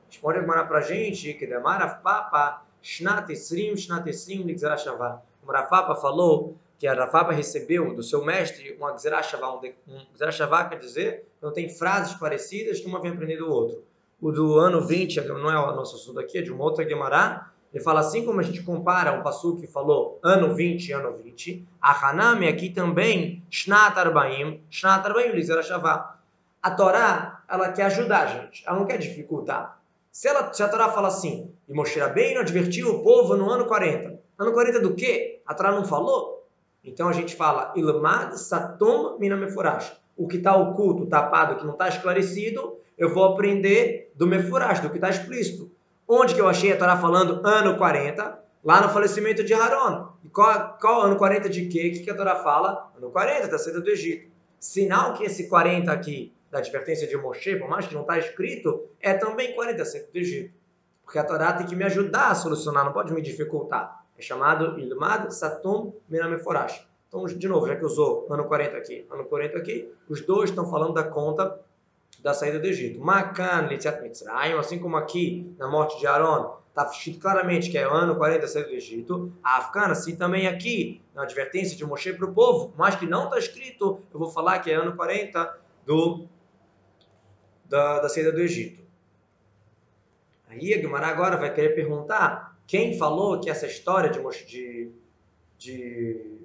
Responde 0.08 0.38
agora 0.38 0.64
para 0.66 0.78
a 0.78 0.82
gente 0.82 1.32
que 1.34 1.46
demara 1.46 1.88
papa 1.88 2.62
Shnat 2.82 3.32
Esrim, 3.32 3.74
Shnat 3.74 4.06
Esrim, 4.08 4.42
Ligzera 4.42 4.76
Shavá. 4.76 5.22
O 5.46 5.50
Rafapa 5.50 5.94
falou 5.96 6.56
que 6.78 6.86
a 6.86 6.92
Rafapa 6.92 7.32
recebeu 7.32 7.94
do 7.94 8.02
seu 8.02 8.22
mestre 8.24 8.76
uma 8.78 8.92
Gzerah 8.92 9.22
Shavá. 9.22 9.54
Um 9.54 9.62
Gzerah 10.12 10.32
Shavá 10.32 10.64
quer 10.64 10.78
dizer 10.78 11.26
não 11.40 11.52
tem 11.52 11.70
frases 11.70 12.14
parecidas 12.14 12.80
que 12.80 12.86
uma 12.86 13.00
vem 13.00 13.12
aprendendo 13.12 13.46
do 13.46 13.52
outro. 13.52 13.82
O 14.20 14.30
do 14.30 14.58
ano 14.58 14.86
20, 14.86 15.20
não 15.22 15.50
é 15.50 15.58
o 15.58 15.74
nosso 15.74 15.96
assunto 15.96 16.20
aqui, 16.20 16.38
é 16.38 16.42
de 16.42 16.52
uma 16.52 16.64
outra 16.64 16.86
Gemara. 16.86 17.50
Ele 17.72 17.82
fala 17.82 18.00
assim 18.00 18.24
como 18.24 18.40
a 18.40 18.42
gente 18.42 18.62
compara 18.62 19.18
o 19.18 19.22
passo 19.22 19.56
que 19.56 19.66
falou 19.66 20.18
ano 20.22 20.54
20 20.54 20.92
ano 20.92 21.16
20, 21.16 21.66
a 21.80 22.08
Hanami 22.08 22.46
aqui 22.46 22.68
também, 22.68 23.42
Shnat 23.48 23.96
Arbaim, 23.98 24.62
Shnat 24.68 25.06
Arbaim, 25.06 25.32
Lizera 25.32 25.62
Shavá. 25.62 26.19
A 26.62 26.70
Torá, 26.70 27.42
ela 27.48 27.72
quer 27.72 27.84
ajudar 27.84 28.20
a 28.20 28.26
gente, 28.26 28.62
ela 28.66 28.78
não 28.78 28.86
quer 28.86 28.98
dificultar. 28.98 29.80
Se, 30.12 30.28
ela, 30.28 30.52
se 30.52 30.62
a 30.62 30.68
Torá 30.68 30.90
fala 30.90 31.08
assim, 31.08 31.50
e 31.66 31.72
Moshe 31.72 31.98
Rabbeinu 31.98 32.40
advertiu 32.40 32.90
o 32.90 33.02
povo 33.02 33.34
no 33.34 33.48
ano 33.48 33.64
40. 33.64 34.20
Ano 34.38 34.52
40 34.52 34.80
do 34.80 34.94
quê? 34.94 35.40
A 35.46 35.54
Torá 35.54 35.72
não 35.72 35.84
falou? 35.84 36.46
Então 36.84 37.08
a 37.08 37.12
gente 37.12 37.34
fala, 37.34 37.72
Ilmad 37.76 38.34
Satom 38.36 39.16
Minameforash. 39.18 39.96
O 40.16 40.28
que 40.28 40.36
está 40.36 40.54
oculto, 40.54 41.06
tapado, 41.06 41.56
que 41.56 41.64
não 41.64 41.72
está 41.72 41.88
esclarecido, 41.88 42.76
eu 42.98 43.14
vou 43.14 43.24
aprender 43.24 44.12
do 44.14 44.26
Mefurash, 44.26 44.80
do 44.80 44.90
que 44.90 44.96
está 44.98 45.08
explícito. 45.08 45.70
Onde 46.06 46.34
que 46.34 46.40
eu 46.42 46.48
achei 46.48 46.70
a 46.70 46.76
Torá 46.76 46.98
falando 46.98 47.40
ano 47.42 47.78
40? 47.78 48.38
Lá 48.62 48.82
no 48.82 48.90
falecimento 48.90 49.42
de 49.42 49.54
Haron. 49.54 50.08
E 50.22 50.28
qual, 50.28 50.76
qual 50.78 51.00
ano 51.00 51.16
40 51.16 51.48
de 51.48 51.64
quê? 51.68 51.88
O 51.88 51.92
que, 51.92 52.00
que 52.00 52.10
a 52.10 52.14
Torá 52.14 52.36
fala? 52.36 52.90
Ano 52.94 53.10
40, 53.10 53.48
da 53.48 53.58
saída 53.58 53.80
do 53.80 53.88
Egito. 53.88 54.30
Sinal 54.58 55.14
que 55.14 55.24
esse 55.24 55.48
40 55.48 55.90
aqui 55.90 56.34
da 56.50 56.58
advertência 56.58 57.06
de 57.06 57.16
Moshe, 57.16 57.56
por 57.56 57.68
mais 57.68 57.86
que 57.86 57.94
não 57.94 58.02
está 58.02 58.18
escrito, 58.18 58.88
é 59.00 59.14
também 59.14 59.56
40% 59.56 60.10
do 60.12 60.18
Egito. 60.18 60.52
Porque 61.04 61.18
a 61.18 61.24
Torá 61.24 61.52
tem 61.52 61.66
que 61.66 61.76
me 61.76 61.84
ajudar 61.84 62.30
a 62.30 62.34
solucionar, 62.34 62.84
não 62.84 62.92
pode 62.92 63.12
me 63.12 63.22
dificultar. 63.22 64.04
É 64.18 64.22
chamado 64.22 64.78
Ilmad 64.78 65.30
Satum 65.30 65.92
Minameforash. 66.08 66.86
Então, 67.08 67.24
de 67.24 67.48
novo, 67.48 67.66
já 67.66 67.74
que 67.74 67.84
usou 67.84 68.26
ano 68.30 68.44
40 68.44 68.76
aqui, 68.76 69.06
ano 69.10 69.24
40 69.24 69.58
aqui, 69.58 69.92
os 70.08 70.20
dois 70.24 70.50
estão 70.50 70.70
falando 70.70 70.94
da 70.94 71.02
conta 71.02 71.58
da 72.22 72.34
saída 72.34 72.58
do 72.58 72.66
Egito. 72.66 73.00
Makan 73.00 73.66
Litziat 73.68 74.00
Mitzrayim, 74.02 74.54
assim 74.54 74.78
como 74.78 74.96
aqui 74.96 75.52
na 75.58 75.68
morte 75.68 75.98
de 75.98 76.06
Aaron, 76.06 76.56
está 76.68 76.84
escrito 76.84 77.18
claramente 77.18 77.70
que 77.70 77.78
é 77.78 77.82
ano 77.82 78.14
40 78.16 78.40
da 78.40 78.46
saída 78.46 78.68
do 78.68 78.74
Egito. 78.74 79.32
A 79.42 79.70
assim 79.90 80.14
também 80.16 80.46
aqui, 80.46 81.00
na 81.14 81.22
advertência 81.22 81.76
de 81.76 81.84
Moshe 81.84 82.12
para 82.12 82.26
o 82.26 82.32
povo, 82.32 82.72
mas 82.76 82.94
que 82.94 83.06
não 83.06 83.24
está 83.24 83.38
escrito, 83.38 84.00
eu 84.12 84.18
vou 84.18 84.30
falar 84.30 84.60
que 84.60 84.70
é 84.70 84.74
ano 84.74 84.94
40 84.94 85.58
do 85.84 86.28
da, 87.70 88.00
da 88.00 88.08
saída 88.08 88.32
do 88.32 88.40
Egito. 88.40 88.82
Aí 90.48 90.74
a 90.74 91.06
agora 91.06 91.36
vai 91.36 91.54
querer 91.54 91.70
perguntar 91.70 92.58
quem 92.66 92.98
falou 92.98 93.40
que 93.40 93.48
essa 93.48 93.66
história 93.66 94.10
de, 94.10 94.20
de, 94.44 94.90
de 95.56 96.40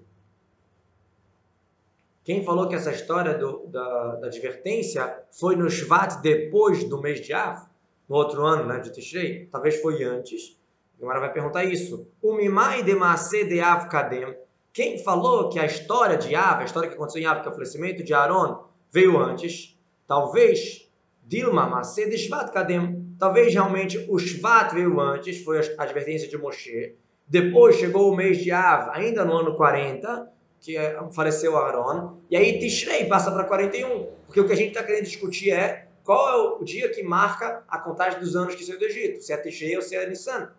quem 2.23 2.43
falou 2.43 2.67
que 2.67 2.75
essa 2.75 2.91
história 2.91 3.33
do, 3.33 3.65
da, 3.67 4.15
da, 4.17 4.27
advertência 4.27 5.23
foi 5.31 5.55
no 5.55 5.67
Shvat 5.67 6.21
depois 6.21 6.83
do 6.83 7.01
mês 7.01 7.19
de 7.19 7.33
Av, 7.33 7.67
no 8.07 8.15
outro 8.15 8.45
ano 8.45 8.67
né, 8.67 8.79
de 8.79 8.91
Tishrei? 8.91 9.47
Talvez 9.51 9.81
foi 9.81 10.03
antes. 10.03 10.55
Agora 11.01 11.19
vai 11.19 11.33
perguntar 11.33 11.63
isso. 11.63 12.07
O 12.21 12.33
Mimai 12.33 12.83
de 12.83 12.93
Maase 12.93 13.45
de 13.45 13.59
Av 13.59 13.89
Kadem. 13.89 14.37
Quem 14.71 15.03
falou 15.03 15.49
que 15.49 15.59
a 15.59 15.65
história 15.65 16.17
de 16.17 16.35
Av, 16.35 16.61
a 16.61 16.65
história 16.65 16.89
que 16.89 16.95
aconteceu 16.95 17.21
em 17.21 17.25
Av, 17.25 17.41
que 17.41 17.47
é 17.47 17.51
o 17.51 17.53
falecimento 17.53 18.03
de 18.03 18.13
Aaron, 18.13 18.65
veio 18.91 19.17
antes? 19.17 19.75
Talvez 20.07 20.84
Dilma 21.27 21.65
Mased 21.65 22.15
Shvat 22.17 22.51
Kadem. 22.51 23.15
Talvez 23.17 23.51
realmente 23.51 24.05
o 24.09 24.19
Shvat 24.19 24.73
veio 24.73 24.99
antes, 24.99 25.43
foi 25.43 25.59
a 25.59 25.83
advertência 25.83 26.27
de 26.27 26.37
Moshe. 26.37 26.95
Depois 27.27 27.77
chegou 27.77 28.11
o 28.11 28.15
mês 28.15 28.37
de 28.37 28.51
Av, 28.51 28.91
ainda 28.91 29.25
no 29.25 29.33
ano 29.33 29.55
40, 29.55 30.31
que 30.59 30.77
é, 30.77 30.95
faleceu 31.11 31.57
Aaron. 31.57 32.19
E 32.29 32.37
aí 32.37 32.59
Tishrei 32.59 33.05
passa 33.05 33.31
para 33.31 33.43
41. 33.45 34.07
Porque 34.27 34.39
o 34.39 34.45
que 34.45 34.53
a 34.53 34.55
gente 34.55 34.69
está 34.69 34.83
querendo 34.83 35.05
discutir 35.05 35.51
é 35.51 35.87
qual 36.03 36.29
é 36.29 36.59
o 36.59 36.63
dia 36.63 36.89
que 36.89 37.01
marca 37.01 37.63
a 37.67 37.79
contagem 37.79 38.19
dos 38.19 38.35
anos 38.35 38.53
que 38.53 38.63
saiu 38.63 38.77
do 38.77 38.85
Egito. 38.85 39.21
Se 39.23 39.33
é 39.33 39.37
Tishrei 39.37 39.75
ou 39.75 39.81
se 39.81 39.95
é 39.95 40.07
Nissan. 40.07 40.51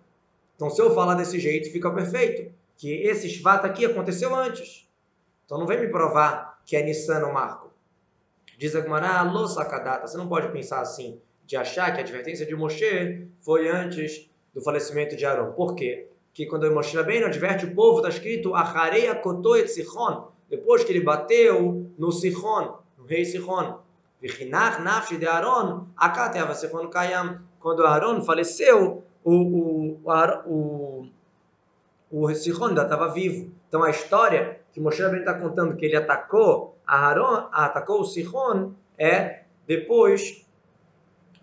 Então 0.56 0.68
se 0.68 0.82
eu 0.82 0.92
falar 0.92 1.14
desse 1.14 1.38
jeito, 1.38 1.70
fica 1.70 1.90
perfeito. 1.92 2.52
Que 2.76 2.92
esse 3.02 3.28
Shvat 3.28 3.64
aqui 3.64 3.86
aconteceu 3.86 4.34
antes. 4.34 4.88
Então 5.44 5.58
não 5.58 5.66
vem 5.66 5.80
me 5.80 5.88
provar 5.88 6.60
que 6.64 6.76
é 6.76 6.82
Nissan 6.82 7.24
o 7.24 7.32
marco. 7.32 7.70
Diz 8.58 8.74
a 8.74 8.80
Gemara, 8.80 9.22
lo 9.22 9.46
sakadata. 9.46 10.06
Você 10.06 10.16
não 10.16 10.28
pode 10.28 10.48
pensar 10.48 10.80
assim, 10.80 11.20
de 11.44 11.56
achar 11.56 11.92
que 11.92 11.98
a 11.98 12.02
advertência 12.02 12.46
de 12.46 12.56
Moshe 12.56 13.28
foi 13.40 13.68
antes 13.68 14.30
do 14.54 14.62
falecimento 14.62 15.14
de 15.14 15.26
Arão. 15.26 15.52
Por 15.52 15.74
quê? 15.74 16.08
Que 16.32 16.46
quando 16.46 16.70
Moshe 16.72 17.00
bem 17.02 17.22
adverte 17.22 17.66
o 17.66 17.74
povo, 17.74 17.98
está 17.98 18.08
escrito 18.08 18.54
Achareia 18.54 19.14
kotoet 19.14 19.68
Sichon. 19.68 20.32
Depois 20.48 20.84
que 20.84 20.92
ele 20.92 21.02
bateu 21.02 21.86
no 21.98 22.10
Sichon, 22.10 22.78
no 22.96 23.04
rei 23.04 23.26
Sichon. 23.26 23.78
Vichinach 24.22 24.80
nafshi 24.80 25.18
de 25.18 25.26
Aaron, 25.26 25.86
akateava 25.94 26.54
Sichon 26.54 26.88
kayam. 26.88 27.40
Quando 27.60 27.84
Aaron 27.84 28.22
faleceu, 28.22 29.04
o, 29.22 29.32
o, 29.32 30.00
o, 30.02 31.06
o, 32.10 32.22
o 32.22 32.34
Sichon 32.34 32.68
ainda 32.68 32.84
estava 32.84 33.08
vivo. 33.12 33.52
Então 33.68 33.82
a 33.82 33.90
história 33.90 34.60
que 34.76 34.80
Moshe 34.82 35.00
Rabbeinu 35.00 35.24
está 35.24 35.32
contando 35.32 35.74
que 35.74 35.86
ele 35.86 35.96
atacou 35.96 36.76
Aharon 36.86 37.48
atacou 37.50 38.02
o 38.02 38.04
Sihon 38.04 38.74
é 38.98 39.44
depois 39.66 40.46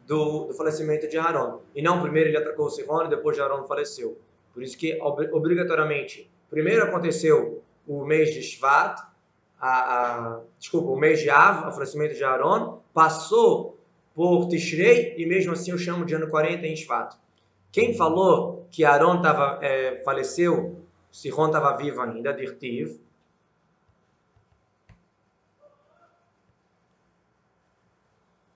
do, 0.05 0.45
do, 0.45 0.53
falecimento 0.53 1.07
de 1.09 1.17
Aharon. 1.17 1.61
E 1.75 1.81
não 1.81 1.99
primeiro 1.99 2.29
ele 2.29 2.37
atacou 2.37 2.67
o 2.67 2.69
Sihon 2.69 3.05
e 3.05 3.09
depois 3.09 3.35
de 3.35 3.41
Aharon 3.41 3.65
faleceu. 3.65 4.19
Por 4.53 4.61
isso 4.61 4.77
que, 4.77 4.99
obrigatoriamente, 5.01 6.29
primeiro 6.47 6.83
aconteceu 6.83 7.63
o 7.87 8.05
mês 8.05 8.31
de 8.35 8.43
Shvat, 8.43 9.01
a, 9.59 9.69
a, 9.69 10.39
desculpa, 10.59 10.91
o 10.91 10.95
mês 10.95 11.19
de 11.19 11.31
Av, 11.31 11.69
o 11.69 11.71
falecimento 11.71 12.13
de 12.13 12.23
Aharon, 12.23 12.81
passou 12.93 13.79
por 14.13 14.47
Tishrei 14.47 15.15
e 15.17 15.25
mesmo 15.25 15.53
assim 15.53 15.71
eu 15.71 15.79
chamo 15.79 16.05
de 16.05 16.13
ano 16.13 16.27
40 16.27 16.67
em 16.67 16.75
Shvat. 16.75 17.15
Quem 17.71 17.95
falou 17.95 18.67
que 18.69 18.85
Aaron 18.85 19.23
tava, 19.23 19.57
é, 19.65 20.03
faleceu, 20.05 20.85
Sihon 21.11 21.47
estava 21.47 21.75
vivo 21.75 21.99
ainda, 21.99 22.31
Dirtiv, 22.31 23.01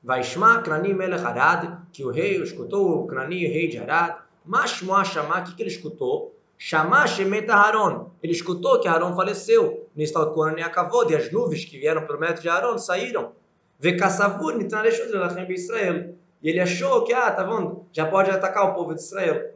Vaishma 0.08 0.62
Krani 0.64 0.94
Melech 0.94 1.26
Arad, 1.26 1.80
que 1.92 2.02
o 2.06 2.12
rei 2.12 2.42
escutou 2.42 3.04
o 3.04 3.08
Krani, 3.08 3.46
rei 3.46 3.68
de 3.68 3.78
Arad. 3.78 4.16
Mashmoa 4.46 5.02
o 5.02 5.54
que, 5.54 5.62
ele 5.62 5.70
escutou? 5.70 6.34
Shama 6.58 7.06
Shemet 7.06 7.52
Haron. 7.52 8.10
Ele 8.24 8.32
escutou 8.32 8.80
que 8.80 8.88
Haron 8.88 9.14
faleceu. 9.14 9.86
Nistal 9.94 10.32
Koran 10.32 10.58
e 10.58 10.64
Akavod, 10.64 11.12
e 11.12 11.16
as 11.18 11.30
nuvens 11.30 11.66
que 11.66 11.78
vieram 11.78 12.06
para 12.06 12.16
o 12.16 12.20
método 12.22 12.40
de 12.40 12.48
Haron 12.48 12.78
saíram. 12.78 13.34
Vekassavur 13.82 14.56
Nitnareshut 14.56 15.12
Relachem 15.12 15.52
Israel. 15.52 16.16
E 16.42 16.50
ele 16.52 16.62
achou 16.62 17.04
que, 17.04 17.12
ah, 17.12 17.30
tá 17.30 17.44
vendo? 17.44 17.86
Já 17.92 18.06
pode 18.06 18.32
atacar 18.32 18.64
o 18.64 18.74
povo 18.76 18.96
de 18.96 19.02
Israel. 19.02 19.52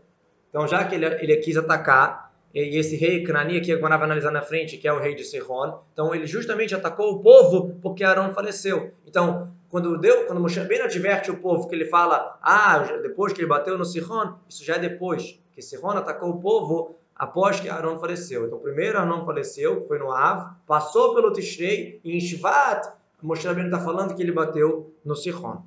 Então, 0.49 0.67
já 0.67 0.84
que 0.84 0.95
ele, 0.95 1.05
ele 1.05 1.38
quis 1.38 1.55
atacar, 1.55 2.30
e 2.53 2.78
esse 2.78 2.97
rei 2.97 3.23
Canania 3.23 3.61
que 3.61 3.71
agora 3.71 3.95
vai 3.95 4.03
analisar 4.03 4.32
na 4.32 4.41
frente, 4.41 4.76
que 4.76 4.86
é 4.86 4.91
o 4.91 4.99
rei 4.99 5.15
de 5.15 5.23
Sihon, 5.23 5.80
então 5.93 6.13
ele 6.13 6.28
justamente 6.28 6.76
atacou 6.76 7.13
o 7.13 7.19
povo 7.23 7.78
porque 7.82 8.03
Arão 8.03 8.34
faleceu. 8.34 8.91
Então, 9.07 9.49
quando 9.72 9.97
deu, 9.97 10.28
quando 10.28 10.41
Moshe 10.41 10.59
bem 10.65 10.82
adverte 10.82 11.32
o 11.32 11.38
povo 11.38 11.67
que 11.67 11.74
ele 11.74 11.86
fala, 11.86 12.38
ah, 12.41 12.80
depois 13.01 13.32
que 13.32 13.39
ele 13.39 13.47
bateu 13.47 13.78
no 13.78 13.86
Sihon, 13.86 14.34
isso 14.47 14.65
já 14.65 14.76
é 14.76 14.80
depois, 14.80 15.39
que 15.53 15.61
Sihon 15.61 15.91
atacou 15.91 16.30
o 16.30 16.41
povo 16.41 16.95
após 17.15 17.59
que 17.59 17.69
Arão 17.69 17.97
faleceu. 17.97 18.45
Então, 18.45 18.59
primeiro 18.59 18.99
Arão 18.99 19.26
faleceu, 19.26 19.88
foi 19.88 19.97
no 19.97 20.11
Av, 20.11 20.55
passou 20.67 21.15
pelo 21.15 21.32
Tishrei, 21.32 22.01
e 22.03 22.17
em 22.17 22.19
Shvat, 22.19 22.91
Moshe 23.22 23.47
Rabbeinu 23.47 23.69
está 23.69 23.80
falando 23.80 24.13
que 24.15 24.22
ele 24.22 24.32
bateu 24.32 24.93
no 25.05 25.15
Sihon. 25.15 25.63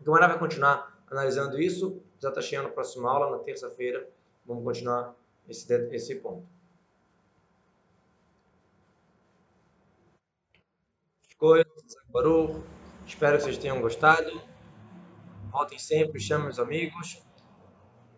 Então, 0.00 0.14
a 0.14 0.26
vai 0.26 0.38
continuar 0.38 0.96
analisando 1.10 1.60
isso. 1.60 2.00
Já 2.20 2.30
está 2.30 2.40
chegando 2.40 2.66
na 2.66 2.72
próxima 2.72 3.10
aula, 3.10 3.36
na 3.36 3.42
terça-feira. 3.42 4.08
Vamos 4.46 4.64
continuar 4.64 5.14
esse, 5.48 5.70
esse 5.92 6.14
ponto. 6.14 6.46
Coisas, 11.36 11.66
Espero 13.06 13.36
que 13.36 13.44
vocês 13.44 13.58
tenham 13.58 13.80
gostado. 13.80 14.42
Voltem 15.50 15.78
sempre, 15.78 16.20
chamem 16.20 16.48
os 16.48 16.58
amigos. 16.58 17.22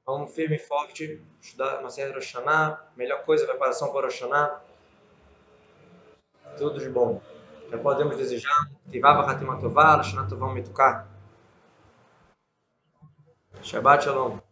Vamos 0.06 0.34
firme 0.34 0.56
e 0.56 0.58
forte 0.58 1.22
estudar 1.40 1.82
de 1.82 2.12
Roshaná. 2.12 2.82
Melhor 2.96 3.22
coisa, 3.24 3.46
preparação 3.46 3.92
para 3.92 4.06
Roshaná. 4.06 4.60
Tudo 6.56 6.80
de 6.80 6.88
bom. 6.88 7.20
Já 7.70 7.76
podemos 7.78 8.16
desejar. 8.16 8.70
Tivava 8.90 9.30
Hatimatová, 9.30 9.96
Roshaná 9.96 10.26
Tová 10.26 10.52
Metukar. 10.52 11.06
Shabbat 13.62 14.04
Shalom. 14.04 14.47